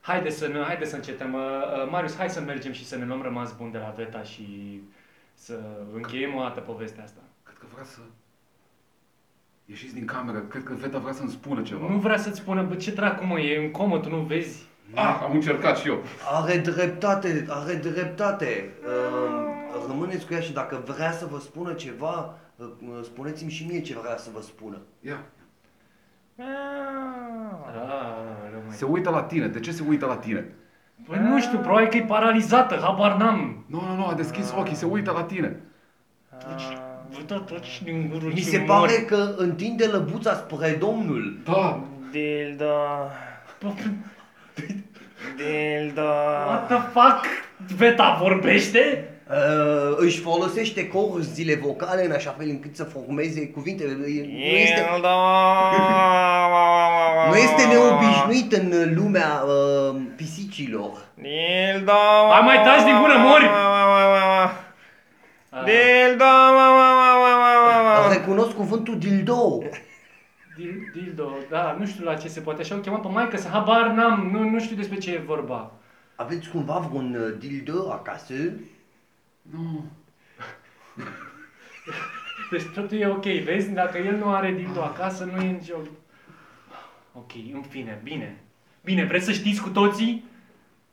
Haide 0.00 0.30
să, 0.30 0.48
ne, 0.48 0.62
haide 0.62 0.84
să 0.84 0.96
încetăm. 0.96 1.32
Uh, 1.32 1.40
uh, 1.40 1.90
Marius, 1.90 2.16
hai 2.16 2.30
să 2.30 2.40
mergem 2.40 2.72
și 2.72 2.86
să 2.86 2.96
ne 2.96 3.04
luăm 3.04 3.22
rămas 3.22 3.56
bun 3.56 3.70
de 3.70 3.78
la 3.78 3.94
Veta 3.96 4.22
și 4.22 4.80
să 5.34 5.60
încheiem 5.94 6.34
o 6.34 6.40
dată 6.40 6.60
povestea 6.60 7.02
asta. 7.02 7.20
Cred 7.42 7.56
că 7.58 7.66
vrea 7.72 7.84
să... 7.84 7.98
Ieșiți 9.64 9.94
din 9.94 10.04
cameră, 10.04 10.38
cred 10.38 10.62
că 10.62 10.74
Veta 10.74 10.98
vrea 10.98 11.12
să-mi 11.12 11.30
spună 11.30 11.62
ceva. 11.62 11.88
Nu 11.88 11.98
vrea 11.98 12.16
să-ți 12.16 12.38
spună, 12.38 12.62
bă, 12.62 12.74
ce 12.74 12.90
dracu 12.90 13.24
mă, 13.24 13.40
e 13.40 13.64
în 13.64 13.70
comă, 13.70 13.98
tu 13.98 14.08
nu 14.08 14.20
vezi? 14.20 14.67
Ah, 14.94 15.20
am 15.22 15.32
încercat 15.32 15.78
și 15.78 15.88
eu. 15.88 16.02
Are 16.32 16.56
dreptate, 16.58 17.46
are 17.48 17.74
dreptate. 17.74 18.68
Uh, 18.84 19.86
rămâneți 19.88 20.26
cu 20.26 20.34
ea 20.34 20.40
și 20.40 20.52
dacă 20.52 20.82
vrea 20.86 21.12
să 21.12 21.26
vă 21.30 21.38
spună 21.38 21.72
ceva, 21.72 22.34
uh, 22.56 22.66
spuneți-mi 23.02 23.50
și 23.50 23.66
mie 23.66 23.80
ce 23.80 23.98
vrea 24.02 24.16
să 24.16 24.28
vă 24.34 24.40
spună. 24.40 24.76
Ia. 25.00 25.20
Ah, 26.38 26.44
rămâi. 28.52 28.76
Se 28.76 28.84
uită 28.84 29.10
la 29.10 29.22
tine. 29.22 29.46
De 29.46 29.60
ce 29.60 29.72
se 29.72 29.84
uită 29.88 30.06
la 30.06 30.16
tine? 30.16 30.52
Păi 31.06 31.18
nu 31.18 31.40
știu, 31.40 31.58
probabil 31.58 31.86
că 31.88 31.96
e 31.96 32.02
paralizată, 32.02 32.78
habar 32.82 33.16
n-am. 33.16 33.64
Nu, 33.66 33.80
nu, 33.80 33.94
nu, 33.96 34.06
a 34.06 34.14
deschis 34.14 34.52
ochii, 34.58 34.74
se 34.76 34.86
uită 34.86 35.10
la 35.10 35.22
tine. 35.22 35.60
Vă 37.10 37.20
da 37.26 37.38
toți 37.38 37.84
din 37.84 38.08
gurul 38.12 38.32
Mi 38.32 38.38
și 38.38 38.44
se 38.44 38.58
mor. 38.58 38.66
pare 38.66 38.92
că 38.92 39.34
întinde 39.36 39.86
lăbuța 39.86 40.34
spre 40.34 40.76
Domnul. 40.80 41.38
Da. 41.44 41.80
Dildo, 42.10 42.74
dildo. 45.36 46.02
What 46.46 46.66
the 46.66 46.76
fuck? 46.92 47.24
Veta 47.76 48.18
vorbește? 48.22 49.08
Uh, 49.30 49.96
își 49.96 50.20
folosește 50.20 50.88
corzile 50.88 51.54
vocale 51.54 52.04
în 52.04 52.12
așa 52.12 52.34
fel 52.38 52.48
încât 52.48 52.76
să 52.76 52.84
formeze 52.84 53.46
cuvintele. 53.48 53.92
Nu 53.98 54.06
este, 54.06 54.84
Dildo. 54.90 55.08
nu 57.28 57.36
este 57.36 57.66
neobișnuit 57.66 58.52
în 58.52 58.94
lumea 58.94 59.42
uh, 59.46 60.00
pisicilor. 60.16 60.90
Dildo. 61.14 61.92
Hai, 62.32 62.40
mai 62.44 62.62
taci 62.64 62.84
din 62.84 62.98
gură, 63.00 63.14
mori! 63.16 63.44
Ah, 65.50 65.64
Dildo. 65.64 66.24
Recunosc 68.12 68.54
cuvântul 68.54 68.98
dildo. 68.98 69.58
Dil- 70.58 70.90
Dildo, 70.92 71.32
da, 71.50 71.76
nu 71.78 71.86
știu 71.86 72.04
la 72.04 72.14
ce 72.14 72.28
se 72.28 72.40
poate. 72.40 72.60
Așa 72.60 72.74
o 72.74 72.78
chema 72.78 72.98
pe 72.98 73.08
maică 73.08 73.36
să 73.36 73.48
habar 73.48 73.86
n-am, 73.86 74.28
nu, 74.32 74.48
nu 74.48 74.60
știu 74.60 74.76
despre 74.76 74.98
ce 74.98 75.12
e 75.12 75.18
vorba. 75.18 75.72
Aveți 76.14 76.48
cumva 76.48 76.78
vreun 76.78 77.14
uh, 77.14 77.34
dildo 77.38 77.92
acasă? 77.92 78.34
Nu. 79.42 79.84
Deci 82.50 82.62
totul 82.74 82.98
e 82.98 83.06
ok, 83.08 83.24
vezi? 83.24 83.70
Dacă 83.70 83.98
el 83.98 84.16
nu 84.16 84.34
are 84.34 84.52
dildo 84.52 84.82
acasă, 84.82 85.24
nu 85.24 85.40
e 85.42 85.50
nicio... 85.50 85.74
Ok, 87.12 87.30
în 87.52 87.62
fine, 87.62 88.00
bine. 88.02 88.36
Bine, 88.84 89.04
vreți 89.04 89.24
să 89.24 89.32
știți 89.32 89.62
cu 89.62 89.68
toții? 89.68 90.24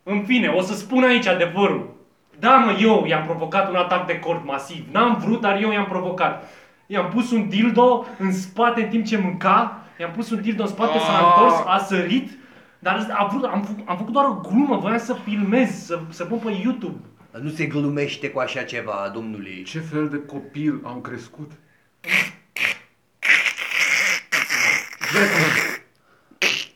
În 0.02 0.24
fine, 0.24 0.48
o 0.48 0.60
să 0.60 0.74
spun 0.74 1.02
aici 1.04 1.26
adevărul. 1.26 1.94
Da, 2.38 2.56
mă, 2.56 2.76
eu 2.80 3.04
i-am 3.06 3.24
provocat 3.24 3.68
un 3.68 3.76
atac 3.76 4.06
de 4.06 4.18
cord 4.18 4.44
masiv. 4.44 4.86
N-am 4.92 5.18
vrut, 5.18 5.40
dar 5.40 5.62
eu 5.62 5.70
i-am 5.72 5.86
provocat. 5.86 6.48
I-am 6.86 7.08
pus 7.08 7.30
un 7.30 7.48
dildo 7.48 8.06
în 8.18 8.32
spate 8.32 8.82
în 8.82 8.88
timp 8.88 9.04
ce 9.04 9.16
mânca, 9.16 9.80
i-am 10.00 10.10
pus 10.10 10.30
un 10.30 10.40
dildo 10.42 10.62
în 10.62 10.68
spate, 10.68 10.98
s-a 10.98 11.18
Ah. 11.18 11.34
întors, 11.36 11.54
a 11.66 11.78
sărit, 11.78 12.30
dar 12.78 13.06
a 13.12 13.26
vrut, 13.26 13.44
am, 13.44 13.62
făcut, 13.62 13.88
am 13.88 13.96
făcut 13.96 14.12
doar 14.12 14.24
o 14.24 14.40
glumă, 14.48 14.76
voiam 14.76 14.98
să 14.98 15.14
filmez, 15.24 15.84
să, 15.84 16.00
să 16.08 16.24
pun 16.24 16.38
pe 16.38 16.50
YouTube. 16.62 16.98
Nu 17.40 17.48
se 17.48 17.66
glumește 17.66 18.30
cu 18.30 18.38
așa 18.38 18.62
ceva, 18.62 19.10
domnule. 19.14 19.62
Ce 19.62 19.78
fel 19.78 20.08
de 20.08 20.16
copil 20.26 20.80
am 20.84 21.00
crescut? 21.00 21.50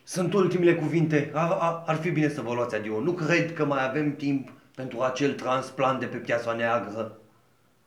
Sunt 0.05 0.35
ultimele 0.35 0.75
cuvinte. 0.75 1.31
Ar, 1.35 1.57
ar, 1.61 1.83
ar 1.87 1.97
fi 1.97 2.11
bine 2.11 2.29
să 2.29 2.41
vă 2.41 2.53
luați 2.55 2.75
adio. 2.75 3.01
Nu 3.01 3.13
cred 3.13 3.53
că 3.53 3.65
mai 3.65 3.89
avem 3.89 4.17
timp 4.17 4.49
pentru 4.75 5.01
acel 5.01 5.33
transplant 5.33 6.01
de 6.01 6.07
pe 6.07 6.17
piața 6.17 6.53
neagră. 6.53 7.20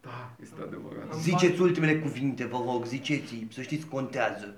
Da, 0.04 0.36
este 0.42 0.62
adevărat. 0.62 1.14
Ziceți 1.14 1.62
ultimele 1.62 2.00
cuvinte, 2.00 2.46
vă 2.46 2.58
rog, 2.58 2.86
ziceți 2.86 3.46
să 3.52 3.62
știți, 3.62 3.88
contează. 3.88 4.56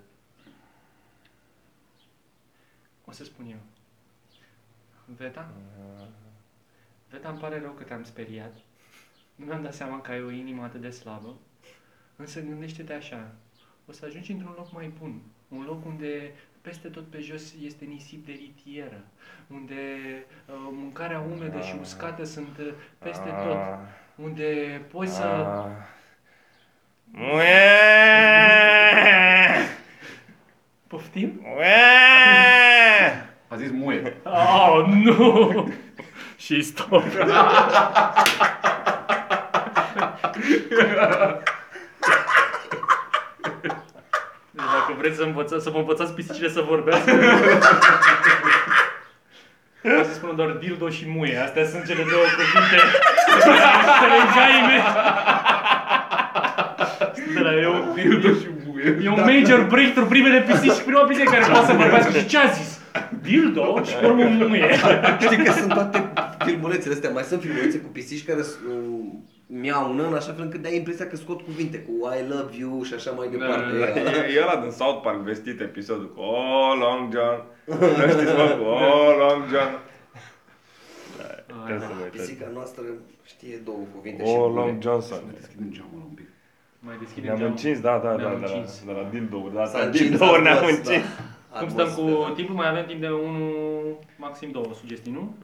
O 3.06 3.12
să 3.12 3.24
spun 3.24 3.46
eu. 3.46 3.58
Veta? 5.06 5.52
Veta, 7.10 7.30
îmi 7.30 7.40
pare 7.40 7.60
rău 7.60 7.72
că 7.72 7.84
te-am 7.84 8.04
speriat. 8.04 8.54
Nu 9.36 9.46
mi-am 9.46 9.62
dat 9.62 9.74
seama 9.74 10.02
că 10.02 10.12
ai 10.12 10.24
o 10.24 10.30
inimă 10.30 10.64
atât 10.64 10.82
de 10.82 10.90
slabă. 10.90 11.36
Însă 12.16 12.42
gândește-te 12.42 12.94
așa. 12.94 13.32
O 13.88 13.92
să 13.92 14.06
ajungi 14.06 14.32
într-un 14.32 14.54
loc 14.58 14.72
mai 14.74 14.94
bun. 15.00 15.22
Un 15.48 15.64
loc 15.64 15.86
unde 15.86 16.32
peste 16.62 16.88
tot 16.88 17.08
pe 17.08 17.20
jos 17.20 17.54
este 17.62 17.86
nisip 17.86 18.26
de 18.26 18.32
litieră. 18.32 19.04
Unde 19.48 19.76
uh, 20.48 20.56
mâncarea 20.72 21.20
umedă 21.20 21.62
și 21.62 21.76
uscată 21.82 22.24
sunt 22.24 22.58
uh, 22.58 22.74
peste 22.98 23.30
tot. 23.30 23.58
Unde 24.16 24.82
poți 24.92 25.16
să... 25.16 25.24
Ah. 25.24 25.66
Poftim? 30.88 31.42
A 33.48 33.56
zis 33.56 33.72
muie. 33.72 34.18
Oh, 34.24 34.86
nu! 34.88 35.74
și 36.38 36.62
stop. 36.62 37.04
Deci 44.52 44.66
dacă 44.72 44.94
vreți 44.98 45.16
să, 45.16 45.24
învăța, 45.24 45.60
să 45.60 45.70
vă 45.70 45.78
învățați 45.78 46.14
pisicile 46.14 46.50
să 46.50 46.62
vorbească, 46.62 47.12
o 50.26 50.30
să 50.30 50.34
spun 50.34 50.36
doar 50.36 50.52
dildo 50.64 50.90
și 50.98 51.04
muie. 51.16 51.38
Astea 51.46 51.66
sunt 51.72 51.84
cele 51.90 52.04
două 52.14 52.26
cuvinte 52.38 52.78
cele 54.02 54.18
jaime. 54.36 54.78
De 57.36 57.40
la 57.48 57.54
eu, 57.68 57.74
Dildo 57.96 58.28
și 58.42 58.48
muie. 58.66 58.98
E 59.04 59.10
un 59.10 59.24
major 59.34 59.62
breakthrough, 59.74 60.10
primele 60.10 60.40
pisici, 60.48 60.82
prima 60.86 61.04
pisică 61.10 61.32
care 61.32 61.46
poate 61.52 61.66
să 61.66 61.74
vorbească. 61.74 62.12
Și 62.18 62.26
ce 62.26 62.38
a 62.38 62.48
zis? 62.60 62.80
Dildo 63.22 63.82
și 63.84 63.94
pe 63.96 64.06
urmă 64.06 64.24
muie. 64.24 64.70
Știi 65.20 65.44
că 65.44 65.52
sunt 65.52 65.74
toate 65.74 66.10
filmulețele 66.46 66.94
astea, 66.94 67.10
mai 67.10 67.24
sunt 67.24 67.42
filmulețe 67.42 67.78
cu 67.78 67.90
pisici 67.98 68.26
care 68.26 68.40
uh, 68.40 68.46
miaună 69.48 70.04
în 70.08 70.14
așa 70.14 70.32
fel 70.36 70.44
încât 70.44 70.62
dai 70.62 70.76
impresia 70.76 71.06
că 71.08 71.16
scot 71.16 71.42
cuvinte 71.42 71.78
cu 71.78 71.92
I 72.20 72.22
love 72.34 72.52
you 72.60 72.84
și 72.84 72.94
așa 72.94 73.12
mai 73.18 73.28
departe. 73.32 73.72
da, 73.80 73.86
da. 74.04 74.26
E 74.36 74.42
ăla 74.46 74.62
din 74.62 74.72
South 74.72 75.00
Park 75.04 75.20
vestit 75.32 75.62
episodul 75.62 76.12
cu 76.16 76.20
Oh, 76.22 76.72
Long 76.84 77.04
John. 77.14 77.40
Nu 78.02 78.08
știți, 78.14 78.34
mă, 78.40 78.48
cu 78.60 78.66
Oh, 78.66 79.12
Long 79.24 79.42
John. 79.52 79.72
Trebuie 81.68 81.88
să 81.88 81.94
vă 81.98 82.04
uitați. 82.04 82.18
Pisica 82.18 82.48
noastră 82.54 82.84
știe 83.32 83.56
două 83.70 83.84
cuvinte 83.96 84.24
și 84.26 84.32
Oh, 84.32 84.38
bune. 84.48 84.60
Long 84.60 84.82
Johnson. 84.82 85.22
Deschidem 85.40 85.68
geamul 85.78 86.02
un 86.10 86.14
pic. 86.20 86.30
Mai 86.80 86.96
deschidem 87.04 87.24
Ne-am 87.26 87.38
geamul. 87.38 87.54
încins, 87.56 87.80
da, 87.88 87.98
da, 87.98 88.10
da, 88.10 88.16
Ne-am 88.16 88.40
de 88.40 88.46
la, 88.46 88.52
încins. 88.52 88.84
de 88.86 88.92
la 88.92 89.04
dildo-uri. 89.14 89.54
Da, 89.54 89.66
S-a 89.66 89.78
la 89.78 89.86
încins 89.86 90.10
dildo-uri 90.10 90.42
ne-am 90.42 90.56
atmos- 90.58 90.72
încins. 90.78 91.04
da, 91.52 91.60
Cum 91.60 91.70
stăm 91.70 91.86
cu 91.96 92.02
atmosfera. 92.02 92.34
timpul? 92.40 92.56
Mai 92.56 92.70
avem 92.70 92.86
timp 92.86 93.02
de 93.02 93.10
1, 93.10 94.00
maxim 94.18 94.52
2 94.52 94.72
sugestii, 94.82 95.12
nu? 95.12 95.36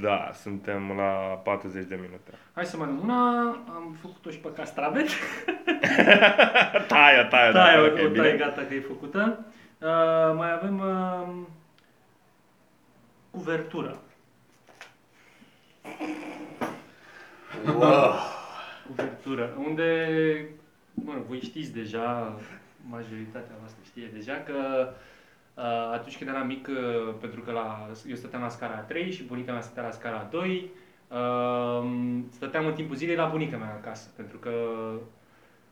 Da, 0.00 0.30
suntem 0.42 0.92
la 0.96 1.10
40 1.44 1.84
de 1.88 1.94
minute. 1.94 2.30
Hai 2.54 2.64
să 2.64 2.76
mai 2.76 2.86
dăm 2.86 3.00
una. 3.02 3.40
Am 3.76 3.96
făcut-o 4.00 4.30
și 4.30 4.38
pe 4.38 4.48
castravet. 4.56 5.06
Taia, 6.92 7.26
taia, 7.28 7.52
Da, 7.52 7.64
da, 7.74 7.80
o, 7.80 7.84
ok, 7.84 7.92
o 8.06 8.08
bine. 8.08 8.22
taie 8.22 8.36
gata 8.36 8.62
că 8.68 8.74
e 8.74 8.80
făcută. 8.80 9.44
Uh, 9.80 10.34
mai 10.36 10.52
avem 10.52 10.78
uh, 10.78 11.28
cuvertura. 13.30 13.96
Wow. 17.66 18.12
Cuvertură. 18.86 19.56
Unde, 19.66 20.48
mă, 20.94 21.12
voi 21.26 21.40
știți 21.40 21.72
deja, 21.72 22.38
majoritatea 22.88 23.54
voastră 23.58 23.80
știe 23.84 24.10
deja 24.12 24.42
că 24.46 24.88
uh, 25.54 25.92
atunci 25.92 26.18
când 26.18 26.30
eram 26.30 26.46
mic, 26.46 26.68
uh, 26.70 27.14
pentru 27.20 27.40
că 27.40 27.52
la, 27.52 27.88
eu 28.08 28.14
stăteam 28.14 28.42
la 28.42 28.48
scara 28.48 28.74
3 28.74 29.10
și 29.10 29.22
bunica 29.22 29.52
mea 29.52 29.60
stătea 29.60 29.82
la 29.82 29.90
scara 29.90 30.28
2, 30.30 30.70
uh, 31.08 31.88
stăteam 32.30 32.66
în 32.66 32.74
timpul 32.74 32.96
zilei 32.96 33.16
la 33.16 33.26
bunica 33.26 33.56
mea 33.56 33.80
acasă, 33.80 34.08
pentru 34.16 34.36
că 34.36 34.50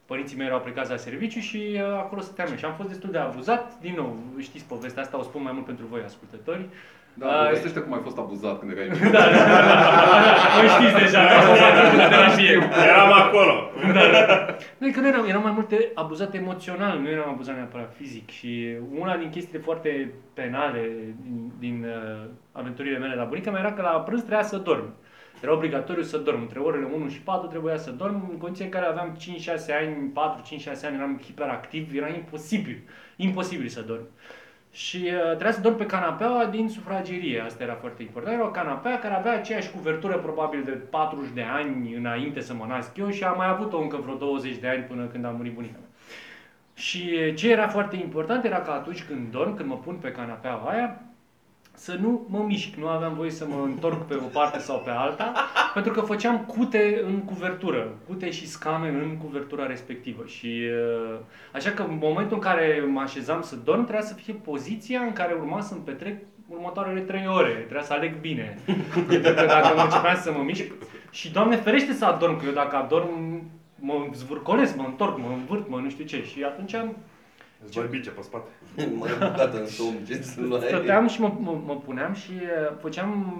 părinții 0.05 0.37
mei 0.37 0.47
erau 0.47 0.61
plecați 0.61 0.91
la 0.91 0.97
serviciu 0.97 1.41
și 1.41 1.71
uh, 1.75 1.81
acolo 1.83 2.21
stăteam 2.21 2.49
eu. 2.51 2.57
Și 2.57 2.65
am 2.65 2.75
fost 2.75 2.89
destul 2.89 3.11
de 3.11 3.19
abuzat, 3.19 3.81
din 3.81 3.95
nou, 3.95 4.17
știți 4.39 4.65
povestea 4.65 5.03
asta, 5.03 5.19
o 5.19 5.23
spun 5.23 5.43
mai 5.43 5.53
mult 5.53 5.65
pentru 5.65 5.87
voi, 5.87 6.03
ascultători. 6.03 6.69
Da, 7.15 7.27
Uh, 7.27 7.45
povestește 7.47 7.81
cum 7.81 7.93
ai 7.93 8.01
fost 8.03 8.19
abuzat 8.19 8.59
când 8.59 8.71
erai 8.71 8.89
mic. 8.89 9.03
da, 9.03 9.11
da, 9.11 9.43
da, 9.53 9.61
da, 9.67 10.35
voi 10.57 10.69
știți 10.69 11.03
deja, 11.03 11.21
că 11.27 11.35
am 11.35 11.43
fost 11.51 11.61
la 11.61 11.71
timpul 11.81 11.99
de 11.99 12.09
terapie. 12.15 12.53
Eram 12.89 13.13
acolo. 13.13 13.55
Da, 13.97 14.05
da. 14.13 14.47
Nu, 14.79 14.87
e 14.87 14.91
că 14.91 15.01
nu 15.01 15.07
eram, 15.07 15.25
eram 15.29 15.43
mai 15.43 15.53
multe 15.53 15.91
abuzat 15.95 16.35
emoțional, 16.35 16.99
nu 16.99 17.09
eram 17.09 17.29
abuzat 17.29 17.55
neapărat 17.55 17.93
fizic. 17.97 18.31
Și 18.31 18.77
una 18.99 19.17
din 19.17 19.31
chestiile 19.31 19.61
foarte 19.65 20.13
penale 20.35 20.91
din, 21.23 21.53
din 21.59 21.87
uh, 21.89 22.29
aventurile 22.53 22.99
mele 22.99 23.15
la 23.15 23.25
bunica 23.25 23.51
mea 23.51 23.61
era 23.61 23.73
că 23.73 23.83
la 23.83 23.89
prânz 23.89 24.21
trebuia 24.21 24.43
să 24.43 24.57
dorm. 24.57 24.95
Era 25.43 25.53
obligatoriu 25.53 26.03
să 26.03 26.17
dorm. 26.17 26.41
Între 26.41 26.59
orele 26.59 26.89
1 26.95 27.09
și 27.09 27.21
4 27.21 27.49
trebuia 27.49 27.77
să 27.77 27.91
dorm. 27.91 28.29
În 28.31 28.39
condiții 28.39 28.65
în 28.65 28.71
care 28.71 28.87
aveam 28.87 29.17
5-6 29.21 29.21
ani, 29.81 30.13
4-5-6 30.81 30.87
ani, 30.87 30.97
eram 30.97 31.21
hiperactiv, 31.25 31.95
era 31.95 32.09
imposibil. 32.09 32.79
Imposibil 33.17 33.69
să 33.69 33.81
dorm. 33.81 34.07
Și 34.73 34.97
uh, 34.97 35.27
trebuia 35.27 35.53
să 35.53 35.61
dorm 35.61 35.77
pe 35.77 35.87
canapeaua 35.87 36.45
din 36.45 36.69
sufragerie, 36.69 37.41
asta 37.41 37.63
era 37.63 37.75
foarte 37.75 38.03
important. 38.03 38.35
Era 38.35 38.47
o 38.47 38.51
canapea 38.51 38.99
care 38.99 39.15
avea 39.15 39.33
aceeași 39.33 39.71
cuvertură 39.71 40.19
probabil 40.19 40.63
de 40.65 40.71
40 40.71 41.31
de 41.35 41.43
ani 41.43 41.95
înainte 41.95 42.41
să 42.41 42.55
mă 42.55 42.65
nasc 42.69 42.97
eu 42.97 43.11
și 43.11 43.25
am 43.25 43.37
mai 43.37 43.49
avut-o 43.49 43.79
încă 43.81 43.97
vreo 43.97 44.15
20 44.15 44.57
de 44.57 44.69
ani 44.69 44.83
până 44.83 45.05
când 45.07 45.25
a 45.25 45.29
murit 45.29 45.55
bunica 45.55 45.77
mea. 45.79 45.89
Și 46.75 47.35
ce 47.35 47.51
era 47.51 47.69
foarte 47.69 47.97
important 47.97 48.45
era 48.45 48.61
că 48.61 48.71
atunci 48.71 49.05
când 49.05 49.31
dorm, 49.31 49.57
când 49.57 49.69
mă 49.69 49.77
pun 49.77 49.95
pe 49.95 50.13
canapeaua 50.13 50.71
aia, 50.71 51.03
să 51.75 51.97
nu 52.01 52.27
mă 52.29 52.45
mișc, 52.47 52.75
nu 52.75 52.87
aveam 52.87 53.15
voie 53.15 53.31
să 53.31 53.47
mă 53.47 53.63
întorc 53.65 54.07
pe 54.07 54.15
o 54.15 54.27
parte 54.33 54.59
sau 54.59 54.79
pe 54.79 54.91
alta, 54.91 55.33
pentru 55.75 55.93
că 55.93 56.01
făceam 56.01 56.39
cute 56.39 57.03
în 57.07 57.19
cuvertură, 57.19 57.89
cute 58.07 58.31
și 58.31 58.49
scame 58.49 58.89
în 58.89 59.17
cuvertura 59.25 59.67
respectivă. 59.67 60.23
Și 60.27 60.47
uh, 60.47 61.19
așa 61.53 61.71
că 61.71 61.83
în 61.83 61.99
momentul 62.01 62.37
în 62.37 62.43
care 62.43 62.85
mă 62.91 63.01
așezam 63.01 63.43
să 63.43 63.57
dorm, 63.57 63.83
trebuia 63.83 64.07
să 64.07 64.15
fie 64.15 64.35
poziția 64.35 65.01
în 65.01 65.13
care 65.13 65.33
urma 65.33 65.61
să-mi 65.61 65.81
petrec 65.85 66.17
următoarele 66.49 67.01
trei 67.01 67.27
ore. 67.27 67.51
Trebuia 67.51 67.83
să 67.83 67.93
aleg 67.93 68.21
bine. 68.21 68.59
Pentru 69.09 69.35
că 69.35 69.45
dacă 69.47 69.75
mă 69.77 69.83
începeam 69.83 70.17
să 70.17 70.33
mă 70.33 70.43
mișc, 70.43 70.65
și 71.11 71.33
Doamne 71.33 71.57
ferește 71.57 71.93
să 71.93 72.05
adorm, 72.05 72.39
că 72.39 72.47
eu 72.47 72.53
dacă 72.53 72.77
adorm 72.77 73.43
mă 73.79 74.07
zvârcolesc, 74.13 74.77
mă 74.77 74.85
întorc, 74.87 75.19
mă 75.19 75.29
învârt, 75.29 75.69
mă 75.69 75.81
nu 75.83 75.91
știu 75.91 76.05
ce. 76.05 76.25
Și 76.25 76.43
atunci 76.43 76.75
am 76.75 76.97
Îți 77.65 77.77
dai 77.77 77.87
bice 77.91 78.11
pe 78.11 78.23
spate. 78.23 78.49
M-am 78.99 79.19
bucat 79.19 79.55
în 79.55 79.67
somn, 79.67 80.05
ce 80.07 80.23
să 80.23 80.41
nu 80.41 80.55
ai. 80.55 80.67
Stăteam 80.67 81.09
și 81.09 81.21
mă, 81.21 81.33
mă, 81.39 81.61
mă 81.65 81.77
puneam 81.77 82.15
și 82.15 82.31
uh, 82.33 82.77
făceam 82.81 83.37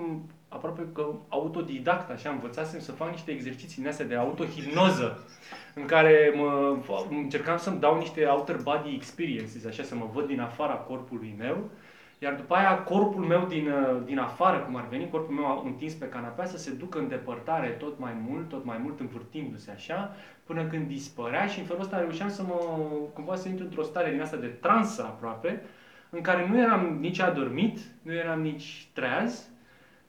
aproape 0.49 0.89
că 0.93 1.07
autodidact, 1.29 2.11
așa, 2.11 2.31
învățasem 2.31 2.81
să 2.81 2.93
fac 2.93 3.11
niște 3.11 3.31
exerciții 3.31 3.83
din 3.83 3.91
astea 3.91 4.07
de 4.07 4.15
autohipnoză, 4.15 5.19
în 5.75 5.85
care 5.85 6.33
mă, 6.37 6.77
încercam 7.11 7.59
să-mi 7.59 7.81
dau 7.81 7.99
niște 7.99 8.25
outer 8.25 8.57
body 8.57 8.95
experiences, 8.95 9.65
așa, 9.67 9.83
să 9.83 9.95
mă 9.95 10.09
văd 10.13 10.27
din 10.27 10.41
afara 10.41 10.75
corpului 10.75 11.35
meu, 11.39 11.71
iar 12.23 12.35
după 12.35 12.55
aia 12.55 12.79
corpul 12.79 13.25
meu 13.25 13.47
din, 13.47 13.69
uh, 13.69 14.03
din 14.05 14.19
afară, 14.19 14.59
cum 14.59 14.77
ar 14.77 14.87
veni, 14.89 15.11
corpul 15.11 15.35
meu 15.35 15.63
întins 15.65 15.95
pe 15.95 16.09
canapea, 16.09 16.45
să 16.45 16.59
se 16.59 16.71
ducă 16.71 16.99
în 16.99 17.09
depărtare 17.09 17.69
tot 17.69 17.99
mai 17.99 18.13
mult, 18.29 18.49
tot 18.49 18.65
mai 18.65 18.79
mult, 18.83 19.01
învârtindu-se 19.01 19.71
așa, 19.71 20.17
până 20.45 20.65
când 20.65 20.87
dispărea 20.87 21.47
și 21.47 21.59
în 21.59 21.65
felul 21.65 21.83
ăsta 21.83 21.99
reușeam 21.99 22.31
să 22.31 22.43
mă, 22.43 22.55
cumva 23.13 23.35
să 23.37 23.49
intru 23.49 23.65
într-o 23.65 23.83
stare 23.83 24.11
din 24.11 24.21
asta 24.21 24.37
de 24.37 24.47
transă 24.47 25.03
aproape, 25.03 25.63
în 26.11 26.21
care 26.21 26.49
nu 26.49 26.61
eram 26.61 26.97
nici 27.01 27.21
adormit, 27.21 27.79
nu 28.03 28.15
eram 28.15 28.41
nici 28.41 28.89
treaz, 28.93 29.49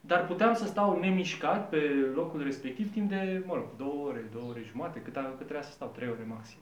dar 0.02 0.26
puteam 0.26 0.54
să 0.54 0.66
stau 0.66 1.00
nemișcat 1.00 1.70
pe 1.70 2.12
locul 2.16 2.44
respectiv 2.44 2.92
timp 2.92 3.10
de, 3.10 3.44
mă 3.46 3.54
rog, 3.54 3.66
două 3.78 4.08
ore, 4.08 4.30
două 4.34 4.50
ore 4.50 4.62
jumate, 4.72 5.00
cât, 5.00 5.16
a, 5.18 5.22
cât 5.22 5.36
trebuia 5.36 5.62
să 5.62 5.72
stau, 5.72 5.92
trei 5.96 6.10
ore 6.10 6.26
maxim. 6.28 6.60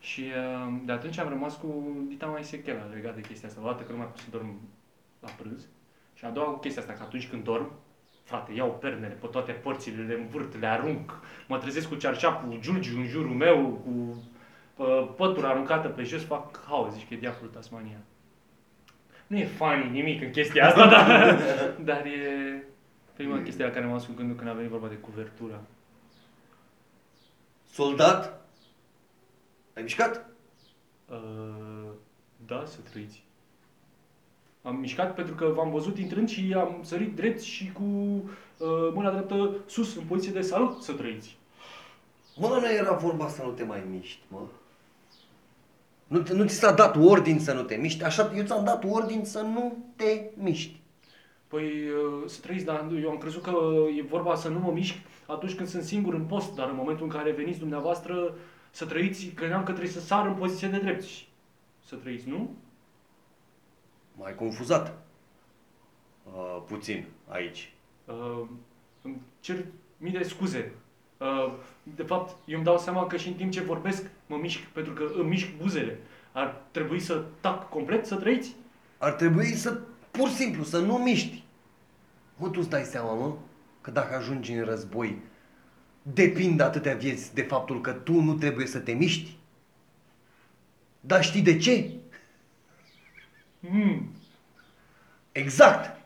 Și 0.00 0.20
uh, 0.20 0.80
de 0.84 0.92
atunci 0.92 1.18
am 1.18 1.28
rămas 1.28 1.56
cu 1.56 1.96
dita 2.08 2.26
mai 2.26 2.44
sechela 2.44 2.88
legat 2.94 3.14
de 3.14 3.20
chestia 3.20 3.48
asta. 3.48 3.60
Odată 3.62 3.82
că 3.82 3.92
nu 3.92 3.98
mai 3.98 4.06
pot 4.06 4.18
să 4.18 4.26
dorm 4.30 4.60
la 5.20 5.28
prânz. 5.28 5.68
Și 6.14 6.24
a 6.24 6.30
doua 6.30 6.46
cu 6.46 6.58
chestia 6.58 6.82
asta, 6.82 6.94
că 6.94 7.02
atunci 7.02 7.28
când 7.28 7.44
dorm, 7.44 7.72
frate, 8.24 8.52
iau 8.52 8.78
pernele 8.80 9.14
pe 9.20 9.26
toate 9.26 9.52
părțile, 9.52 10.02
le 10.02 10.14
învârt, 10.14 10.60
le 10.60 10.66
arunc, 10.66 11.20
mă 11.48 11.58
trezesc 11.58 11.88
cu 11.88 11.94
cearșapul 11.94 12.58
giulgiu 12.60 12.98
în 12.98 13.06
jurul 13.06 13.34
meu, 13.34 13.82
cu 13.84 14.24
uh, 14.82 15.08
pătura 15.16 15.48
aruncată 15.48 15.88
pe 15.88 16.02
jos, 16.02 16.24
fac 16.24 16.64
haos, 16.66 16.92
zici 16.92 17.08
că 17.08 17.14
e 17.14 17.16
diavolul 17.16 17.50
Tasmania. 17.50 17.98
Nu 19.26 19.36
e 19.36 19.44
funny 19.44 19.90
nimic 19.90 20.22
în 20.22 20.30
chestia 20.30 20.66
asta, 20.66 20.86
dar, 20.94 21.38
dar 21.84 22.06
e 22.06 22.64
prima 23.16 23.42
chestie 23.42 23.64
la 23.64 23.70
care 23.70 23.84
m-am 23.84 23.94
ascuns 23.94 24.18
gândul 24.18 24.36
când 24.36 24.50
a 24.50 24.52
venit 24.52 24.70
vorba 24.70 24.88
de 24.88 24.94
cuvertura. 24.94 25.60
Soldat? 27.70 28.39
Ai 29.80 29.86
mișcat? 29.86 30.26
Uh, 31.10 31.90
da, 32.46 32.62
să 32.66 32.76
trăiți. 32.90 33.24
Am 34.62 34.76
mișcat 34.76 35.14
pentru 35.14 35.34
că 35.34 35.44
v-am 35.54 35.70
văzut 35.70 35.98
intrând 35.98 36.28
și 36.28 36.54
am 36.56 36.80
sărit 36.82 37.14
drept 37.14 37.40
și 37.40 37.72
cu 37.72 37.82
uh, 37.82 38.90
mâna 38.94 39.10
dreaptă 39.10 39.56
sus, 39.66 39.96
în 39.96 40.04
poziție 40.04 40.32
de 40.32 40.40
salut, 40.40 40.82
să 40.82 40.92
trăiți. 40.92 41.36
Mă, 42.36 42.46
nu 42.46 42.72
era 42.72 42.92
vorba 42.92 43.28
să 43.28 43.42
nu 43.42 43.50
te 43.50 43.64
mai 43.64 43.82
miști, 43.90 44.20
mă. 44.28 44.38
Nu, 46.06 46.24
nu 46.32 46.46
ți 46.46 46.54
s-a 46.54 46.72
dat 46.72 46.96
ordin 46.96 47.38
să 47.38 47.52
nu 47.52 47.62
te 47.62 47.74
miști, 47.74 48.02
așa 48.02 48.32
eu 48.36 48.44
ți-am 48.44 48.64
dat 48.64 48.84
ordin 48.88 49.24
să 49.24 49.40
nu 49.40 49.84
te 49.96 50.30
miști. 50.34 50.80
Păi 51.48 51.64
uh, 51.64 52.22
să 52.26 52.40
trăiți, 52.40 52.64
dar 52.64 52.88
eu 53.02 53.10
am 53.10 53.18
crezut 53.18 53.42
că 53.42 53.52
e 53.96 54.02
vorba 54.02 54.34
să 54.34 54.48
nu 54.48 54.58
mă 54.58 54.70
mișc 54.72 54.94
atunci 55.26 55.54
când 55.54 55.68
sunt 55.68 55.82
singur 55.82 56.14
în 56.14 56.24
post, 56.24 56.54
dar 56.54 56.68
în 56.68 56.76
momentul 56.76 57.04
în 57.04 57.10
care 57.10 57.30
veniți 57.30 57.58
dumneavoastră 57.58 58.34
să 58.70 58.86
trăiți, 58.86 59.26
credeam 59.26 59.62
că 59.64 59.70
trebuie 59.72 59.92
să 59.92 60.00
sar 60.00 60.26
în 60.26 60.34
poziție 60.34 60.68
de 60.68 60.78
drept. 60.78 61.02
și 61.02 61.28
Să 61.86 61.96
trăiți, 61.96 62.28
nu? 62.28 62.56
M-ai 64.12 64.34
confuzat. 64.34 64.98
Uh, 66.24 66.62
puțin 66.66 67.06
aici. 67.28 67.72
Uh, 68.04 68.42
îmi 69.02 69.20
cer 69.40 69.64
mii 69.96 70.12
de 70.12 70.22
scuze. 70.22 70.72
Uh, 71.18 71.52
de 71.82 72.02
fapt, 72.02 72.36
eu 72.44 72.56
îmi 72.56 72.64
dau 72.64 72.78
seama 72.78 73.06
că 73.06 73.16
și 73.16 73.28
în 73.28 73.34
timp 73.34 73.52
ce 73.52 73.60
vorbesc, 73.60 74.10
mă 74.26 74.36
mișc, 74.36 74.60
pentru 74.60 74.92
că 74.92 75.10
îmi 75.14 75.28
mișc 75.28 75.48
buzele. 75.56 75.98
Ar 76.32 76.62
trebui 76.70 77.00
să 77.00 77.24
tac 77.40 77.68
complet, 77.68 78.06
să 78.06 78.16
trăiți? 78.16 78.54
Ar 78.98 79.12
trebui 79.12 79.46
să, 79.46 79.80
pur 80.10 80.28
și 80.28 80.34
simplu, 80.34 80.62
să 80.62 80.78
nu 80.78 80.96
miști. 80.96 81.44
Mă, 82.36 82.48
tu 82.48 82.58
îți 82.58 82.68
dai 82.68 82.82
seama, 82.82 83.14
mă, 83.14 83.34
că 83.80 83.90
dacă 83.90 84.14
ajungi 84.14 84.52
în 84.52 84.64
război, 84.64 85.18
depind 86.02 86.60
atâtea 86.60 86.94
vieți 86.94 87.34
de 87.34 87.42
faptul 87.42 87.80
că 87.80 87.92
tu 87.92 88.20
nu 88.20 88.34
trebuie 88.34 88.66
să 88.66 88.78
te 88.78 88.92
miști? 88.92 89.36
Dar 91.00 91.24
știi 91.24 91.42
de 91.42 91.56
ce? 91.56 91.90
Mm. 93.60 94.12
Exact! 95.32 96.00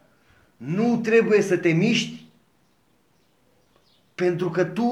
Nu 0.57 0.97
trebuie 0.97 1.42
să 1.42 1.57
te 1.57 1.72
miști 1.72 2.24
pentru 4.14 4.51
că 4.51 4.64
tu 4.64 4.88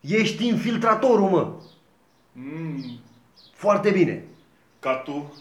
ești 0.00 0.46
infiltratorul, 0.46 1.28
mă. 1.28 1.54
Mm. 2.32 2.98
Foarte 3.52 3.90
bine. 3.90 4.24
Ca 4.78 4.94
tu, 4.96 5.34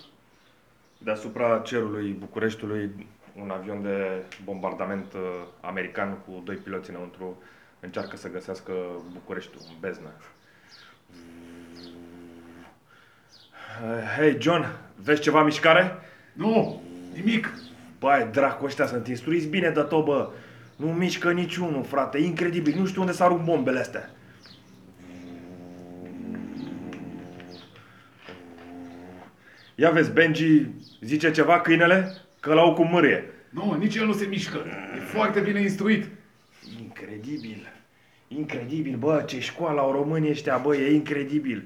deasupra 0.97 1.59
cerului 1.59 2.11
Bucureștiului, 2.11 3.07
un 3.41 3.49
avion 3.49 3.81
de 3.81 4.23
bombardament 4.43 5.13
uh, 5.13 5.21
american 5.61 6.17
cu 6.25 6.41
doi 6.45 6.55
piloți 6.55 6.89
înăuntru 6.89 7.37
încearcă 7.83 8.17
să 8.17 8.29
găsească 8.29 8.73
Bucureștiul 9.13 9.61
în 9.69 9.75
beznă. 9.79 10.11
Uh, 13.83 14.17
Hei, 14.17 14.37
John, 14.41 14.65
vezi 14.95 15.21
ceva 15.21 15.43
mișcare? 15.43 15.97
Nu, 16.33 16.81
nimic. 17.13 17.53
Băi, 17.99 18.29
dracu, 18.31 18.65
ăștia 18.65 18.85
sunt 18.85 19.07
instruiți 19.07 19.47
bine 19.47 19.69
de 19.69 19.81
tot, 19.81 20.05
bă. 20.05 20.29
Nu 20.75 20.87
mișcă 20.87 21.31
niciunul, 21.31 21.83
frate, 21.83 22.17
incredibil. 22.17 22.79
Nu 22.79 22.85
știu 22.85 23.01
unde 23.01 23.13
s-ar 23.13 23.31
bombele 23.31 23.79
astea. 23.79 24.09
Ia 29.75 29.91
vezi, 29.91 30.11
Benji 30.11 30.67
zice 31.01 31.31
ceva, 31.31 31.61
câinele? 31.61 32.15
Că 32.39 32.53
l-au 32.53 32.73
cu 32.73 32.83
mârie. 32.83 33.23
Nu, 33.49 33.75
nici 33.79 33.95
el 33.95 34.05
nu 34.05 34.13
se 34.13 34.25
mișcă. 34.25 34.57
E 34.95 34.99
foarte 34.99 35.39
bine 35.39 35.61
instruit. 35.61 36.07
Incredibil. 36.79 37.72
Incredibil, 38.37 38.95
bă, 38.97 39.23
ce 39.25 39.39
școală 39.39 39.79
au 39.81 39.91
românii 39.91 40.29
ăștia, 40.29 40.57
bă, 40.57 40.75
e 40.75 40.93
incredibil. 40.93 41.63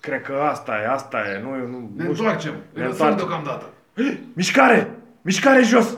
Cred 0.00 0.22
că 0.22 0.32
asta 0.50 0.72
e, 0.82 0.88
asta 0.90 1.18
e. 1.18 1.40
Nu, 1.42 1.50
nu, 1.50 1.90
Ne 1.96 2.04
nu 2.04 2.12
știu. 2.12 2.24
întoarcem. 2.24 2.52
Ne 2.52 2.80
Ne 2.80 2.86
lăsăm 2.86 3.06
întoarcem. 3.06 3.16
deocamdată. 3.16 3.64
Mișcare! 4.36 4.90
Mișcare 5.22 5.62
jos! 5.62 5.96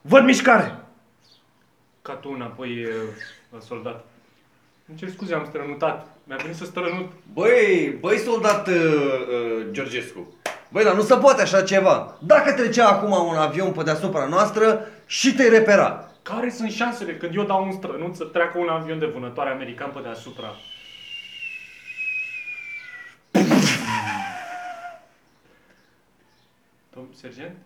Văd 0.00 0.24
mișcare! 0.24 0.76
Ca 2.02 2.12
tu 2.12 2.30
înapoi, 2.34 2.84
uh, 2.84 3.60
soldat. 3.66 4.04
Îmi 4.88 4.98
cer 4.98 5.08
scuze, 5.08 5.34
am 5.34 5.46
strănutat. 5.48 6.06
Mi-a 6.24 6.36
venit 6.36 6.56
să 6.56 6.64
strănut. 6.64 7.12
Băi, 7.32 7.96
băi 8.00 8.16
soldat 8.18 8.68
uh, 8.68 8.74
uh, 8.74 9.66
Georgescu. 9.70 10.32
Băi, 10.70 10.84
dar 10.84 10.94
nu 10.94 11.02
se 11.02 11.14
poate 11.16 11.42
așa 11.42 11.62
ceva. 11.62 12.16
Dacă 12.20 12.52
trecea 12.52 12.88
acum 12.88 13.26
un 13.28 13.36
avion 13.36 13.72
pe 13.72 13.82
deasupra 13.82 14.24
noastră 14.26 14.86
și 15.06 15.34
te 15.34 15.48
repera. 15.48 16.07
Care 16.28 16.50
sunt 16.50 16.70
șansele 16.70 17.16
când 17.16 17.34
eu 17.34 17.44
dau 17.44 17.64
un 17.64 17.72
strănut 17.72 18.16
să 18.16 18.24
treacă 18.24 18.58
un 18.58 18.68
avion 18.68 18.98
de 18.98 19.06
vânătoare 19.06 19.50
american 19.50 19.90
pe 19.90 20.00
deasupra? 20.00 20.54
Domn 26.94 27.08
sergent? 27.12 27.56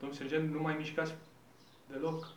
Domn 0.00 0.12
sergent, 0.12 0.52
nu 0.52 0.60
mai 0.60 0.74
mișcați 0.78 1.14
deloc. 1.92 2.28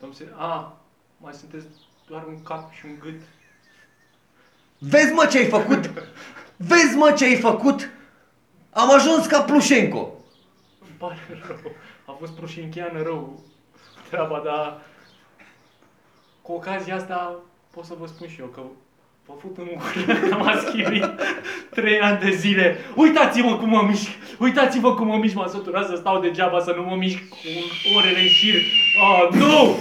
Domn 0.00 0.12
sergent, 0.12 0.38
a, 0.40 0.80
mai 1.16 1.32
sunteți 1.32 1.66
doar 2.06 2.26
un 2.26 2.42
cap 2.42 2.72
și 2.72 2.86
un 2.86 2.98
gât. 2.98 3.20
Vezi 4.78 5.12
mă 5.12 5.26
ce 5.26 5.38
ai 5.38 5.48
făcut? 5.48 5.90
Vezi 6.56 6.96
mă 6.96 7.12
ce 7.12 7.24
ai 7.24 7.36
făcut? 7.36 7.90
Am 8.70 8.94
ajuns 8.94 9.26
ca 9.26 9.42
Plușenco. 9.42 10.12
Îmi 10.80 10.96
pare 10.98 11.18
rău. 11.46 11.72
A 12.06 12.12
fost 12.12 12.32
prușinchiană 12.32 13.02
rău 13.02 13.52
treaba, 14.14 14.42
dar 14.44 14.80
cu 16.42 16.52
ocazia 16.52 16.94
asta 16.94 17.34
pot 17.70 17.84
să 17.84 17.94
vă 17.98 18.06
spun 18.06 18.28
și 18.28 18.40
eu 18.40 18.46
că 18.46 18.60
Vă 19.26 19.32
fut 19.40 19.58
în 19.58 19.64
gură 19.64 20.18
că 20.28 20.36
m-a 20.36 20.56
schimbit 20.56 21.10
trei 21.70 22.00
ani 22.00 22.18
de 22.18 22.30
zile. 22.30 22.76
Uitați-mă 22.94 23.56
cum 23.56 23.68
mă 23.68 23.82
mișc! 23.82 24.08
Uitați-vă 24.38 24.94
cum 24.94 25.06
mă 25.06 25.16
mișc! 25.16 25.34
M-a 25.34 25.46
săturat 25.46 25.86
să 25.86 25.96
stau 25.96 26.20
degeaba, 26.20 26.60
să 26.60 26.72
nu 26.72 26.82
mă 26.82 26.96
mișc 26.96 27.28
cu 27.28 27.36
orele 27.96 28.20
în 28.20 28.26
șir. 28.26 28.62
Oh, 29.00 29.28
nu! 29.30 29.76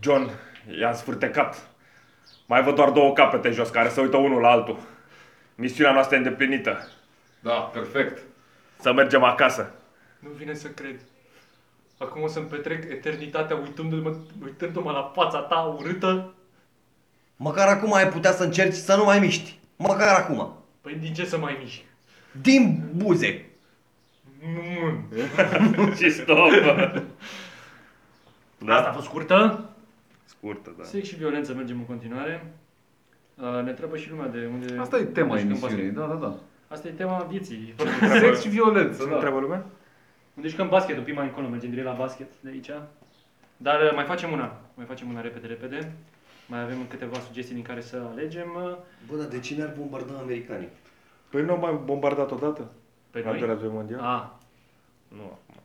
John, 0.00 0.30
i-am 0.80 0.94
sfârtecat. 0.94 1.68
Mai 2.46 2.62
văd 2.62 2.74
doar 2.74 2.90
două 2.90 3.12
capete 3.12 3.50
jos 3.50 3.68
care 3.68 3.88
se 3.88 4.00
uită 4.00 4.16
unul 4.16 4.40
la 4.40 4.50
altul. 4.50 4.78
Misiunea 5.54 5.92
noastră 5.92 6.14
e 6.14 6.18
îndeplinită. 6.18 6.88
Da, 7.40 7.54
perfect. 7.54 8.22
Să 8.80 8.92
mergem 8.92 9.22
acasă. 9.22 9.74
Nu 10.18 10.30
vine 10.30 10.54
să 10.54 10.68
cred. 10.68 11.00
Acum 12.04 12.22
o 12.22 12.26
să-mi 12.28 12.46
petrec 12.46 12.84
eternitatea 12.90 13.56
uitându-mă, 13.56 14.14
uitându-mă 14.44 14.90
la 14.90 15.10
fața 15.14 15.38
ta 15.38 15.76
urâtă. 15.78 16.32
Măcar 17.36 17.68
acum 17.68 17.92
ai 17.92 18.08
putea 18.08 18.32
să 18.32 18.44
încerci 18.44 18.74
să 18.74 18.96
nu 18.96 19.04
mai 19.04 19.18
miști. 19.18 19.58
Măcar 19.76 20.20
acum. 20.20 20.52
Păi 20.80 20.94
din 20.94 21.14
ce 21.14 21.24
să 21.24 21.38
mai 21.38 21.56
mișc? 21.62 21.80
Din 22.40 22.90
buze. 22.96 23.46
Mm. 24.42 25.04
Și 25.98 26.10
stop. 26.10 26.38
Asta 28.68 28.88
a 28.88 28.92
fost 28.92 29.06
scurtă. 29.06 29.68
Scurtă, 30.24 30.74
da. 30.78 30.84
Sex 30.84 31.06
și 31.08 31.16
violență 31.16 31.54
mergem 31.54 31.76
în 31.76 31.84
continuare. 31.84 32.52
Uh, 33.34 33.62
ne 33.64 33.72
trebuie 33.72 34.00
și 34.00 34.10
lumea 34.10 34.26
de 34.26 34.48
unde... 34.52 34.76
Asta 34.80 34.98
e 34.98 35.02
tema 35.04 35.28
unde 35.28 35.40
jucăm 35.40 35.56
emisiunii, 35.68 35.90
basket. 35.92 36.08
da, 36.08 36.26
da, 36.26 36.26
da. 36.26 36.34
Asta 36.68 36.88
e 36.88 36.90
tema 36.90 37.26
vieții. 37.30 37.74
Sex 38.20 38.40
și 38.40 38.48
violență, 38.48 39.02
Nu 39.02 39.08
da. 39.08 39.14
întreabă 39.14 39.38
lumea? 39.40 39.64
Unde 40.36 40.48
jucăm 40.48 40.68
basket, 40.68 40.96
un 40.96 41.02
pic 41.04 41.14
mai 41.14 41.24
încolo, 41.24 41.48
mergem 41.48 41.70
direct 41.70 41.86
la 41.86 41.92
basket 41.94 42.26
de 42.40 42.50
aici. 42.50 42.70
Dar 43.56 43.80
uh, 43.80 43.92
mai 43.94 44.04
facem 44.04 44.32
una, 44.32 44.56
mai 44.74 44.86
facem 44.86 45.08
una 45.10 45.20
repede, 45.20 45.46
repede. 45.46 45.92
Mai 46.46 46.60
avem 46.60 46.76
câteva 46.88 47.18
sugestii 47.26 47.54
din 47.54 47.64
care 47.64 47.80
să 47.80 48.02
alegem. 48.12 48.48
uh, 48.56 48.76
Bă, 49.10 49.16
dar 49.16 49.26
de 49.26 49.38
cine 49.40 49.62
ar 49.62 49.72
bombarda 49.78 50.12
americanii? 50.22 50.68
Păi 51.30 51.42
nu 51.42 51.50
au 51.52 51.58
mai 51.58 51.78
bombardat 51.84 52.30
odată? 52.30 52.70
Pe 53.10 53.18
Al 53.18 53.24
doilea 53.24 53.40
noi. 53.46 53.48
război 53.54 53.70
mondial? 53.74 54.00
Ah, 54.00 54.22
Nu, 55.08 55.22
acum. 55.24 55.62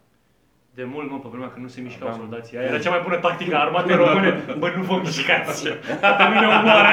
de 0.74 0.84
mult, 0.84 1.10
mă, 1.12 1.20
pe 1.20 1.28
vremea 1.32 1.50
când 1.52 1.64
nu 1.66 1.70
se 1.72 1.82
mișcau 1.82 2.08
Aveam- 2.08 2.20
soldații. 2.20 2.58
Aia 2.58 2.68
era 2.68 2.80
cea 2.80 2.90
mai 2.90 3.02
bună 3.04 3.18
tactică 3.18 3.56
a 3.56 3.60
armatei 3.60 3.96
române. 3.96 4.44
Bă, 4.58 4.72
nu 4.76 4.84
vă 4.84 4.98
mișcați. 5.04 5.68
Poate 6.00 6.24
nu 6.34 6.40
ne 6.40 6.46
omoară. 6.48 6.88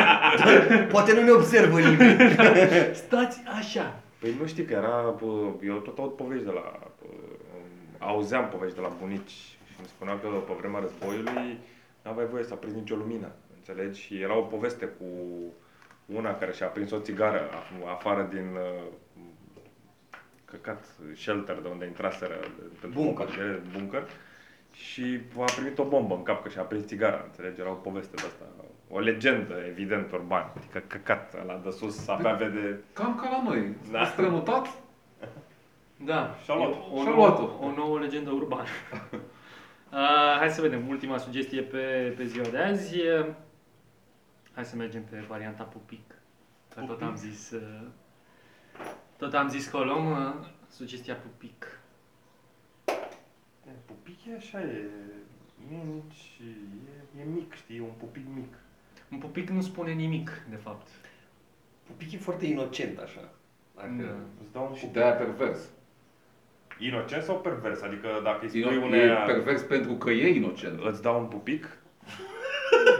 Poate 0.92 1.14
nu 1.14 1.22
ne 1.22 1.30
observă 1.30 1.80
nimeni. 1.80 2.34
Stați 2.94 3.42
așa. 3.58 3.94
Păi 4.20 4.34
nu 4.40 4.46
știi 4.46 4.64
că 4.64 4.72
era, 4.72 5.14
bă, 5.20 5.26
eu 5.66 5.74
tot 5.74 5.98
aud 5.98 6.10
povești 6.12 6.44
de 6.44 6.50
la, 6.50 6.78
bă, 6.80 6.95
auzeam 7.98 8.48
povești 8.48 8.74
de 8.76 8.80
la 8.80 8.92
bunici 9.00 9.30
și 9.30 9.74
îmi 9.78 9.86
spuneau 9.88 10.16
că 10.16 10.26
pe 10.28 10.52
vremea 10.58 10.80
războiului 10.80 11.58
n-aveai 12.04 12.26
voie 12.26 12.44
să 12.44 12.52
aprinzi 12.52 12.78
nicio 12.78 12.94
lumină, 12.96 13.28
înțelegi? 13.56 14.00
Și 14.00 14.20
era 14.20 14.36
o 14.36 14.40
poveste 14.42 14.86
cu 14.86 15.04
una 16.06 16.34
care 16.34 16.52
și-a 16.52 16.66
prins 16.66 16.90
o 16.90 16.98
țigară 16.98 17.48
af- 17.48 17.88
afară 17.90 18.28
din 18.32 18.46
uh, 18.54 18.82
căcat, 20.44 20.84
shelter 21.14 21.56
de 21.60 21.68
unde 21.68 21.86
intraseră 21.86 22.34
pentru 22.80 23.00
Bunker. 23.02 23.26
bombardiere, 23.26 23.62
bunker 23.78 24.02
și 24.72 25.20
a 25.38 25.44
primit 25.56 25.78
o 25.78 25.84
bombă 25.84 26.14
în 26.14 26.22
cap 26.22 26.42
că 26.42 26.48
și-a 26.48 26.62
prins 26.62 26.86
țigara, 26.86 27.22
înțelegi? 27.24 27.60
Era 27.60 27.70
o 27.70 27.74
poveste 27.74 28.14
de 28.16 28.22
asta, 28.26 28.44
o 28.90 28.98
legendă, 28.98 29.54
evident, 29.68 30.12
urban. 30.12 30.52
Adică 30.56 30.82
căcat, 30.86 31.46
la 31.46 31.60
de 31.64 31.70
sus, 31.70 32.08
abia 32.08 32.32
vede 32.34 32.80
Cam 32.92 33.16
ca 33.16 33.28
la 33.30 33.42
noi. 33.42 33.74
Da. 33.90 33.98
Da. 33.98 34.04
Strămutat? 36.02 36.28
Da, 36.28 36.36
Și-a 36.44 36.54
luat-o. 36.54 36.76
e 36.76 36.92
o, 36.92 37.02
Și-a 37.02 37.10
nouă, 37.10 37.26
luat-o. 37.26 37.64
o 37.64 37.72
nouă 37.74 37.98
legendă 37.98 38.30
urbană. 38.30 38.68
uh, 39.92 40.36
hai 40.38 40.50
să 40.50 40.60
vedem, 40.60 40.88
ultima 40.88 41.18
sugestie 41.18 41.62
pe, 41.62 42.14
pe 42.16 42.24
ziua 42.24 42.46
de 42.48 42.58
azi. 42.58 42.98
Uh, 43.00 43.26
Hai 44.54 44.64
să 44.64 44.76
mergem 44.76 45.02
pe 45.10 45.24
varianta 45.28 45.62
pupic. 45.62 46.14
Că 46.74 46.80
tot 46.80 47.02
am 47.02 47.16
zis, 47.16 47.50
uh, 47.50 47.86
tot 49.16 49.34
am 49.34 49.48
zis 49.48 49.66
că 49.68 49.76
o 49.76 49.84
luăm 49.84 50.10
uh, 50.10 50.34
sugestia 50.68 51.14
pupic. 51.14 51.80
E, 53.68 53.70
Pupic 53.84 54.24
e 54.26 54.34
așa, 54.36 54.60
e 54.60 54.88
mici, 55.70 56.40
e, 57.16 57.20
e 57.20 57.24
mic, 57.24 57.54
știi, 57.54 57.76
e 57.76 57.80
un 57.80 57.92
pupic 57.98 58.24
mic. 58.34 58.54
Un 59.10 59.18
pupic 59.18 59.48
nu 59.48 59.60
spune 59.60 59.92
nimic, 59.92 60.30
de 60.50 60.56
fapt. 60.56 60.88
Pupic 61.86 62.12
e 62.12 62.16
foarte 62.18 62.46
inocent 62.46 62.98
așa. 62.98 63.28
Dacă... 63.74 63.88
Da. 64.02 64.16
Îți 64.42 64.52
dau 64.52 64.66
un 64.68 64.74
Și 64.74 64.80
pupic. 64.80 64.92
de-aia 64.96 65.12
pervers. 65.14 65.58
Inocent 66.78 67.22
sau 67.22 67.40
pervers? 67.40 67.82
Adică 67.82 68.08
dacă 68.22 68.38
îi 68.42 68.48
spui 68.48 68.60
E 68.74 68.84
uneia, 68.84 69.14
pervers 69.14 69.62
pentru 69.62 69.92
că 69.92 70.10
e 70.10 70.28
inocent. 70.34 70.80
îți 70.84 71.02
dau 71.02 71.20
un 71.20 71.26
pupic, 71.26 71.68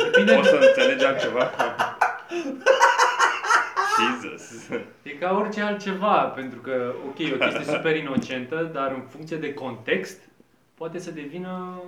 Depinde, 0.04 0.32
o 0.34 0.42
să 0.42 0.56
înțelegi 0.56 1.04
altceva. 1.04 1.50
Jesus. 3.98 4.68
e 5.02 5.10
ca 5.10 5.32
orice 5.36 5.60
altceva, 5.60 6.22
pentru 6.24 6.58
că, 6.60 6.94
ok, 7.06 7.18
e 7.18 7.34
o 7.34 7.36
chestie 7.36 7.64
super 7.76 7.96
inocentă, 7.96 8.70
dar 8.72 8.92
în 8.92 9.00
funcție 9.02 9.36
de 9.36 9.54
context, 9.54 10.28
poate 10.74 10.98
să 10.98 11.10
devină 11.10 11.82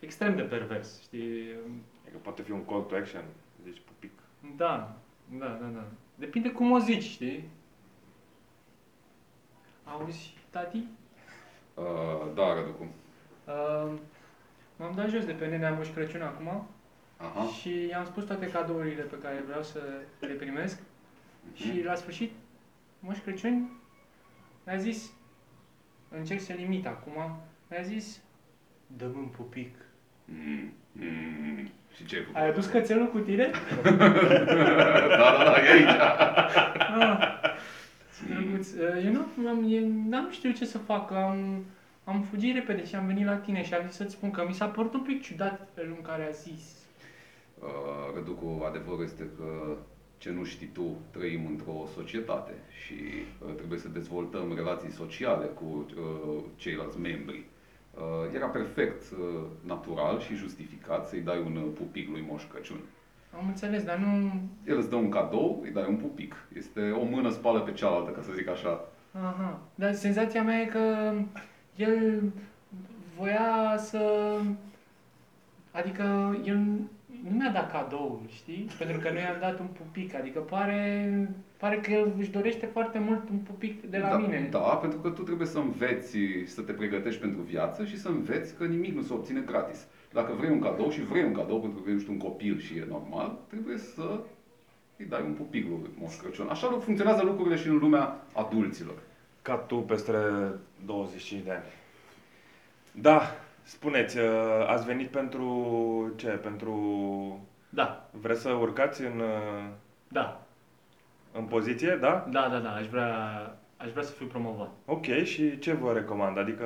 extrem 0.00 0.36
de 0.36 0.42
pervers, 0.42 1.00
știi? 1.02 1.48
Adică 2.02 2.18
poate 2.22 2.42
fi 2.42 2.50
un 2.50 2.64
call 2.64 2.80
to 2.82 2.94
action, 2.94 3.22
zici 3.64 3.80
pupic. 3.84 4.10
Da, 4.56 4.96
da, 5.38 5.46
da, 5.60 5.66
da. 5.74 5.84
Depinde 6.14 6.50
cum 6.50 6.70
o 6.70 6.78
zici, 6.78 7.02
știi? 7.02 7.48
Auzi, 9.84 10.34
tati? 10.50 10.84
Uh, 11.76 11.84
da, 12.34 12.54
Răducu. 12.54 12.86
Uh, 13.44 13.92
m-am 14.76 14.92
dat 14.94 15.08
jos 15.08 15.24
de 15.24 15.32
pe 15.32 15.46
nenea 15.46 15.72
Moș 15.72 15.88
Crăciun 15.88 16.22
acum 16.22 16.66
Aha. 17.16 17.46
și 17.60 17.86
i-am 17.86 18.04
spus 18.04 18.24
toate 18.24 18.50
cadourile 18.50 19.02
pe 19.02 19.18
care 19.22 19.42
vreau 19.46 19.62
să 19.62 19.78
le 20.20 20.32
primesc 20.32 20.78
și 21.54 21.82
la 21.84 21.94
sfârșit 21.94 22.32
Moș 23.00 23.18
Crăciun 23.18 23.70
mi-a 24.66 24.76
zis, 24.76 25.10
încerc 26.08 26.40
să 26.40 26.52
limit 26.52 26.86
acum, 26.86 27.40
mi-a 27.70 27.82
zis, 27.82 28.20
dă 28.86 29.04
un 29.04 29.26
pupic. 29.36 29.74
Mm, 30.24 30.72
mm. 30.92 31.70
Și 31.96 32.04
ce 32.06 32.16
ai 32.16 32.22
făcut? 32.22 32.36
Ai 32.36 32.48
adus 32.48 32.66
cățelul 32.66 33.10
cu 33.10 33.18
tine? 33.18 33.50
Da, 33.82 34.06
da, 35.16 35.44
da, 35.44 35.56
e 35.64 35.70
aici. 35.72 35.96
Ah, 36.98 37.18
ce 37.18 37.35
drăguț. 38.56 38.72
Uh, 38.72 39.04
Eu 39.04 39.12
nu 39.12 39.48
am, 39.48 39.66
eu 39.68 39.88
n-am 40.08 40.30
știut 40.30 40.56
ce 40.56 40.64
să 40.64 40.78
fac. 40.78 41.10
Am, 41.12 41.64
am 42.04 42.22
fugit 42.22 42.54
repede 42.54 42.84
și 42.84 42.94
am 42.94 43.06
venit 43.06 43.26
la 43.26 43.36
tine 43.36 43.64
și 43.64 43.74
am 43.74 43.86
zis 43.86 43.96
să-ți 43.96 44.12
spun 44.14 44.30
că 44.30 44.44
mi 44.48 44.54
s-a 44.54 44.66
părut 44.66 44.94
un 44.94 45.02
pic 45.02 45.22
ciudat 45.22 45.68
felul 45.74 45.94
în 45.96 46.02
care 46.02 46.26
a 46.26 46.30
zis. 46.30 46.84
Uh, 47.58 48.14
Răducu, 48.14 48.62
adevărul 48.68 49.04
este 49.04 49.28
că 49.36 49.76
ce 50.18 50.30
nu 50.30 50.44
știi 50.44 50.66
tu, 50.66 50.96
trăim 51.10 51.46
într-o 51.46 51.88
societate 51.94 52.52
și 52.84 52.94
uh, 53.46 53.54
trebuie 53.54 53.78
să 53.78 53.88
dezvoltăm 53.88 54.52
relații 54.54 54.90
sociale 54.90 55.46
cu 55.46 55.64
uh, 55.64 56.42
ceilalți 56.56 57.00
membri. 57.00 57.44
Uh, 57.94 58.34
era 58.34 58.46
perfect 58.46 59.02
uh, 59.10 59.42
natural 59.60 60.20
și 60.20 60.34
justificat 60.34 61.08
să-i 61.08 61.20
dai 61.20 61.38
un 61.46 61.56
uh, 61.56 61.68
pupic 61.74 62.08
lui 62.08 62.24
Moș 62.28 62.42
Crăciun. 62.52 62.80
Am 63.38 63.46
înțeles, 63.48 63.82
dar 63.82 63.96
nu... 63.96 64.32
El 64.66 64.76
îți 64.78 64.90
dă 64.90 64.96
un 64.96 65.08
cadou, 65.08 65.60
îi 65.62 65.70
dai 65.70 65.86
un 65.88 65.96
pupic. 65.96 66.34
Este 66.54 66.90
o 66.90 67.04
mână 67.04 67.30
spală 67.30 67.60
pe 67.60 67.72
cealaltă, 67.72 68.10
ca 68.10 68.22
să 68.22 68.32
zic 68.32 68.48
așa. 68.48 68.80
Aha. 69.12 69.60
Dar 69.74 69.92
senzația 69.92 70.42
mea 70.42 70.60
e 70.60 70.64
că 70.64 71.12
el 71.76 72.22
voia 73.18 73.76
să... 73.76 74.34
Adică 75.70 76.36
el 76.44 76.56
nu 77.30 77.36
mi-a 77.36 77.50
dat 77.52 77.72
cadou, 77.72 78.22
știi? 78.28 78.68
Pentru 78.78 78.98
că 78.98 79.10
noi 79.10 79.22
i-am 79.22 79.40
dat 79.40 79.58
un 79.58 79.66
pupic. 79.66 80.14
Adică 80.14 80.38
pare, 80.38 81.30
pare 81.56 81.76
că 81.76 81.90
el 81.90 82.12
își 82.18 82.30
dorește 82.30 82.66
foarte 82.66 82.98
mult 82.98 83.28
un 83.28 83.38
pupic 83.38 83.90
de 83.90 83.98
la 83.98 84.08
da, 84.08 84.16
mine. 84.16 84.48
Da, 84.50 84.58
pentru 84.58 84.98
că 84.98 85.08
tu 85.08 85.22
trebuie 85.22 85.46
să 85.46 85.58
înveți 85.58 86.16
să 86.46 86.60
te 86.60 86.72
pregătești 86.72 87.20
pentru 87.20 87.40
viață 87.40 87.84
și 87.84 87.98
să 87.98 88.08
înveți 88.08 88.56
că 88.56 88.64
nimic 88.64 88.94
nu 88.94 89.02
se 89.02 89.12
obține 89.12 89.40
gratis. 89.40 89.86
Dacă 90.16 90.32
vrei 90.32 90.50
un 90.50 90.60
cadou 90.60 90.90
și 90.90 91.04
vrei 91.04 91.24
un 91.24 91.32
cadou 91.32 91.60
pentru 91.60 91.80
că 91.82 91.90
ești 91.90 92.10
un 92.10 92.18
copil 92.18 92.58
și 92.58 92.76
e 92.76 92.86
normal, 92.88 93.38
trebuie 93.48 93.78
să 93.78 94.20
îi 94.96 95.04
dai 95.04 95.22
un 95.22 95.32
pupic 95.32 95.66
lui 95.68 95.90
Moș 95.98 96.14
Crăciun. 96.16 96.48
Așa 96.48 96.68
lu- 96.70 96.78
funcționează 96.78 97.22
lucrurile 97.22 97.56
și 97.56 97.66
în 97.68 97.76
lumea 97.78 98.16
adulților. 98.32 98.94
Ca 99.42 99.54
tu 99.56 99.76
peste 99.76 100.12
25 100.84 101.42
de 101.44 101.50
ani. 101.50 101.62
Da, 102.92 103.20
spuneți, 103.62 104.18
uh, 104.18 104.24
ați 104.66 104.84
venit 104.84 105.08
pentru 105.08 106.12
ce? 106.16 106.28
Pentru... 106.28 106.74
Da, 107.68 108.08
Vreți 108.20 108.40
să 108.40 108.50
urcați 108.50 109.02
în, 109.02 109.18
uh, 109.20 109.68
da, 110.08 110.46
în 111.32 111.44
poziție, 111.44 111.96
da? 112.00 112.26
da, 112.30 112.48
da, 112.48 112.58
da, 112.58 112.74
aș 112.74 112.86
vrea, 112.86 113.55
aș 113.76 113.90
vrea 113.90 114.02
să 114.02 114.12
fiu 114.12 114.26
promovat. 114.26 114.70
Ok, 114.84 115.06
și 115.24 115.58
ce 115.58 115.72
vă 115.72 115.92
recomand? 115.92 116.38
Adică 116.38 116.64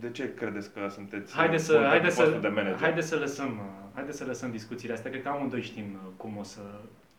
de 0.00 0.10
ce 0.10 0.34
credeți 0.34 0.72
că 0.72 0.88
sunteți 0.88 1.34
Haide 1.34 1.50
bun 1.50 1.64
să, 1.64 1.72
pentru 1.72 1.88
haide 1.90 2.06
postul 2.06 2.32
să, 2.32 2.38
de 2.38 2.48
manager? 2.48 2.78
haide 2.80 3.00
să 3.00 3.16
lăsăm, 3.16 3.48
uh, 3.48 3.94
haide 3.94 4.12
să 4.12 4.24
lăsăm 4.24 4.50
discuțiile 4.50 4.94
astea. 4.94 5.10
Cred 5.10 5.22
că 5.22 5.28
amândoi 5.28 5.62
știm 5.62 5.84
uh, 5.92 6.10
cum 6.16 6.36
o 6.36 6.42
să 6.42 6.60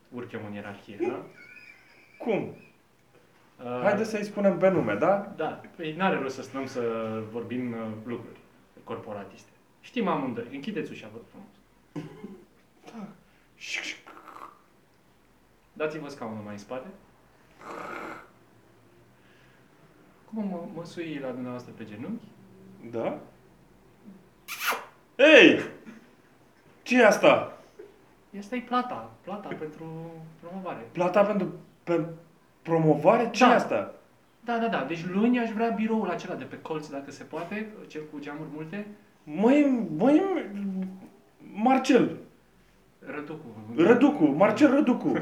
urcăm 0.09 0.41
în 0.47 0.53
ierarhie, 0.53 0.97
da? 1.07 1.25
Cum? 2.17 2.55
Uh, 3.63 3.81
Haide 3.83 4.03
să-i 4.03 4.23
spunem 4.23 4.57
pe 4.57 4.69
nume, 4.69 4.95
da? 4.95 5.33
Da, 5.35 5.61
păi 5.75 5.93
n-are 5.97 6.19
rost 6.19 6.35
să 6.35 6.41
stăm 6.41 6.65
să 6.65 6.81
vorbim 7.31 7.71
uh, 7.71 7.87
lucruri 8.05 8.37
corporatiste. 8.83 9.49
Știm 9.81 10.07
amândoi. 10.07 10.47
Închideți 10.51 10.91
ușa, 10.91 11.09
vă 11.11 11.17
rog 11.17 11.25
frumos. 11.29 11.49
Dați-vă 15.73 16.09
scaunul 16.09 16.43
mai 16.43 16.53
în 16.53 16.59
spate. 16.59 16.87
Cum 20.33 20.47
mă, 20.49 20.59
mă 20.75 20.85
sui 20.85 21.19
la 21.23 21.29
dumneavoastră 21.29 21.73
pe 21.77 21.85
genunchi? 21.85 22.25
Da? 22.91 23.19
Ei! 25.15 25.59
ce 26.81 26.97
e 26.97 27.05
asta? 27.05 27.57
Asta 28.39 28.55
e 28.55 28.59
plata. 28.59 29.11
Plata 29.23 29.47
pentru 29.59 30.11
promovare. 30.39 30.87
Plata 30.91 31.23
pentru, 31.23 31.47
pentru 31.83 32.11
promovare? 32.61 33.29
ce 33.31 33.43
Da. 33.43 33.51
e 33.51 33.55
asta? 33.55 33.93
Da, 34.45 34.57
da, 34.57 34.67
da. 34.67 34.83
Deci 34.83 35.05
luni 35.05 35.39
aș 35.39 35.49
vrea 35.49 35.69
biroul 35.69 36.09
acela 36.09 36.35
de 36.35 36.43
pe 36.43 36.59
colț, 36.61 36.87
dacă 36.87 37.11
se 37.11 37.23
poate, 37.23 37.67
cel 37.87 38.01
cu 38.11 38.19
geamuri 38.19 38.49
multe. 38.53 38.87
Măi, 39.23 39.87
măi, 39.97 40.21
Marcel, 41.53 42.17
Răducu. 42.99 43.45
Răducu, 43.75 44.25
Marcel 44.25 44.71
Răducu. 44.71 45.21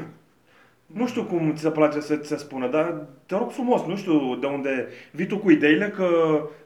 Nu 0.92 1.06
știu 1.06 1.24
cum 1.24 1.54
ți 1.54 1.60
se 1.62 1.70
place 1.70 2.00
să 2.00 2.16
ți 2.16 2.28
se 2.28 2.36
spună, 2.36 2.68
dar 2.68 3.06
te 3.26 3.36
rog 3.36 3.50
frumos, 3.50 3.82
nu 3.84 3.96
știu 3.96 4.36
de 4.36 4.46
unde 4.46 4.88
vii 5.10 5.26
tu 5.26 5.38
cu 5.38 5.50
ideile 5.50 5.88
că 5.88 6.06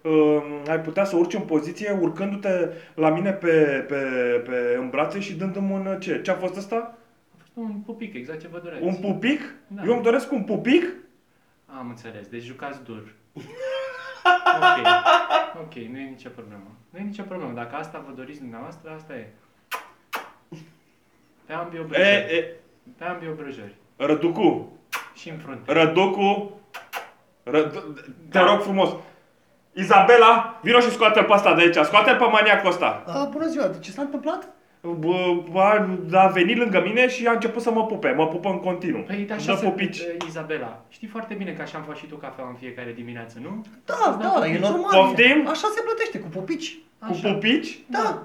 uh, 0.03 0.63
ai 0.69 0.81
putea 0.81 1.05
să 1.05 1.17
urci 1.17 1.35
în 1.35 1.41
poziție 1.43 1.99
urcându-te 2.01 2.69
la 2.95 3.11
mine 3.11 3.33
pe, 3.33 3.85
pe, 3.89 3.95
pe 4.47 4.77
în 4.79 4.89
brațe 4.91 5.21
și 5.21 5.35
dându-mi 5.35 5.73
un 5.73 6.01
ce? 6.01 6.21
Ce 6.23 6.31
a 6.31 6.35
fost 6.35 6.57
asta? 6.57 6.77
A 6.77 7.37
fost 7.39 7.51
un 7.55 7.73
pupic, 7.87 8.15
exact 8.15 8.41
ce 8.41 8.49
vă 8.49 8.61
doreați. 8.63 8.85
Un 8.85 8.95
pupic? 8.95 9.41
Da. 9.67 9.83
Eu 9.87 9.93
îmi 9.93 10.03
doresc 10.03 10.33
un 10.33 10.43
pupic? 10.45 10.85
Am 11.67 11.89
înțeles, 11.89 12.27
deci 12.29 12.43
jucați 12.43 12.85
dur. 12.85 13.03
ok, 14.61 14.87
ok, 15.61 15.75
nu 15.75 15.99
e 15.99 16.09
nicio 16.09 16.29
problemă. 16.29 16.77
Nu 16.91 16.99
e 16.99 17.03
nicio 17.03 17.23
problemă, 17.23 17.53
dacă 17.53 17.75
asta 17.77 18.05
vă 18.09 18.13
doriți 18.17 18.41
dumneavoastră, 18.41 18.91
asta 18.91 19.15
e. 19.15 19.27
Pe 21.47 21.53
ambii 21.53 21.79
E, 21.79 21.83
obrăjori. 21.83 22.37
e, 22.37 22.55
Pe 22.97 23.05
ambii 23.05 23.29
obrăjori. 23.29 23.75
Răducu, 23.97 24.73
Și 25.15 25.29
în 25.29 25.37
frunte. 25.37 25.73
Răducu, 25.73 26.51
Ră, 27.43 27.63
te 27.63 27.81
Da. 28.31 28.45
rog 28.47 28.61
frumos. 28.63 28.89
Izabela, 29.73 30.59
vino 30.63 30.81
și 30.81 30.91
scoate-l 30.91 31.25
pe 31.25 31.33
asta 31.33 31.55
de 31.55 31.63
aici, 31.63 31.75
scoate-l 31.77 32.17
pe 32.17 32.25
maniacul 32.25 32.69
ăsta. 32.71 33.03
A, 33.07 33.25
bună 33.25 33.47
ziua, 33.47 33.69
ce 33.81 33.91
s-a 33.91 34.03
întâmplat? 34.03 34.49
Bă, 34.99 35.37
a, 35.55 35.89
a 36.13 36.27
venit 36.27 36.57
lângă 36.59 36.81
mine 36.85 37.09
și 37.09 37.27
a 37.27 37.33
început 37.33 37.63
să 37.63 37.71
mă 37.71 37.87
pupe. 37.87 38.11
Mă 38.11 38.27
pupă 38.27 38.49
în 38.49 38.59
continuu. 38.61 39.01
Păi 39.03 39.17
Îmi 39.17 39.31
așa 39.31 39.53
dă 39.53 39.59
se... 39.59 39.65
pupici. 39.65 39.99
e, 39.99 40.17
Izabela, 40.27 40.83
știi 40.89 41.09
foarte 41.09 41.35
bine 41.35 41.51
că 41.53 41.63
așa 41.63 41.79
am 41.79 41.85
faci 41.85 41.97
și 41.97 42.07
tu 42.07 42.15
cafea 42.17 42.45
în 42.49 42.55
fiecare 42.55 42.93
dimineață, 42.95 43.39
nu? 43.43 43.65
Da, 43.85 43.95
Să-ți 43.95 44.19
dau 44.19 44.39
da, 44.41 44.47
e 44.47 44.51
pupici. 44.51 44.69
normal. 44.71 45.05
Poftim? 45.07 45.47
Așa 45.49 45.69
se 45.75 45.81
plătește, 45.85 46.19
cu 46.19 46.29
pupici. 46.29 46.79
Cu 46.99 47.07
Așa. 47.11 47.33
pupici? 47.33 47.79
Da. 47.87 48.23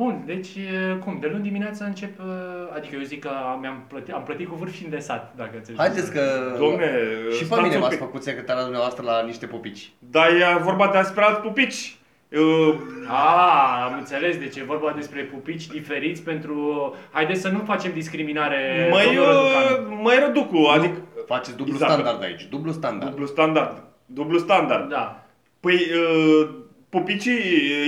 Bun, 0.00 0.22
deci 0.26 0.48
e, 0.56 0.96
cum, 1.04 1.18
de 1.20 1.28
luni 1.32 1.42
dimineața 1.42 1.84
încep, 1.84 2.18
e, 2.18 2.22
adică 2.76 2.94
eu 2.96 3.02
zic 3.02 3.20
că 3.20 3.28
am, 3.52 3.66
am, 3.66 3.84
plătit, 3.88 4.14
am 4.14 4.22
plătit 4.22 4.48
cu 4.48 4.54
vârf 4.54 4.72
și 4.74 4.84
îndesat, 4.84 5.32
dacă 5.36 5.50
înțelegi. 5.54 5.80
Haideți 5.82 6.12
că... 6.12 6.54
Domne, 6.58 6.90
Și 7.32 7.38
pe 7.38 7.44
stați 7.44 7.62
mine 7.62 7.74
un 7.74 7.80
m-ați 7.80 7.96
pic. 7.96 8.04
făcut 8.04 8.22
secretara 8.22 8.60
dumneavoastră 8.62 9.02
la 9.04 9.22
niște 9.22 9.46
pupici. 9.46 9.90
Dar 9.98 10.28
e 10.28 10.58
vorba 10.62 10.90
despre 10.92 11.22
alți 11.24 11.40
pupici. 11.40 11.96
Uh, 12.32 12.74
Ah, 13.08 13.84
am 13.90 13.98
înțeles, 13.98 14.36
deci 14.38 14.56
e 14.56 14.62
vorba 14.64 14.92
despre 14.96 15.20
pupici 15.22 15.66
diferiți 15.66 16.22
pentru... 16.22 16.56
Haideți 17.10 17.40
să 17.40 17.48
nu 17.48 17.62
facem 17.64 17.92
discriminare, 17.92 18.88
Măi, 18.90 19.04
domnul 19.04 19.24
Răducanu. 19.24 19.92
uh, 19.94 19.98
măi 20.02 20.16
Răducu, 20.26 20.66
adică 20.74 20.96
Faceți 21.26 21.56
dublu 21.56 21.72
Exact. 21.72 21.92
standard 21.92 22.22
aici, 22.22 22.46
dublu 22.50 22.72
standard. 22.72 23.10
dublu 23.10 23.26
standard. 23.26 23.82
Dublu 24.06 24.38
standard. 24.38 24.88
Da. 24.88 25.24
Păi, 25.60 25.74
uh, 25.74 26.48
pupicii 26.88 27.38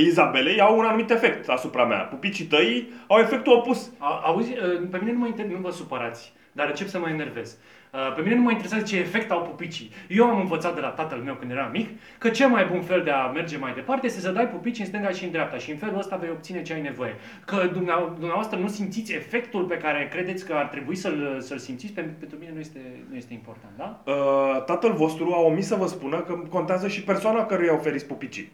Izabelei 0.06 0.60
au 0.60 0.78
un 0.78 0.84
anumit 0.84 1.10
efect 1.10 1.48
asupra 1.48 1.84
mea. 1.84 1.98
Pupicii 1.98 2.44
tăi 2.44 2.88
au 3.06 3.18
efectul 3.18 3.52
opus. 3.52 3.90
A, 3.98 4.20
auzi, 4.24 4.50
uh, 4.52 4.88
pe 4.90 4.98
mine 5.00 5.12
nu 5.12 5.18
mă 5.18 5.26
inter... 5.26 5.46
nu 5.46 5.58
vă 5.58 5.70
supărați, 5.70 6.32
dar 6.52 6.66
încep 6.68 6.86
să 6.88 6.98
mă 6.98 7.08
enervez. 7.08 7.56
Uh, 7.92 8.14
Pe 8.14 8.22
mine 8.22 8.34
nu 8.34 8.42
mă 8.42 8.50
interesează 8.50 8.84
ce 8.84 8.96
efect 8.98 9.30
au 9.30 9.42
pupicii. 9.42 9.90
Eu 10.08 10.24
am 10.26 10.40
învățat 10.40 10.74
de 10.74 10.80
la 10.80 10.88
tatăl 10.88 11.18
meu 11.18 11.34
când 11.34 11.50
eram 11.50 11.70
mic 11.72 11.88
că 12.18 12.28
cel 12.28 12.48
mai 12.48 12.64
bun 12.64 12.82
fel 12.82 13.02
de 13.02 13.10
a 13.10 13.26
merge 13.26 13.56
mai 13.58 13.72
departe 13.74 14.06
este 14.06 14.20
să 14.20 14.30
dai 14.30 14.48
pupici 14.48 14.78
în 14.78 14.84
stânga 14.84 15.08
și 15.10 15.24
în 15.24 15.30
dreapta 15.30 15.56
și 15.58 15.70
în 15.70 15.76
felul 15.76 15.98
ăsta 15.98 16.16
vei 16.16 16.30
obține 16.30 16.62
ce 16.62 16.72
ai 16.72 16.80
nevoie. 16.80 17.14
Că 17.44 17.56
dumnea- 17.72 18.12
dumneavoastră 18.18 18.58
nu 18.58 18.68
simțiți 18.68 19.14
efectul 19.14 19.64
pe 19.64 19.76
care 19.76 20.08
credeți 20.12 20.46
că 20.46 20.52
ar 20.54 20.66
trebui 20.66 20.94
să-l, 20.96 21.36
să-l 21.40 21.58
simțiți, 21.58 21.92
pen- 21.92 22.18
pentru 22.18 22.38
mine 22.38 22.50
nu 22.54 22.60
este, 22.60 22.80
nu 23.10 23.16
este 23.16 23.32
important, 23.32 23.72
da? 23.76 24.02
Uh, 24.06 24.64
tatăl 24.64 24.92
vostru 24.92 25.32
a 25.32 25.40
omis 25.40 25.66
să 25.66 25.74
vă 25.74 25.86
spună 25.86 26.20
că 26.20 26.32
contează 26.48 26.88
și 26.88 27.02
persoana 27.02 27.46
căruia 27.46 27.74
oferiți 27.74 28.06
pupicii. 28.06 28.50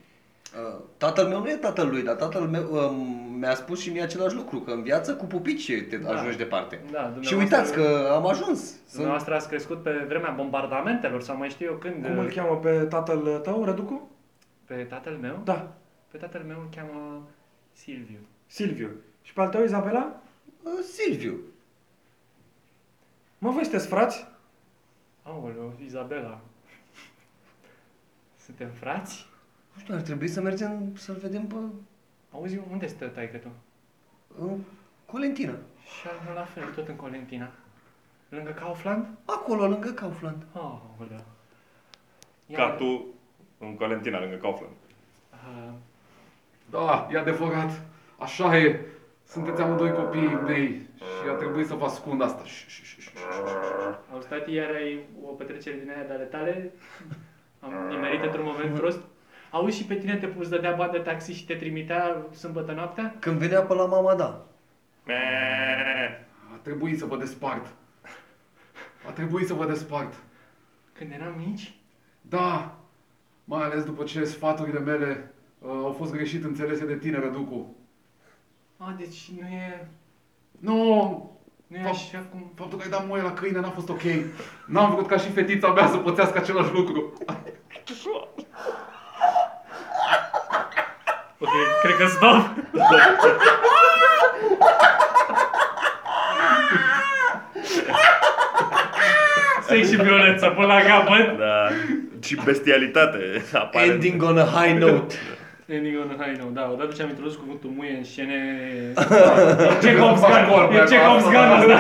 Uh, 0.56 0.82
Tatăl 0.96 1.26
meu 1.28 1.40
nu 1.40 1.48
e 1.48 1.56
tatăl 1.56 1.88
lui, 1.88 2.02
dar 2.02 2.14
tatăl 2.14 2.42
meu 2.48 2.72
um, 2.74 3.06
mi-a 3.38 3.54
spus 3.54 3.80
și 3.80 3.90
mie 3.90 4.02
același 4.02 4.34
lucru, 4.34 4.60
că 4.60 4.70
în 4.70 4.82
viață 4.82 5.14
cu 5.16 5.24
pupici 5.24 5.72
te 5.88 5.96
Da. 5.96 6.10
ajungi 6.12 6.36
departe. 6.36 6.80
Da, 6.90 7.14
Și 7.20 7.34
uitați 7.34 7.72
că 7.72 8.10
am 8.12 8.26
ajuns. 8.26 8.60
Sunt... 8.68 8.90
Dumneavoastră 8.92 9.34
ați 9.34 9.48
crescut 9.48 9.82
pe 9.82 10.04
vremea 10.08 10.30
bombardamentelor 10.30 11.22
sau 11.22 11.36
mai 11.36 11.48
știu 11.48 11.66
eu 11.66 11.76
când. 11.76 12.04
Cum 12.04 12.18
îl 12.18 12.30
cheamă 12.30 12.56
pe 12.56 12.84
tatăl 12.84 13.38
tău, 13.42 13.64
Răducu? 13.64 14.10
Pe 14.64 14.74
tatăl 14.74 15.12
meu? 15.20 15.40
Da, 15.44 15.72
Pe 16.10 16.16
tatăl 16.18 16.42
meu 16.46 16.58
îl 16.60 16.68
cheamă 16.76 17.22
Silviu. 17.72 18.18
Silviu. 18.46 18.90
Și 19.22 19.32
pe 19.32 19.40
al 19.40 19.48
tău, 19.48 19.62
Izabela? 19.64 20.20
Uh, 20.62 20.70
Silviu. 20.92 21.34
Mă, 23.38 23.50
voi 23.50 23.62
sunteți 23.62 23.86
frați? 23.88 24.26
Aoleu, 25.22 25.72
Izabela. 25.84 26.40
Suntem 28.44 28.68
frați? 28.80 29.26
Nu 29.76 29.82
știu, 29.82 29.94
ar 29.94 30.00
trebui 30.00 30.28
să 30.28 30.40
mergem 30.40 30.92
să-l 30.96 31.14
vedem 31.14 31.46
pe 31.46 31.54
Auzi, 32.32 32.60
unde 32.70 32.86
stă 32.86 33.06
taică 33.06 33.36
tu? 33.36 33.48
în 34.38 34.58
Colentina. 35.06 35.52
Și 36.00 36.06
al 36.08 36.14
meu 36.26 36.34
la 36.34 36.44
fel, 36.44 36.72
tot 36.74 36.88
în 36.88 36.96
Colentina. 36.96 37.50
Lângă 38.28 38.50
Kaufland? 38.50 39.06
Acolo, 39.24 39.66
lângă 39.68 39.88
Kaufland. 39.90 40.42
Oh, 40.52 40.60
aoleu. 40.98 41.24
Ia- 42.46 42.56
Ca 42.56 42.70
tu 42.70 43.04
în 43.58 43.74
Valentina, 43.74 44.20
lângă 44.20 44.36
Kaufland. 44.36 44.72
Uh, 45.32 45.72
Da, 46.70 47.08
e 47.12 47.18
adevărat. 47.18 47.80
Așa 48.18 48.58
e. 48.58 48.80
Sunteți 49.28 49.60
amândoi 49.60 49.92
copiii 49.92 50.38
mei 50.44 50.88
și 50.98 51.28
a 51.30 51.32
trebuit 51.32 51.66
să 51.66 51.74
vă 51.74 51.84
ascund 51.84 52.22
asta. 52.22 52.44
Ș, 52.44 52.66
ș, 52.66 52.82
ș, 52.82 52.98
ș, 52.98 52.98
ș. 53.00 53.08
auzi, 54.12 54.28
tati, 54.28 54.52
iar 54.52 54.70
ai 54.74 55.00
o 55.24 55.32
petrecere 55.32 55.76
din 55.78 55.90
aia 55.90 56.04
de 56.06 56.12
ale 56.12 56.24
tale? 56.24 56.72
Am 57.60 57.72
nimerit 57.88 58.22
într-un 58.24 58.44
moment 58.44 58.74
prost? 58.78 59.00
Auzi, 59.56 59.76
și 59.76 59.84
pe 59.84 59.94
tine 59.94 60.16
te 60.16 60.28
îți 60.38 60.50
dădea 60.50 60.72
bani 60.74 60.92
de 60.92 60.98
taxi 60.98 61.32
și 61.32 61.44
te 61.46 61.54
trimitea 61.54 62.26
sâmbătă 62.34 62.72
noaptea? 62.72 63.14
Când 63.18 63.38
venea 63.38 63.60
pe 63.60 63.74
la 63.74 63.84
mama, 63.86 64.14
da. 64.14 64.46
A 66.52 66.56
trebuit 66.62 66.98
să 66.98 67.04
vă 67.04 67.16
despart. 67.16 67.66
A 69.08 69.10
trebuit 69.10 69.46
să 69.46 69.54
vă 69.54 69.66
despart. 69.66 70.14
Când 70.92 71.12
eram 71.12 71.34
mici? 71.46 71.74
Da, 72.20 72.76
mai 73.44 73.62
ales 73.62 73.84
după 73.84 74.04
ce 74.04 74.24
sfaturile 74.24 74.78
mele 74.78 75.32
uh, 75.58 75.70
au 75.70 75.94
fost 75.98 76.12
greșit 76.12 76.44
înțelese 76.44 76.86
de 76.86 76.96
tine, 76.96 77.18
Răducu. 77.18 77.74
A, 78.76 78.94
deci 78.98 79.30
nu 79.40 79.46
e... 79.46 79.88
Nu, 80.58 80.74
Nu 81.66 81.76
e 81.76 81.80
Fapt- 81.82 81.94
așa 81.94 82.26
cum... 82.30 82.50
faptul 82.54 82.78
că 82.78 82.84
ai 82.84 82.90
dat 82.90 83.06
moie 83.06 83.22
la 83.22 83.32
câine 83.32 83.60
n-a 83.60 83.70
fost 83.70 83.88
ok. 83.88 84.02
N-am 84.66 84.94
vrut 84.94 85.06
ca 85.06 85.16
și 85.16 85.30
fetița 85.30 85.72
mea 85.72 85.86
să 85.86 85.96
pățească 85.96 86.38
același 86.38 86.72
lucru. 86.72 87.12
Ok, 91.38 91.50
cred 91.82 91.96
că 91.96 92.06
stop. 92.06 92.50
Sex 99.66 99.90
și 99.90 99.96
violență 99.96 100.46
până 100.46 100.66
la 100.66 100.80
capăt. 100.80 101.38
Da. 101.38 101.68
Și 102.22 102.38
bestialitate 102.44 103.44
apare. 103.52 103.86
Ending 103.86 104.22
on 104.22 104.38
a 104.38 104.44
high 104.44 104.78
note. 104.78 105.14
Ending 105.66 105.98
on 105.98 106.16
a 106.18 106.24
high 106.24 106.38
note, 106.38 106.52
da, 106.52 106.70
odată 106.72 106.92
ce 106.94 107.02
am 107.02 107.08
introdus 107.08 107.34
cuvântul 107.34 107.70
muie 107.76 107.94
în 107.96 108.04
scene... 108.04 108.38
E 109.72 109.86
Chekhov's 109.86 110.20
gun, 110.20 110.76
e 110.76 110.84
Chekhov's 110.92 111.24
gun 111.24 111.36
asta. 111.36 111.78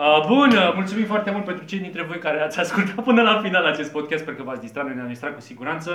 Uh, 0.00 0.26
bun, 0.26 0.50
uh, 0.50 0.72
mulțumim 0.74 1.06
foarte 1.06 1.30
mult 1.30 1.44
pentru 1.44 1.64
cei 1.64 1.78
dintre 1.78 2.02
voi 2.02 2.18
care 2.18 2.40
ați 2.40 2.60
ascultat 2.60 3.04
până 3.04 3.22
la 3.22 3.40
final 3.42 3.64
acest 3.64 3.90
podcast, 3.92 4.22
sper 4.22 4.34
că 4.34 4.42
v-ați 4.42 4.60
distrat, 4.60 4.84
noi 4.84 4.94
ne-am 4.94 5.08
distrat 5.08 5.34
cu 5.34 5.40
siguranță. 5.40 5.90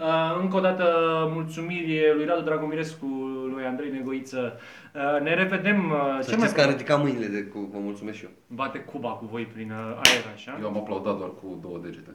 Uh, 0.00 0.40
încă 0.40 0.56
o 0.56 0.60
dată 0.60 0.84
mulțumiri 1.32 2.12
lui 2.14 2.24
Radu 2.24 2.40
Dragomirescu, 2.40 3.06
lui 3.54 3.64
Andrei 3.64 3.90
Negoiță. 3.90 4.60
Uh, 4.94 5.22
ne 5.22 5.34
revedem 5.34 5.90
uh, 5.90 6.18
Să 6.20 6.28
cel 6.28 6.38
mai 6.38 6.46
știți 6.46 6.54
că 6.54 6.62
am 6.62 6.70
ridicat 6.70 7.02
mâinile 7.02 7.26
de 7.26 7.42
cu, 7.42 7.68
vă 7.72 7.78
mulțumesc 7.78 8.16
și 8.16 8.24
eu. 8.24 8.30
Bate 8.46 8.78
Cuba 8.78 9.08
cu 9.08 9.26
voi 9.30 9.42
prin 9.42 9.70
uh, 9.70 10.00
aer, 10.04 10.24
așa. 10.34 10.58
Eu 10.60 10.66
am 10.66 10.76
aplaudat 10.76 11.16
doar 11.18 11.30
cu 11.42 11.58
două 11.62 11.78
degete. 11.82 12.10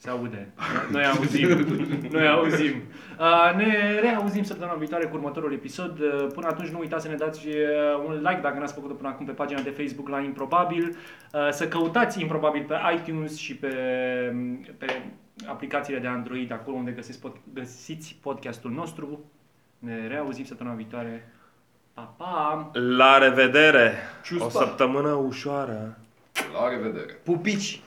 Se 0.00 0.10
aude. 0.10 0.48
Noi 0.90 1.04
auzim. 1.04 1.48
Noi 2.10 2.28
auzim. 2.28 2.82
Uh, 3.18 3.54
ne 3.56 4.00
reauzim 4.00 4.42
săptămâna 4.42 4.76
viitoare 4.76 5.04
cu 5.06 5.16
următorul 5.16 5.52
episod. 5.52 5.98
Uh, 6.00 6.26
Până 6.34 6.46
atunci 6.46 6.68
nu 6.68 6.78
uitați 6.78 7.02
să 7.04 7.08
ne 7.10 7.14
dați 7.16 7.46
uh, 7.46 7.54
un 8.06 8.14
like 8.14 8.40
dacă 8.42 8.58
n-ați 8.58 8.74
făcut-o 8.74 8.94
până 8.94 9.08
acum 9.08 9.26
pe 9.26 9.32
pagina 9.32 9.60
de 9.60 9.70
Facebook 9.70 10.08
la 10.08 10.20
Improbabil. 10.20 10.96
Uh, 11.32 11.48
Să 11.50 11.68
căutați 11.68 12.20
Improbabil 12.20 12.64
pe 12.68 12.74
iTunes 12.94 13.36
și 13.36 13.54
pe, 13.56 13.68
pe 14.78 15.02
aplicațiile 15.46 15.98
de 15.98 16.06
Android, 16.06 16.52
acolo 16.52 16.76
unde 16.76 16.90
găsiți, 16.90 17.18
pod- 17.18 17.52
găsiți 17.54 18.18
podcastul 18.22 18.70
nostru. 18.70 19.20
Ne 19.78 20.06
reauzim 20.06 20.44
săptămâna 20.44 20.74
viitoare. 20.76 21.32
Pa, 21.94 22.14
pa! 22.16 22.70
La 22.72 23.18
revedere! 23.18 23.92
Ciuspa. 24.24 24.46
O 24.46 24.50
săptămână 24.50 25.08
ușoară! 25.08 25.98
La 26.60 26.68
revedere! 26.68 27.12
Pupici! 27.24 27.80